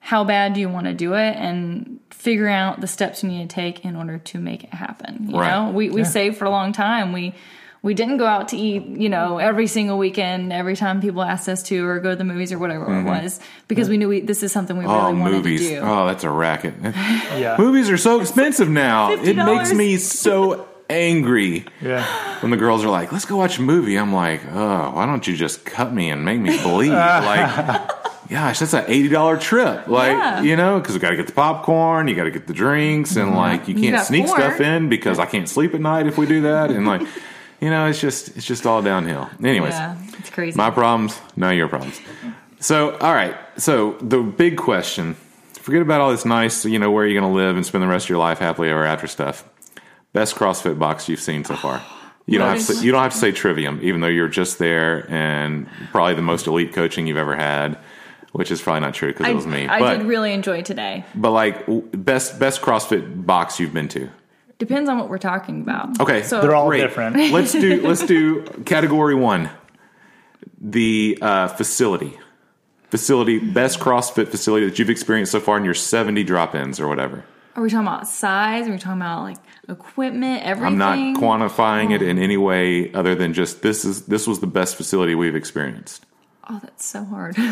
[0.01, 3.49] how bad do you want to do it, and figuring out the steps you need
[3.49, 5.29] to take in order to make it happen.
[5.31, 5.51] You Right.
[5.51, 7.13] know, we we saved for a long time.
[7.13, 7.35] We
[7.83, 11.49] we didn't go out to eat, you know, every single weekend, every time people asked
[11.49, 13.09] us to, or go to the movies or whatever it mm-hmm.
[13.25, 15.69] was, because we knew we, this is something we oh, really oh wanted movies, to
[15.77, 15.81] do.
[15.81, 16.75] oh that's a racket.
[16.83, 19.13] yeah, movies are so expensive now.
[19.13, 21.65] It makes me so angry.
[21.81, 22.05] yeah,
[22.41, 25.27] when the girls are like, "Let's go watch a movie," I'm like, "Oh, why don't
[25.27, 27.91] you just cut me and make me bleed?" like,
[28.29, 29.89] gosh, that's an eighty dollar trip.
[29.89, 30.43] Like, Yeah.
[30.43, 33.17] you know, because we got to get the popcorn, you got to get the drinks,
[33.17, 33.37] and mm-hmm.
[33.39, 34.39] like, you can't got sneak porn.
[34.39, 37.01] stuff in because I can't sleep at night if we do that, and like,
[37.61, 39.29] you know, it's just it's just all downhill.
[39.43, 40.57] Anyways, yeah, it's crazy.
[40.57, 42.01] my problems, not your problems.
[42.61, 43.37] So, all right.
[43.57, 45.17] So, the big question
[45.61, 47.89] forget about all this nice, you know, where you're going to live and spend the
[47.89, 49.49] rest of your life happily ever after stuff.
[50.13, 51.83] Best CrossFit box you've seen so far.
[52.27, 54.59] You don't, have to, say- you don't have to say trivium, even though you're just
[54.59, 57.79] there and probably the most elite coaching you've ever had,
[58.33, 59.67] which is probably not true because it was me.
[59.67, 61.05] I but, did really enjoy today.
[61.15, 64.11] but like, best best CrossFit box you've been to.
[64.61, 65.99] Depends on what we're talking about.
[66.01, 66.83] Okay, so they're all Great.
[66.83, 67.17] different.
[67.33, 69.49] let's do let's do category one.
[70.61, 72.19] The uh, facility,
[72.91, 77.25] facility, best CrossFit facility that you've experienced so far in your seventy drop-ins or whatever.
[77.57, 78.69] Are we talking about size?
[78.69, 79.39] Are we talking about like
[79.69, 80.43] equipment?
[80.45, 80.67] Everything?
[80.67, 84.47] I'm not quantifying it in any way other than just this is this was the
[84.47, 86.05] best facility we've experienced.
[86.51, 87.37] Oh, that's so hard.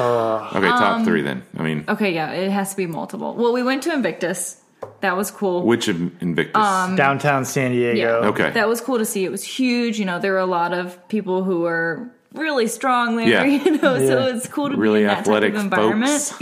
[0.00, 1.42] Okay, Um, top three then.
[1.56, 3.34] I mean, okay, yeah, it has to be multiple.
[3.34, 4.59] Well, we went to Invictus.
[5.00, 5.64] That was cool.
[5.64, 6.54] which of Invictus?
[6.96, 7.98] downtown San Diego.
[8.22, 8.50] yeah, Okay.
[8.50, 9.24] That was cool to see.
[9.24, 9.98] It was huge.
[9.98, 13.26] You know, there were a lot of people who were really strong there.
[13.26, 13.44] Yeah.
[13.64, 16.32] You know, so it's cool to really be in that athletic type of environment.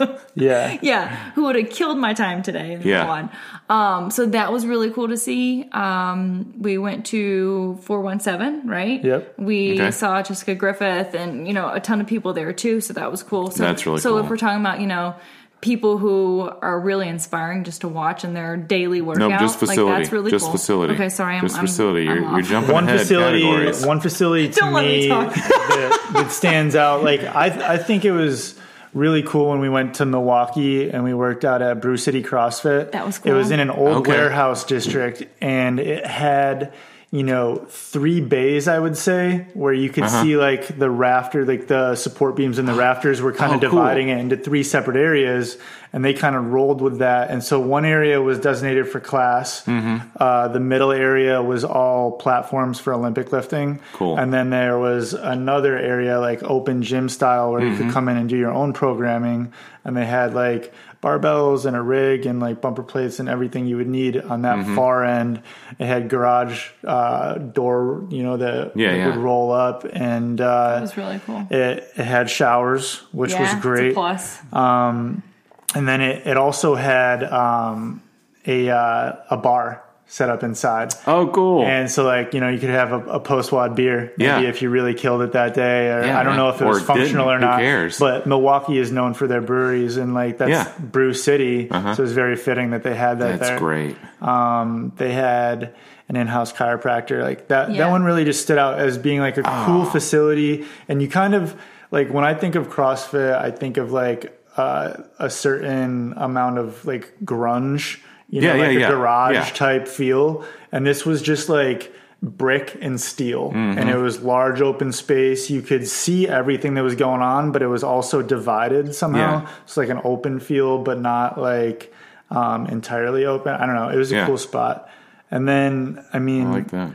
[0.34, 3.04] Yeah, yeah, who would have killed my time today Yeah.
[3.04, 3.28] quad.
[3.68, 5.68] Um, so that was really cool to see.
[5.72, 9.04] Um, we went to 417, right?
[9.04, 9.34] Yep.
[9.38, 9.90] We Okay.
[9.90, 12.80] saw Jessica Griffith and, you know, a ton of people there too.
[12.80, 13.50] So that was cool.
[13.50, 14.18] So, That's really so cool.
[14.20, 15.14] if we're talking about, you know,
[15.60, 19.82] people who are really inspiring just to watch in their daily workout, no, just facility.
[19.82, 20.52] like that's really just cool.
[20.52, 20.94] facility.
[20.94, 21.36] Okay, sorry.
[21.36, 22.08] I'm, just I'm- facility.
[22.08, 22.32] I'm you're, off.
[22.32, 23.84] you're jumping one ahead facility, categories.
[23.86, 25.34] one facility to Don't let me me talk.
[25.34, 27.04] that, that stands out.
[27.04, 28.58] Like I, I think it was
[28.94, 32.92] really cool when we went to Milwaukee and we worked out at Brew City CrossFit.
[32.92, 33.32] That was cool.
[33.32, 34.10] It was in an old Okay.
[34.12, 36.72] warehouse district, and it had
[37.12, 38.68] you know three bays.
[38.68, 40.22] I would say where you could Uh-huh.
[40.22, 43.60] see like the rafter, like the support beams and the rafters were kind Oh, of
[43.62, 43.70] cool.
[43.70, 45.58] dividing it into three separate areas,
[45.92, 47.30] and they kind of rolled with that.
[47.30, 49.64] And so one area was designated for class.
[49.64, 50.06] Mm-hmm.
[50.20, 53.80] Uh, the middle area was all platforms for Olympic lifting.
[53.94, 54.16] Cool.
[54.16, 57.84] And then there was another area like open gym style where you Mm-hmm.
[57.86, 59.52] could come in and do your own programming.
[59.84, 60.72] And they had like
[61.02, 64.58] barbells and a rig and like bumper plates and everything you would need on that
[64.58, 64.76] Mm-hmm.
[64.76, 65.42] far end.
[65.78, 69.06] It had garage uh, door, you know, that Yeah, that yeah.
[69.06, 71.46] would roll up, and It uh, was really cool.
[71.50, 73.94] it, it had showers, which yeah, was it's a great.
[73.94, 74.38] plus.
[74.52, 78.02] And then it, it also had um,
[78.46, 79.82] a uh, a bar
[80.12, 80.92] set up inside.
[81.06, 81.64] oh, cool.
[81.64, 84.40] And so, like, you know, you could have a, a post WOD beer, maybe Yeah.
[84.40, 85.88] if you really killed it that day.
[85.92, 87.44] Or Yeah, I don't know if it was or functional didn't.
[87.44, 87.60] or Who not.
[87.60, 87.98] cares?
[88.00, 90.72] But Milwaukee is known for their breweries, and like that's Yeah.
[90.80, 91.70] Brew City.
[91.70, 91.94] Uh-huh.
[91.94, 93.58] So it's very fitting that they had that That's there.
[93.60, 93.96] great.
[94.20, 95.74] Um, they had
[96.08, 97.22] an in-house chiropractor.
[97.22, 97.84] Like that, Yeah.
[97.84, 99.90] that one really just stood out as being like a cool Ah.
[99.90, 100.64] facility.
[100.88, 101.54] And you kind of
[101.92, 106.84] like when I think of CrossFit, I think of like uh, a certain amount of
[106.84, 107.98] like grunge,
[108.30, 108.88] you know, Yeah, like yeah, a yeah.
[108.90, 109.44] garage Yeah.
[109.54, 110.44] type feel.
[110.72, 113.78] And this was just like brick and steel Mm-hmm.
[113.78, 117.62] and it was large open space you could see everything that was going on but
[117.62, 119.48] it was also divided somehow Yeah.
[119.64, 121.90] it's like an open feel, but not like
[122.30, 124.26] um, entirely open i don't know it was a Yeah.
[124.26, 124.86] cool spot
[125.30, 126.90] and then i mean I like that.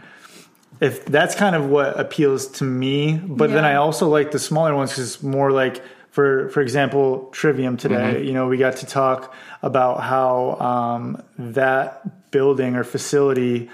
[0.79, 4.75] if that's kind of what appeals to me but then i also like the smaller
[4.75, 5.81] ones because it's more like
[6.15, 12.31] for for example, Trivium today, you know, we got to talk about how um, that
[12.31, 13.69] building or facility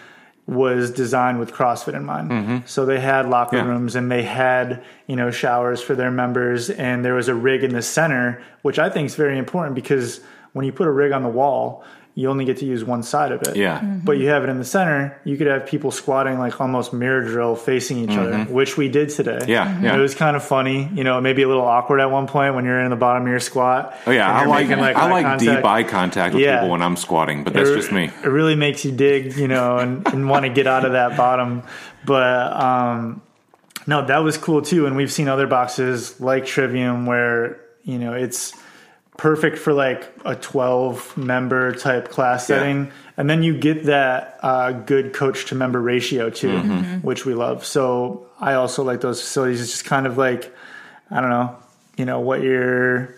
[0.48, 2.64] was designed with CrossFit in mind.
[2.66, 3.68] So they had locker Yeah.
[3.68, 7.64] rooms and they had, you know, showers for their members and there was a rig
[7.64, 10.20] in the center, which I think is very important because
[10.54, 13.32] when you put a rig on the wall, you only get to use one side
[13.32, 13.56] of it.
[13.56, 13.80] Yeah.
[13.82, 17.22] But you have it in the center, you could have people squatting like almost mirror
[17.24, 19.38] drill facing each other, which we did today.
[19.40, 19.50] Mm-hmm.
[19.50, 19.98] Yeah, Mhm.
[19.98, 22.66] It was kind of funny, you know, maybe a little awkward at one point when
[22.66, 23.96] you're in the bottom of your squat.
[24.06, 25.40] Oh yeah, I you're like, I eye like contact.
[25.58, 26.58] deep eye contact with Yeah.
[26.58, 28.10] people when I'm squatting, but that's It- just me.
[28.24, 31.16] It really makes you dig, you know, and, and want to get out of that
[31.16, 31.64] bottom.
[32.06, 33.22] But um,
[33.88, 34.86] no, that was cool too.
[34.86, 38.54] And we've seen other boxes like Trivium where, you know, it's
[39.18, 42.58] perfect for like a 12 member type class Yeah.
[42.60, 42.92] setting.
[43.18, 46.98] And then you get that uh, good coach to member ratio too, Mm-hmm.
[47.06, 47.66] which we love.
[47.66, 49.62] So I also like those facilities.
[49.62, 50.54] It's just kind of like,
[51.12, 51.56] I don't know,
[51.98, 53.16] you know, what you're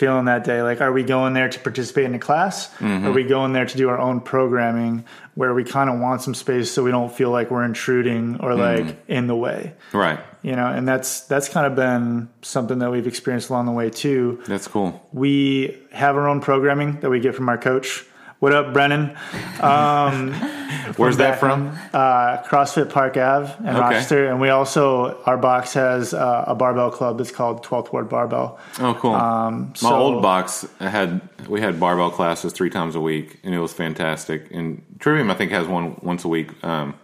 [0.00, 0.62] feeling that day.
[0.62, 2.68] Like, are we going there to participate in a class?
[2.78, 3.06] Mm-hmm.
[3.06, 5.04] Are we going there to do our own programming
[5.34, 8.52] where we kind of want some space so we don't feel like we're intruding or
[8.52, 8.86] Mm-hmm.
[8.88, 9.74] like in the way?
[9.92, 10.18] Right.
[10.42, 13.90] You know, and that's that's kind of been something that we've experienced along the way
[13.90, 14.40] too.
[14.46, 15.06] That's cool.
[15.12, 18.06] We have our own programming that we get from our coach.
[18.40, 19.08] What up, Brennan?
[20.96, 21.68] Where's that from?
[21.92, 26.90] Uh, CrossFit Park Ave in Rochester, and we also our box has uh, a barbell
[26.90, 28.58] club that's called 12th Ward Barbell.
[28.78, 29.12] Oh, cool.
[29.12, 33.54] My Um, so- old box had we had barbell classes three times a week, and
[33.54, 34.50] it was fantastic.
[34.50, 36.94] And Trivium, I think, has one once a week, um,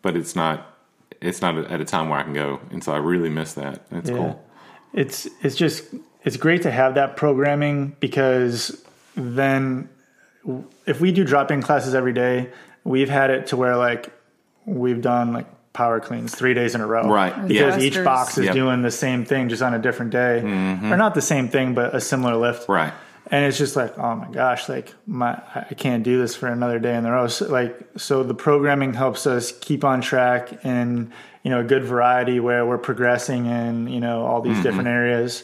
[0.00, 0.66] but it's not
[1.20, 3.82] it's not at a time where I can go, and so I really miss that.
[3.90, 4.16] It's Yeah.
[4.16, 4.44] cool.
[4.94, 5.84] It's it's just
[6.24, 8.82] it's great to have that programming because
[9.14, 9.90] then
[10.86, 12.50] if we do drop in classes every day,
[12.84, 14.12] we've had it to where like
[14.64, 17.08] we've done like power cleans three days in a row.
[17.08, 17.34] Right.
[17.48, 17.82] Because Yeah.
[17.82, 18.54] each box is Yep.
[18.54, 20.38] doing the same thing just on a different day.
[20.40, 22.68] Or not the same thing, but a similar lift.
[22.68, 22.92] Right.
[23.30, 26.78] And it's just like, oh my gosh, like my I can't do this for another
[26.78, 27.26] day in a row.
[27.26, 31.10] So, like so the programming helps us keep on track and
[31.42, 35.42] you know a good variety where we're progressing in you know all these different areas.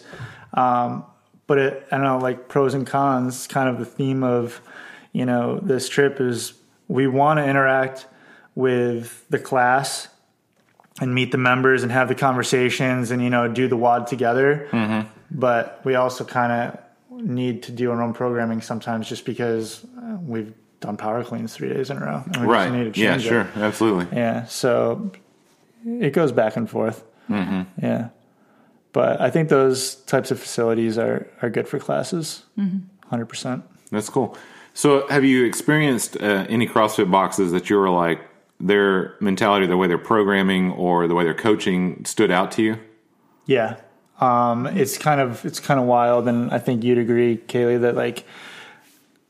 [0.55, 1.05] Um,
[1.49, 3.49] but it, I don't know, like pros and cons.
[3.49, 4.61] Kind of the theme of
[5.13, 6.55] you know this trip is
[6.89, 8.07] we want to interact
[8.55, 10.09] with the class
[11.01, 14.69] and meet the members and have the conversations and you know do the WOD together.
[15.31, 20.17] But we also kind of need to do our own programming sometimes just because uh,
[20.21, 22.23] we've done power cleans three days in a row.
[22.35, 22.95] And we just need Right.
[22.95, 23.11] to Yeah.
[23.13, 23.29] change it.
[23.29, 23.49] Sure.
[23.57, 24.07] Absolutely.
[24.19, 24.45] Yeah.
[24.47, 25.11] So
[25.87, 27.03] it goes back and forth.
[27.31, 27.63] Mm-hmm.
[27.83, 28.09] Yeah.
[28.93, 32.43] But I think those types of facilities are, are good for classes.
[32.57, 33.65] 100 percent.
[33.91, 34.37] That's cool.
[34.75, 38.21] So, have you experienced uh, any CrossFit boxes that you were like
[38.59, 42.79] their mentality, the way they're programming, or the way they're coaching stood out to you?
[43.47, 43.77] Yeah.
[44.21, 47.97] Um, it's kind of it's kind of wild, and I think you'd agree, Kaylee, that
[47.97, 48.25] like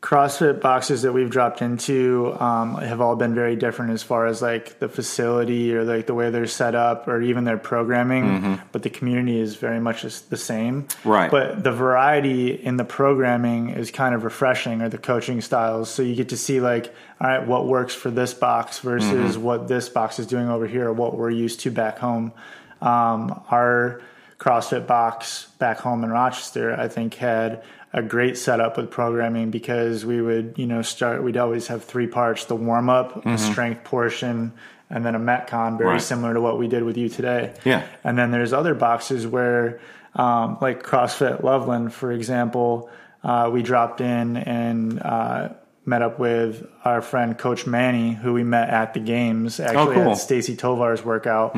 [0.03, 4.43] CrossFit boxes that we've dropped into um, have all been very different as far as
[4.43, 8.61] like the facility or like the way they're set up or even their programming.
[8.73, 10.89] But the community is very much the same.
[11.05, 11.31] Right.
[11.31, 15.89] But the variety in the programming is kind of refreshing, or the coaching styles.
[15.89, 19.69] So you get to see like, all right, what works for this box versus what
[19.69, 22.33] this box is doing over here, or what we're used to back home.
[22.81, 24.03] Um, our
[24.41, 27.63] CrossFit box back home in Rochester, I think, had
[27.93, 31.23] a great setup with programming because we would, you know, start.
[31.23, 34.53] We'd always have three parts: the warm up, a strength portion,
[34.91, 36.03] and then a metcon, very Right.
[36.03, 37.53] similar to what we did with you today.
[37.65, 37.83] Yeah.
[38.05, 39.81] And then there's other boxes where,
[40.15, 42.91] um, like CrossFit Loveland, for example,
[43.25, 45.51] uh, we dropped in and uh,
[45.85, 50.11] met up with our friend Coach Manny, who we met at the games, actually cool.
[50.13, 51.57] at Stacy Tovar's workout.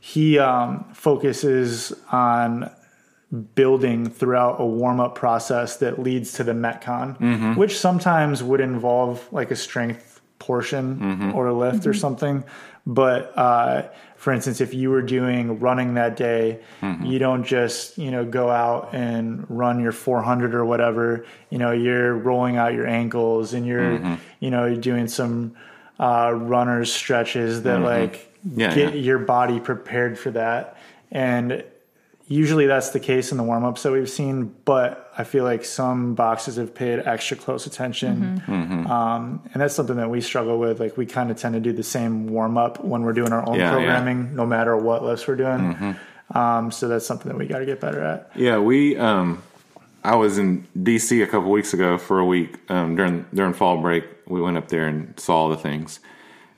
[0.00, 2.70] He um, focuses on
[3.54, 7.54] building throughout a warm up process that leads to the Metcon, mm-hmm.
[7.54, 11.34] which sometimes would involve like a strength portion mm-hmm.
[11.34, 11.98] or a lift or mm-hmm.
[11.98, 12.44] something.
[12.84, 16.60] But uh, for instance, if you were doing running that day,
[17.04, 21.24] you don't just you know go out and run your 400 or whatever.
[21.50, 25.56] You know, you're rolling out your ankles and you're you know you're doing some
[25.98, 29.00] uh, runners stretches that like Yeah, get yeah.
[29.00, 30.76] your body prepared for that.
[31.12, 31.64] And
[32.32, 35.64] usually that's the case in the warm ups that we've seen, but I feel like
[35.64, 38.42] some boxes have paid extra close attention.
[38.46, 38.86] Mm-hmm.
[38.86, 40.80] Um, and that's something that we struggle with.
[40.80, 43.46] Like we kind of tend to do the same warm up when we're doing our
[43.46, 43.70] own Yeah, yeah.
[43.72, 45.96] programming, no matter what lifts we're doing.
[46.34, 48.30] Um, so that's something that we got to get better at.
[48.34, 48.96] Yeah, we.
[48.96, 49.42] Um,
[50.04, 53.80] I was in DC a couple weeks ago for a week um, during during fall
[53.80, 54.04] break.
[54.26, 56.00] We went up there and saw all the things,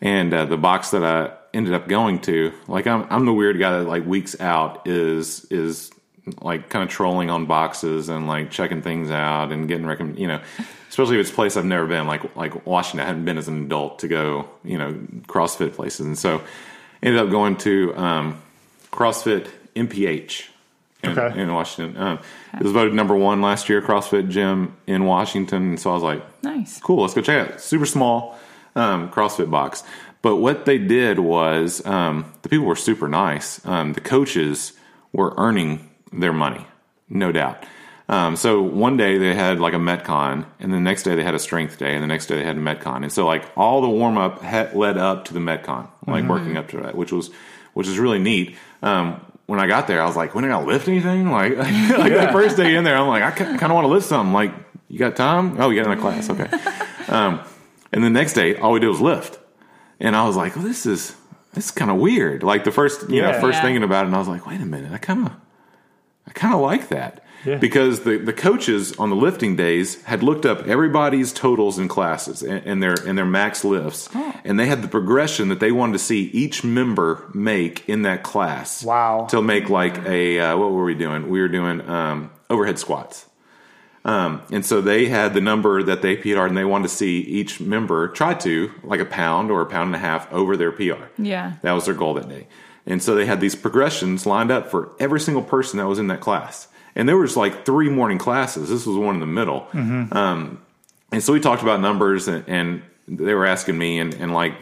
[0.01, 3.59] and uh, the box that I ended up going to, like I'm I'm the weird
[3.59, 5.90] guy that like weeks out is is
[6.40, 10.26] like kind of trolling on boxes and like checking things out and getting recommend, you
[10.26, 10.40] know,
[10.89, 13.01] especially if it's a place I've never been, like like Washington.
[13.01, 14.93] I hadn't been as an adult to go, you know,
[15.28, 16.43] CrossFit places, and so
[17.02, 18.43] ended up going to um,
[18.90, 20.48] CrossFit MPH
[21.02, 21.40] in, Okay.
[21.43, 22.01] in Washington.
[22.01, 22.18] Um,
[22.55, 26.02] it was voted number one last year CrossFit gym in Washington, and so I was
[26.02, 26.81] like, Nice.
[26.81, 27.60] cool, let's go check it out.
[27.60, 28.39] Super small
[28.74, 29.82] um, CrossFit box.
[30.24, 33.60] But what they did was um, the people were super nice.
[33.66, 34.72] Um, the coaches
[35.12, 36.66] were earning their money,
[37.10, 37.66] no doubt.
[38.09, 41.34] Um, so one day they had like a Metcon, and the next day they had
[41.34, 43.02] a strength day, and the next day they had a Metcon.
[43.02, 44.42] And so like all the warm up
[44.74, 47.28] led up to the Metcon, like working up to that, which was
[47.74, 48.56] which is really neat.
[48.80, 51.30] Um, when I got there, I was like, when I gonna lift anything?
[51.30, 54.06] Like, like the first day in there, I'm like, I kind of want to lift
[54.06, 54.32] something.
[54.32, 54.55] Like,
[54.88, 55.60] you got time?
[55.60, 56.48] Oh, you got in a class, okay.
[57.06, 57.42] Um,
[57.92, 59.38] and the next day, all we did was lift,
[60.05, 61.14] and I was like, well, this is
[61.55, 62.43] this is kind of weird.
[62.43, 63.62] Like the first, you know, first Yeah.
[63.62, 65.32] thinking about it, and I was like, wait a minute, I kind of,
[66.26, 67.20] I kind of like that.
[67.44, 67.56] Yeah.
[67.59, 72.43] Because the, the coaches on the lifting days had looked up everybody's totals in classes
[72.43, 74.35] and, and their and their max lifts, Oh.
[74.44, 78.22] and they had the progression that they wanted to see each member make in that
[78.22, 78.82] class.
[78.82, 79.26] Wow.
[79.31, 81.28] To make like a uh, what were we doing?
[81.28, 83.26] We were doing um, overhead squats.
[84.06, 87.20] Um, and so they had the number that they PR'd, and they wanted to see
[87.20, 90.72] each member try to like a pound or a pound and a half over their
[90.72, 91.06] PR.
[91.16, 91.55] Yeah.
[91.62, 92.47] That was their goal that day.
[92.86, 96.09] And so they had these progressions lined up for every single person that was in
[96.09, 96.68] that class.
[96.94, 98.68] And there was like three morning classes.
[98.68, 99.66] This was one in the middle.
[100.12, 100.60] Um,
[101.10, 104.52] and so we talked about numbers and, and they were asking me and, and like,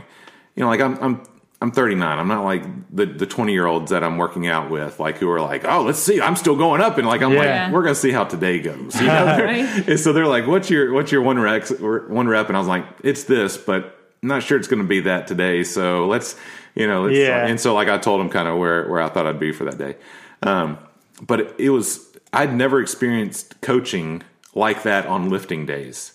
[0.54, 1.22] you know, like I'm, I'm,
[1.62, 2.18] I'm 39.
[2.18, 2.64] I'm not like
[2.94, 5.82] the, the 20 year olds that I'm working out with, like who are like, oh,
[5.82, 6.98] let's see, I'm still going up.
[6.98, 7.64] And like, I'm Yeah.
[7.66, 9.00] like, we're to see how today goes.
[9.00, 9.38] You know?
[9.42, 9.88] Right.
[9.88, 12.68] And so they're like, "What's your what's your one rep?" One rep, and I was
[12.68, 15.62] like, "It's this," but I'm not sure it's to be that today.
[15.64, 16.36] So let's,
[16.74, 17.46] you know, let's, Yeah.
[17.46, 19.64] And so like I told them kind of where where I thought I'd be for
[19.64, 19.96] that day.
[20.42, 20.78] Um,
[21.24, 24.22] but it, it was I'd never experienced coaching
[24.54, 26.14] like that on lifting days.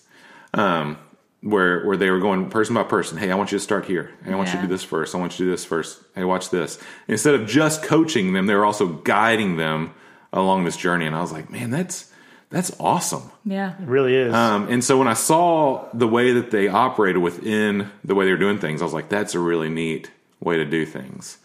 [0.54, 0.98] Um,
[1.42, 3.16] where where they were going person by person.
[3.18, 4.10] Hey, I want you to start here.
[4.24, 5.14] Hey, I want you to do this first.
[5.14, 6.00] I want you to do this first.
[6.14, 6.78] Hey, watch this.
[7.06, 9.94] Instead of just coaching them, they were also guiding them
[10.32, 11.06] along this journey.
[11.06, 12.10] And I was like, man, that's
[12.50, 13.30] that's awesome.
[13.44, 13.74] Yeah.
[13.80, 14.32] It really is.
[14.34, 18.30] Um, and so when I saw the way that they operated within the way they
[18.32, 20.10] were doing things, I was like, that's a really neat
[20.40, 21.38] way to do things.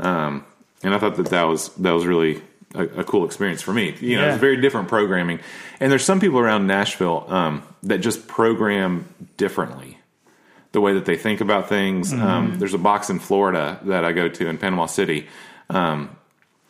[0.00, 0.44] Um,
[0.82, 2.42] and I thought that that was that was really
[2.74, 3.94] a, a cool experience for me.
[4.00, 4.32] You know, Yeah.
[4.32, 5.40] it's very different programming.
[5.80, 9.98] And there's some people around Nashville um, that just program differently.
[10.72, 12.12] The way that they think about things.
[12.12, 15.26] Um, there's a box in Florida that I go to in Panama City.
[15.70, 16.16] Um,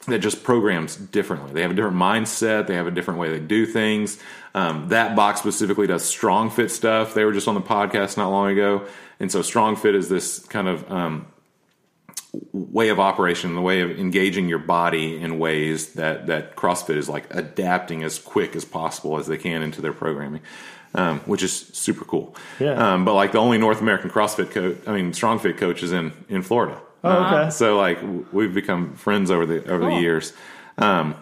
[0.06, 1.52] that just programs differently.
[1.52, 2.66] They have a different mindset.
[2.66, 4.18] They have a different way they do things.
[4.55, 7.14] Um, that box specifically does strong fit stuff.
[7.14, 8.86] They were just on the podcast not long ago,
[9.20, 11.26] and so strong fit is this kind of um,
[12.52, 17.09] way of operation, the way of engaging your body in ways that that CrossFit is
[17.09, 20.40] like adapting as quick as possible as they can into their programming.
[20.94, 22.35] Um, which is super cool.
[22.59, 22.94] Yeah.
[22.94, 25.93] Um, but like the only North American CrossFit coach, I mean, Strong Fit coach is
[25.93, 26.81] in in Florida.
[27.05, 27.51] Oh, okay.
[27.51, 27.98] So like
[28.32, 30.32] we've become friends over the over the years,
[30.78, 31.15] um,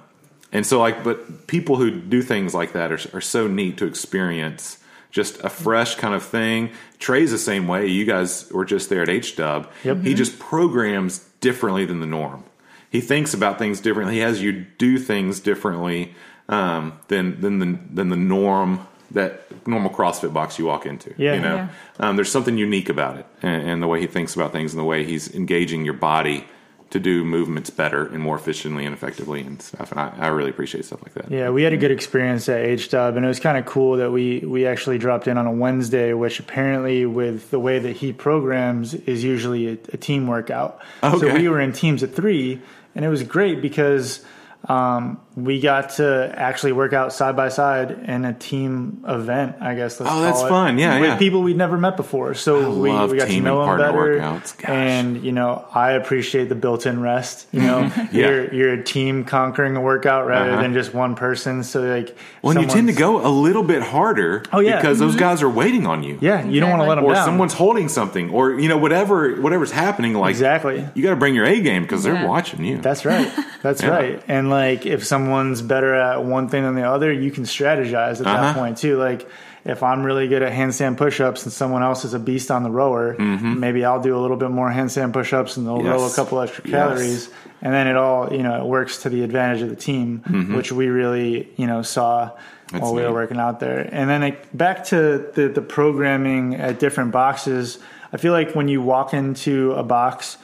[0.52, 3.86] and so like but people who do things like that are, are so neat to
[3.86, 4.78] experience.
[5.10, 6.72] Just a fresh kind of thing.
[6.98, 7.86] Trey's the same way.
[7.86, 9.70] You guys were just there at H Dub.
[9.82, 10.02] Yep.
[10.02, 12.44] He just programs differently than the norm.
[12.90, 14.14] He thinks about things differently.
[14.14, 16.14] He has you do things differently
[16.48, 21.14] um, than than the than the norm that normal CrossFit box you walk into.
[21.16, 21.34] Yeah.
[21.34, 21.68] you know, Yeah.
[22.00, 24.80] um, there's something unique about it, and, and the way he thinks about things, and
[24.80, 26.44] the way he's engaging your body
[26.88, 29.90] to do movements better and more efficiently and effectively and stuff.
[29.90, 31.32] And I, I really appreciate stuff like that.
[31.32, 33.96] Yeah, we had a good experience at H Dub, and it was kind of cool
[33.96, 37.96] that we we actually dropped in on a Wednesday, which apparently with the way that
[37.96, 40.80] he programs is usually a, a team workout.
[41.02, 41.18] Okay.
[41.18, 42.60] So we were in teams of three,
[42.94, 44.24] and it was great because
[44.68, 49.56] um, we got to actually work out side by side in a team event.
[49.60, 50.00] I guess.
[50.00, 50.78] Let's Oh, that's it, fun.
[50.78, 51.18] Yeah, with yeah.
[51.18, 52.32] people we'd never met before.
[52.34, 53.92] So we, love we got to know them better.
[54.18, 54.56] workouts.
[54.56, 54.70] Gosh.
[54.70, 57.46] And you know, I appreciate the built-in rest.
[57.52, 57.80] You know,
[58.12, 58.28] Yeah.
[58.28, 60.62] you're you're a team conquering a workout rather Uh-huh.
[60.62, 61.62] than just one person.
[61.62, 64.76] So like, Well, you tend to go a little bit harder Oh, yeah.
[64.76, 66.18] because those guys are waiting on you.
[66.22, 67.24] Yeah, you don't want to let them Or down.
[67.26, 70.14] someone's holding something, or you know whatever whatever's happening.
[70.14, 70.84] Like Exactly.
[70.94, 72.78] you got to bring your A game because they're watching you.
[72.78, 73.30] That's right.
[73.62, 73.90] That's Yeah.
[73.90, 74.22] right.
[74.28, 74.55] And like,
[74.86, 78.42] if someone's better at one thing than the other, you can strategize at Uh-huh.
[78.42, 78.96] that point too.
[78.96, 79.28] Like,
[79.64, 82.70] if I'm really good at handstand push-ups and someone else is a beast on the
[82.70, 86.14] rower, maybe I'll do a little bit more handstand push-ups and they'll row a Mm-hmm.
[86.14, 86.70] Couple extra Yes.
[86.72, 87.28] calories,
[87.62, 90.22] and then it all you know it works to the advantage of the team,
[90.54, 92.30] which we really you know saw
[92.70, 93.88] That's while we were working out there.
[93.90, 97.78] And then it, back to the the programming at different boxes.
[98.12, 100.38] I feel like when you walk into a box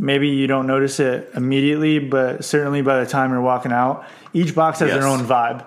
[0.00, 4.54] maybe you don't notice it immediately, but certainly by the time you're walking out, each
[4.54, 5.66] box has their own vibe.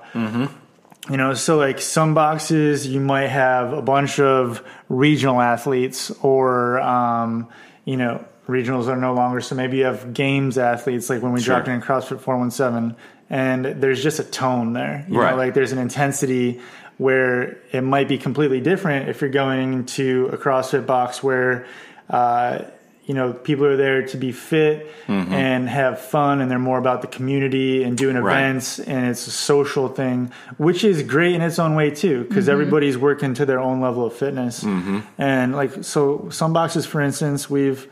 [1.09, 6.79] You know, so like some boxes, you might have a bunch of regional athletes, or
[6.79, 7.49] um,
[7.83, 9.41] you know, regionals are no longer.
[9.41, 11.55] So maybe you have games athletes, like when we Sure.
[11.55, 12.95] dropped in CrossFit Four One Seven,
[13.29, 15.05] and there's just a tone there.
[15.09, 15.31] You Right.
[15.31, 16.61] know, like there's an intensity
[16.97, 21.65] where it might be completely different if you're going to a CrossFit box where.
[22.09, 22.59] Uh,
[23.05, 27.01] you know, people are there to be fit and have fun, and they're more about
[27.01, 28.25] the community and doing Mm-hmm.
[28.25, 28.39] Right.
[28.39, 32.47] events, and it's a social thing, which is great in its own way too, because
[32.47, 34.63] everybody's working to their own level of fitness.
[34.63, 34.99] Mm-hmm.
[35.17, 37.87] And like, so some boxes, for instance, we've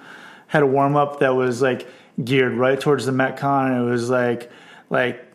[0.48, 1.88] had a warm up that was like
[2.24, 4.52] geared right towards the Metcon, and it was like,
[4.90, 5.31] like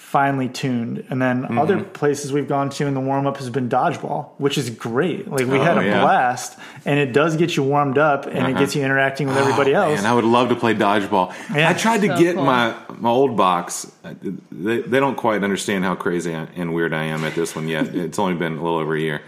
[0.00, 1.04] finely tuned.
[1.10, 1.58] And then Mm-hmm.
[1.58, 5.28] other places we've gone to in the warm up has been dodgeball, which is great.
[5.30, 6.00] Like we had Oh, a yeah.
[6.00, 9.74] blast, and it does get you warmed up, and it gets you interacting with everybody
[9.76, 9.98] Oh, else.
[9.98, 11.32] And I would love to play dodgeball.
[11.54, 11.68] Yeah.
[11.68, 12.44] I tried to So get cool.
[12.44, 13.90] my my old box.
[14.50, 17.94] They, they don't quite understand how crazy and weird I am at this one yet.
[17.94, 19.22] it's only been a little over a year,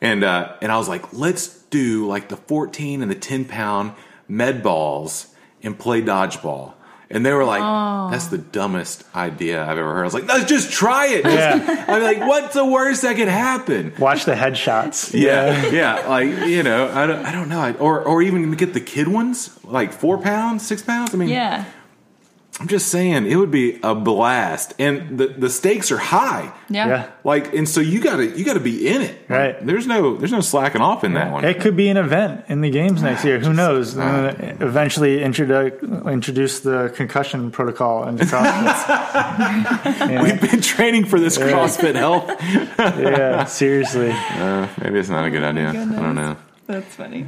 [0.00, 3.92] and uh, and I was like, let's do like the 14 and the 10 pound
[4.28, 5.26] med balls
[5.64, 6.74] and play dodgeball.
[7.10, 8.10] And they were like, Oh.
[8.10, 11.84] "That's the dumbest idea I've ever heard." I was like, "Let's just try it." Yeah.
[11.88, 15.14] I'm like, "What's the worst that could happen?" Watch the headshots.
[15.18, 18.80] Yeah, yeah, like you know, I don't, I don't know, or or even get the
[18.80, 21.14] kid ones, like four pounds, six pounds.
[21.14, 21.64] I mean, Yeah.
[22.60, 26.52] I'm just saying it would be a blast, and the the stakes are high.
[26.68, 26.88] Yeah.
[26.88, 27.10] Yeah.
[27.22, 29.16] Like, and so you gotta you gotta be in it.
[29.28, 29.64] Right.
[29.64, 31.44] There's no there's no slacking off in that one.
[31.44, 33.38] It could be an event in the games next year.
[33.38, 33.96] Who knows?
[33.96, 40.22] Uh, eventually, introduce introduce the concussion protocol into CrossFit.
[40.22, 42.28] We've been training for this CrossFit health.
[42.78, 44.10] yeah, seriously.
[44.10, 45.68] Uh, maybe it's not a good idea.
[45.68, 46.36] I don't know.
[46.66, 47.26] That's funny.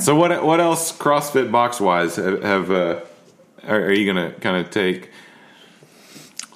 [0.00, 3.00] So what what else CrossFit box wise have, have uh,
[3.66, 5.10] are, are you gonna kind of take?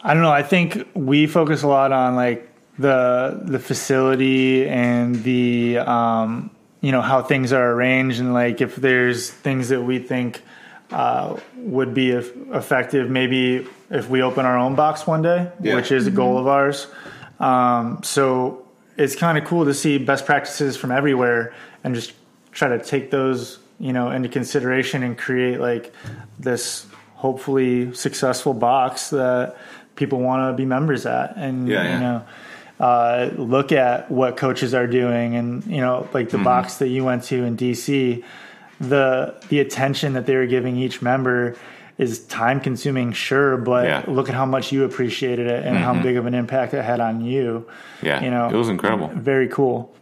[0.02, 0.30] I don't know.
[0.32, 6.50] I think we focus a lot on like the the facility and the um,
[6.80, 10.42] you know how things are arranged and like if there's things that we think
[10.90, 13.10] uh, would be eff- effective.
[13.10, 15.74] Maybe if we open our own box one day, Yeah.
[15.74, 16.86] which is a goal of ours.
[17.40, 18.64] Um, so
[18.96, 21.52] it's kind of cool to see best practices from everywhere
[21.84, 22.12] and just
[22.52, 25.92] try to take those you know into consideration and create like
[26.38, 26.86] this
[27.16, 29.56] hopefully successful box that
[29.96, 31.94] people want to be members at and Yeah, yeah.
[31.94, 32.22] you know
[32.78, 36.36] uh, look at what coaches are doing and you know like Mm-hmm.
[36.38, 38.22] the box that you went to in DC
[38.80, 41.56] the the attention that they were giving each member
[41.96, 44.02] is time consuming sure but Yeah.
[44.02, 44.10] Mm-hmm.
[44.12, 47.00] look at how much you appreciated it and how big of an impact it had
[47.00, 47.66] on you
[48.02, 49.08] Yeah, you know it was incredible.
[49.14, 49.94] very cool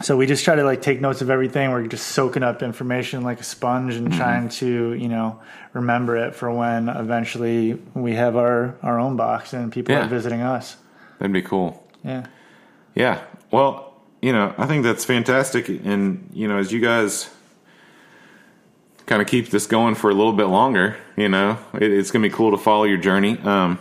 [0.00, 3.22] so we just try to like take notes of everything we're just soaking up information
[3.22, 4.06] like a sponge Mm-hmm.
[4.06, 5.40] and trying to you know
[5.74, 10.06] remember it for when eventually we have our our own box and people Yeah.
[10.06, 10.76] are visiting us
[11.18, 11.86] That'd be cool.
[12.04, 12.26] yeah
[12.94, 13.20] Yeah.
[13.50, 13.92] Well,
[14.22, 15.68] you know, I think that's fantastic.
[15.68, 17.28] And, you know, as you guys
[19.06, 22.22] kind of keep this going for a little bit longer, you know, it, it's going
[22.22, 23.38] to be cool to follow your journey.
[23.38, 23.78] Um,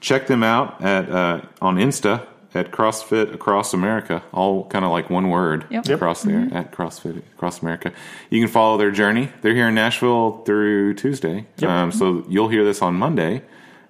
[0.00, 5.10] check them out at uh, on Insta at CrossFit Across America, all kind of like
[5.10, 5.86] one word Yep.
[5.86, 5.96] Yep.
[5.96, 7.92] across there at CrossFit Across America.
[8.30, 9.30] You can follow their journey.
[9.42, 11.46] They're here in Nashville through Tuesday.
[11.58, 11.70] Yep.
[11.70, 13.42] Um, so you'll hear this on Monday,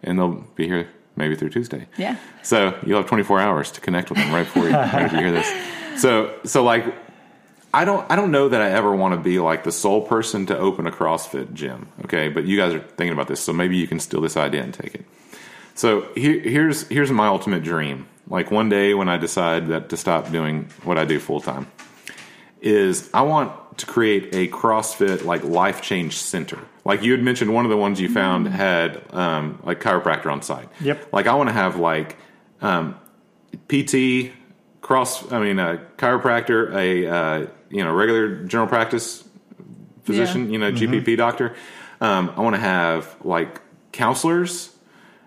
[0.02, 1.86] and they'll be here maybe through Tuesday.
[1.96, 2.16] Yeah.
[2.42, 5.30] So you'll have 24 hours to connect with them right before you, right you hear
[5.32, 6.00] this.
[6.00, 6.92] So, so like,
[7.72, 10.46] I don't, I don't know that I ever want to be like the sole person
[10.46, 11.88] to open a CrossFit gym.
[12.04, 14.62] Okay, but you guys are thinking about this, so maybe you can steal this idea
[14.62, 15.04] and take it.
[15.76, 18.06] So here, here's here's my ultimate dream.
[18.28, 21.66] Like one day when I decide that to stop doing what I do full time,
[22.60, 26.58] is I want to create a CrossFit like life change center.
[26.84, 30.42] Like you had mentioned, one of the ones you found had um, like chiropractor on
[30.42, 30.68] site.
[30.80, 31.12] Yep.
[31.12, 32.16] Like I want to have like
[32.62, 32.98] um,
[33.68, 34.32] PT,
[34.80, 35.30] cross.
[35.32, 39.24] I mean, a chiropractor, a uh, you know regular general practice
[40.04, 40.52] physician, Yeah.
[40.52, 41.54] you know GPP doctor.
[42.00, 43.60] Um, I want to have like
[43.92, 44.70] counselors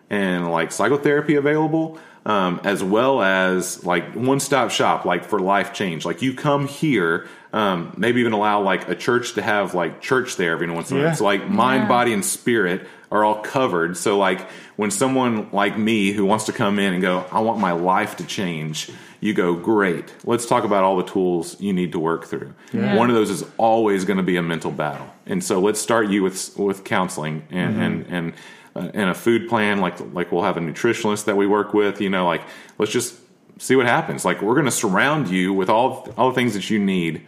[0.09, 5.73] and like psychotherapy available, um, as well as like one stop shop, like for life
[5.73, 6.05] change.
[6.05, 10.35] Like you come here, um, maybe even allow like a church to have like church
[10.35, 11.09] there every once in a while.
[11.09, 11.15] Yeah.
[11.15, 11.87] So like mind, Yeah.
[11.87, 13.95] body, and spirit are all covered.
[13.95, 14.41] So like
[14.75, 18.17] when someone like me who wants to come in and go, I want my life
[18.17, 18.91] to change.
[19.21, 20.13] You go, great.
[20.25, 22.53] Let's talk about all the tools you need to work through.
[22.73, 22.95] Yeah.
[22.95, 26.09] One of those is always going to be a mental battle, and so let's start
[26.09, 28.35] you with with counseling and and and uh,
[28.77, 29.79] and a food plan.
[29.81, 31.99] Like like we'll have a nutritionist that we work with.
[32.01, 32.41] You know, like
[32.77, 33.15] let's just
[33.59, 34.23] see what happens.
[34.25, 37.25] Like we're going to surround you with all all the things that you need,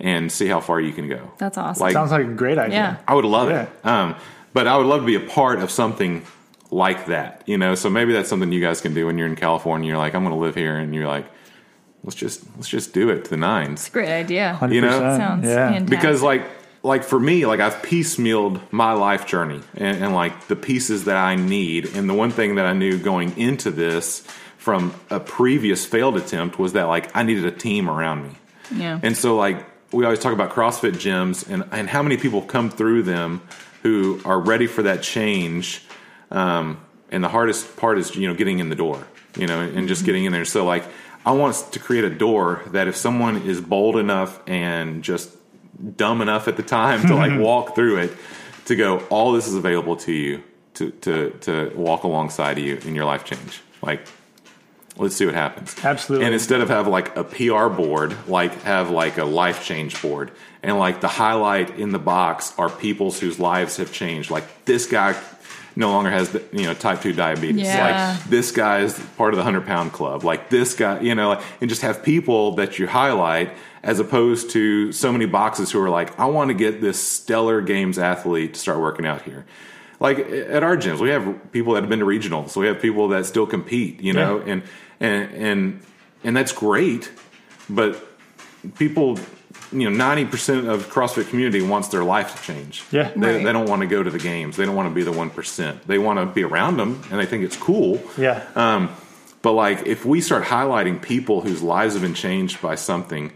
[0.00, 1.30] and see how far you can go.
[1.38, 1.82] That's awesome.
[1.82, 2.96] Like sounds like a great idea Yeah.
[3.06, 3.62] I would love Yeah.
[3.62, 3.86] it.
[3.86, 4.16] Um,
[4.52, 6.22] but I would love to be a part of something
[6.70, 7.74] like that, you know.
[7.74, 9.88] So maybe that's something you guys can do when you're in California.
[9.88, 11.26] You're like, I'm going to live here, and you're like,
[12.04, 13.80] let's just let's just do it to the nines.
[13.80, 14.58] it's a Great idea.
[14.60, 14.72] 100%.
[14.74, 14.90] You know?
[14.98, 15.68] Sounds yeah.
[15.72, 15.88] fantastic.
[15.90, 16.42] because like
[16.82, 21.16] like for me like i've piecemealed my life journey and, and like the pieces that
[21.16, 24.20] i need and the one thing that i knew going into this
[24.58, 28.34] from a previous failed attempt was that like i needed a team around me
[28.74, 28.98] yeah.
[29.02, 32.70] and so like we always talk about CrossFit gyms and, and how many people come
[32.70, 33.42] through them
[33.82, 35.84] who are ready for that change.
[36.30, 36.80] Um,
[37.10, 39.06] and the hardest part is, you know, getting in the door,
[39.36, 40.46] you know, and just getting in there.
[40.46, 40.84] So like,
[41.26, 45.30] I want to create a door that if someone is bold enough and just
[45.96, 47.42] dumb enough at the time to like mm-hmm.
[47.42, 48.12] walk through it,
[48.66, 50.42] to go, all this is available to you
[50.74, 53.60] to, to, to walk alongside of you in your life change.
[53.82, 54.06] Like,
[54.96, 55.74] let's see what happens.
[55.82, 56.26] Absolutely.
[56.26, 60.30] And instead of have like a PR board, like have like a life change board.
[60.62, 64.30] And like the highlight in the box are people's whose lives have changed.
[64.30, 65.20] Like this guy
[65.74, 67.66] no longer has the, you know type 2 diabetes.
[67.66, 68.16] Yeah.
[68.16, 70.24] Like this guy is part of the 100 pound club.
[70.24, 73.52] Like this guy, you know, and just have people that you highlight
[73.82, 77.60] as opposed to so many boxes who are like, I want to get this stellar
[77.60, 79.44] games athlete to start working out here
[80.00, 82.50] like at our gyms, we have people that have been to regionals.
[82.50, 84.52] So we have people that still compete, you know, Yeah.
[84.52, 84.62] and
[84.98, 85.80] and and
[86.24, 87.08] and that's great.
[87.70, 88.04] But
[88.78, 89.16] people,
[89.70, 92.82] you know, ninety percent of CrossFit community wants their life to change.
[92.90, 93.12] Yeah.
[93.14, 93.44] they, Right.
[93.44, 94.56] they don't want to go to the games.
[94.56, 95.86] They don't want to be the one percent.
[95.86, 98.02] They want to be around them, and they think it's cool.
[98.18, 98.42] Yeah.
[98.56, 98.88] Um,
[99.40, 103.30] but like, if we start highlighting people whose lives have been changed by something,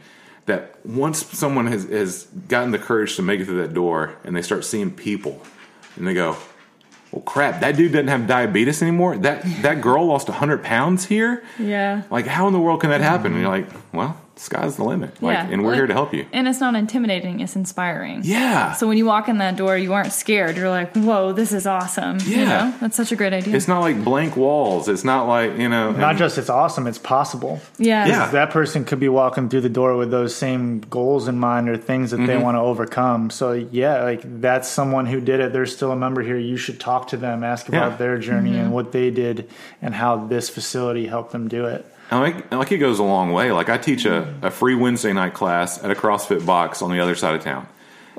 [0.47, 4.35] that once someone has, has gotten the courage to make it through that door, and
[4.35, 5.43] they start seeing people,
[5.97, 6.37] and they go,
[7.13, 7.61] "Well, crap!
[7.61, 9.17] That dude doesn't have diabetes anymore.
[9.19, 11.43] That that girl lost hundred pounds here.
[11.59, 12.03] yeah.
[12.11, 15.23] Like, how in the world can that happen?" And you're like, "Well, sky's the limit.
[15.23, 15.49] Like, yeah.
[15.51, 18.21] and we're Well, here to help you." And it's not intimidating, it's inspiring.
[18.25, 18.73] Yeah.
[18.75, 20.57] So when you walk in that door, you aren't scared.
[20.57, 22.19] You're like, whoa, this is awesome.
[22.25, 22.45] You Yeah.
[22.45, 22.75] know?
[22.81, 23.57] That's such a great idea.
[23.57, 24.89] it's not like blank walls.
[24.89, 25.93] It's not like you know.
[25.93, 27.61] Not and- just it's awesome, it's possible.
[27.79, 28.07] yeah.
[28.07, 28.27] Yeah.
[28.31, 31.77] That person could be walking through the door with those same goals in mind or
[31.77, 32.27] things that Mm-hmm.
[32.27, 33.31] they want to overcome.
[33.31, 35.53] So yeah, like that's someone who did it.
[35.53, 36.37] They're still a member here.
[36.39, 37.97] You should talk to them, ask about Yeah.
[37.97, 38.61] their journey Mm-hmm.
[38.61, 39.49] and what they did
[39.81, 41.87] and how this facility helped them do it.
[42.11, 43.51] And like, like it goes a long way.
[43.53, 47.01] Like I teach a, a free Wednesday night class at a CrossFit box on the
[47.01, 47.67] other side of town.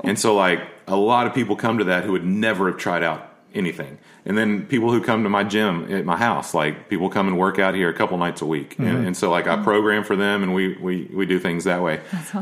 [0.03, 3.03] And so like a lot of people come to that who would never have tried
[3.03, 3.97] out anything.
[4.26, 7.38] And then people who come to my gym at my house, like people come and
[7.38, 8.77] work out here a couple nights a week.
[8.77, 11.81] And, and so like I program for them and we, we, we do things that
[11.81, 12.01] way.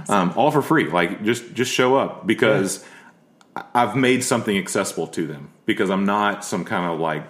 [0.09, 0.89] Um, all for free.
[0.89, 2.83] Like just, just show up because
[3.55, 7.23] I- I've made something accessible to them because I'm not some kind of like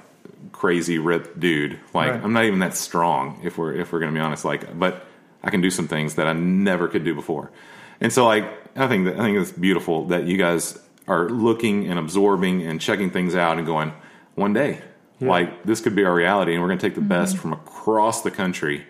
[0.56, 1.80] crazy ripped dude.
[1.94, 2.24] Like Right.
[2.24, 4.46] I'm not even that strong if we're if we're gonna be honest.
[4.46, 5.06] Like, but
[5.44, 7.52] I can do some things that I never could do before.
[8.00, 8.46] And so like
[8.76, 12.80] I think that I think it's beautiful that you guys are looking and absorbing and
[12.82, 13.94] checking things out and going
[14.36, 14.82] one day
[15.22, 18.22] like this could be our reality and we're going to take the best from across
[18.24, 18.86] the country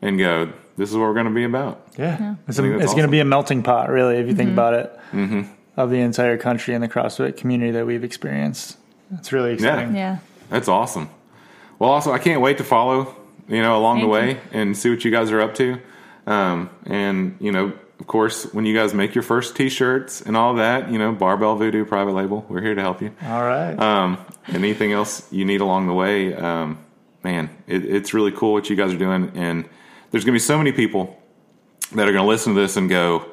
[0.00, 2.92] and go this is what we're going to be about Yeah, it's, a, that's it's
[2.92, 4.36] going to be a melting pot, really, if you Mm-hmm.
[4.36, 5.42] think about it, mm-hmm.
[5.76, 8.76] of the entire country and the CrossFit community that we've experienced.
[9.14, 9.96] It's really exciting.
[9.96, 10.18] Yeah.
[10.48, 11.10] That's awesome.
[11.78, 13.14] Well, also, I can't wait to follow,
[13.48, 15.80] you know, along the Thank way and see what you guys are up to.
[16.26, 20.36] Um, and, you know, of course, when you guys make your first t shirts and
[20.36, 23.14] all that, you know, Barbell Voodoo private label, we're here to help you.
[23.22, 23.78] All right.
[23.78, 24.18] Um,
[24.48, 26.78] anything else you need along the way, um,
[27.22, 29.32] man, it, it's really cool what you guys are doing.
[29.34, 29.68] And
[30.10, 31.20] there's going to be so many people
[31.92, 33.30] that are going to listen to this and go,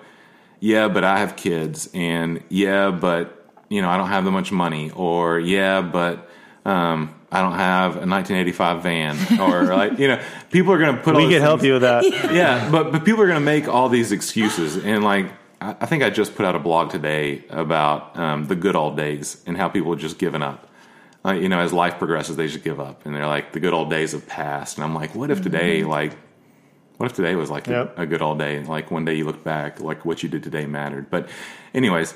[0.60, 4.50] yeah, but I have kids, and yeah, but you know I don't have that much
[4.50, 6.30] money, or yeah, but
[6.66, 10.22] um, I don't have a 1985 van, or like you know,
[10.52, 11.16] people are going to put.
[11.16, 12.04] we can help you with that.
[12.34, 15.28] yeah, but but people are going to make all these excuses, and like
[15.62, 18.96] I, I think I just put out a blog today about um, the good old
[18.98, 20.70] days and how people have just given up.
[21.26, 23.74] Uh, you know, as life progresses, they just give up, and they're like, the good
[23.74, 24.78] old days have passed.
[24.78, 26.18] And I'm like, what if today, like,
[26.98, 27.98] what if today was like Yep.
[27.98, 28.58] a, a good old day?
[28.58, 31.10] And like one day you look back, like what you did today mattered.
[31.10, 31.30] But,
[31.74, 32.14] anyways,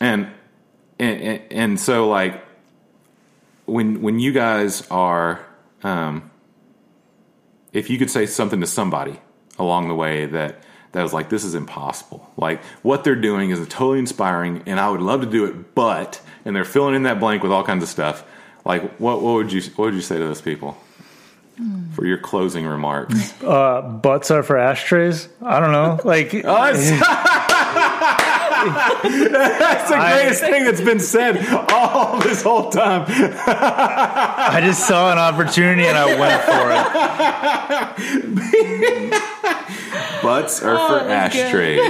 [0.00, 0.28] and,
[0.98, 2.42] and- and so like
[3.68, 5.44] when when you guys are
[5.82, 6.30] um,
[7.72, 9.20] if you could say something to somebody
[9.58, 10.62] along the way that
[10.92, 14.88] that was like this is impossible like what they're doing is totally inspiring and i
[14.88, 17.82] would love to do it but and they're filling in that blank with all kinds
[17.82, 18.24] of stuff
[18.64, 20.76] like what, what would you what would you say to those people
[21.92, 25.28] for your closing remarks Uh, butts are for ashtrays.
[25.42, 25.98] I don't know.
[26.04, 26.40] Like, oh,
[28.64, 29.02] that's,
[29.58, 35.18] that's the greatest thing that's been said all this whole time I just saw an
[35.18, 36.70] opportunity and I went for
[39.12, 39.22] it.
[40.22, 41.80] Butts are Oh, for ashtrays.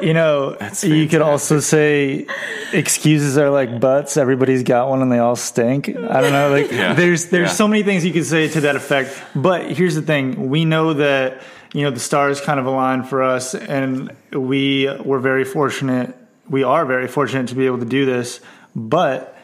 [0.00, 2.26] You know, you could also say
[2.72, 4.16] excuses are like butts.
[4.16, 5.88] Everybody's got one and they all stink.
[5.90, 6.50] I don't know.
[6.50, 6.94] Like Yeah.
[6.94, 7.54] there's there's Yeah.
[7.54, 9.10] so many things you could say to that effect.
[9.34, 11.42] But here's the thing: we know that
[11.72, 16.16] you know the stars kind of aligned for us, and we were very fortunate.
[16.48, 18.40] We are very fortunate to be able to do this.
[18.74, 19.36] But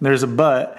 [0.00, 0.78] there's a but.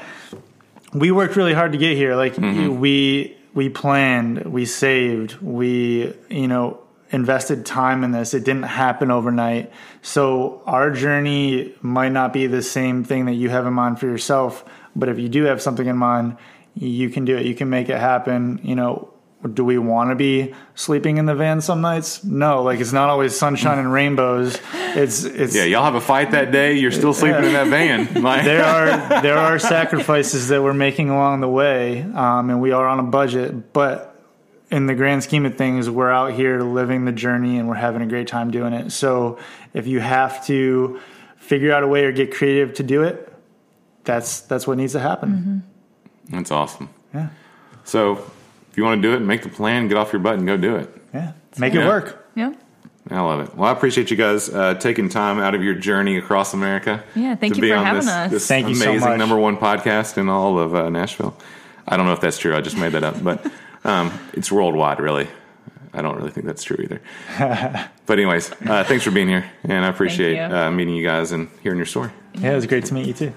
[0.93, 2.15] We worked really hard to get here.
[2.15, 2.79] Like mm-hmm.
[2.79, 6.79] we we planned, we saved, we you know
[7.09, 8.33] invested time in this.
[8.33, 9.71] It didn't happen overnight.
[10.01, 14.07] So our journey might not be the same thing that you have in mind for
[14.07, 14.65] yourself,
[14.95, 16.37] but if you do have something in mind,
[16.73, 17.45] you can do it.
[17.45, 18.59] You can make it happen.
[18.63, 19.13] You know,
[19.53, 22.23] do we want to be sleeping in the van some nights?
[22.23, 24.59] No, like it's not always sunshine and rainbows.
[24.73, 26.73] It's it's Yeah, y'all have a fight that day.
[26.73, 28.05] You're still sleeping in that van.
[28.25, 32.71] Like, there are there are sacrifices that we're making along the way, um, and we
[32.71, 33.71] are on a budget.
[33.71, 34.19] But
[34.71, 38.01] in the grand scheme of things, we're out here living the journey, and we're having
[38.01, 38.91] a great time doing it.
[38.91, 39.37] So
[39.73, 40.99] if you have to
[41.37, 43.31] figure out a way or get creative to do it,
[44.03, 45.63] that's that's what needs to happen.
[46.29, 46.89] That's awesome.
[47.13, 47.29] Yeah,
[47.83, 48.25] So
[48.75, 50.57] if you want to do it, make the plan, get off your butt, and go
[50.57, 50.89] do it.
[51.13, 51.83] yeah, make Yeah.
[51.83, 52.27] it work.
[52.35, 52.51] Yeah.
[53.09, 53.55] I love it.
[53.55, 57.01] Well, I appreciate you guys uh, taking time out of your journey across America.
[57.15, 58.31] Yeah, thank to you be for on having this, us.
[58.31, 59.17] This Thank you so amazing much.
[59.17, 61.37] number one podcast in all of uh, Nashville.
[61.87, 62.53] I don't know if that's true.
[62.53, 63.49] I just made that up, but
[63.85, 65.29] um, it's worldwide, really.
[65.93, 66.99] I don't really think that's true either.
[68.05, 70.41] but anyways, uh, thanks for being here, and I appreciate you.
[70.53, 72.09] uh, meeting you guys and hearing your story.
[72.33, 73.33] Yeah, it was great to meet you too.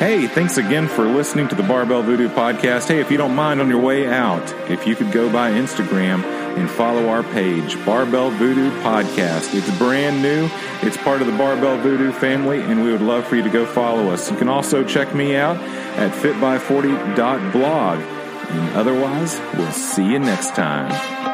[0.00, 2.88] Hey, thanks again for listening to the Barbell Voodoo podcast.
[2.88, 6.24] Hey, if you don't mind on your way out, if you could go by Instagram
[6.56, 9.54] and follow our page, Barbell Voodoo Podcast.
[9.54, 10.48] It's brand new.
[10.80, 13.66] It's part of the Barbell Voodoo family, and we would love for you to go
[13.66, 14.30] follow us.
[14.30, 17.98] You can also check me out at fitby40.blog.
[17.98, 21.29] And otherwise, we'll see you next time.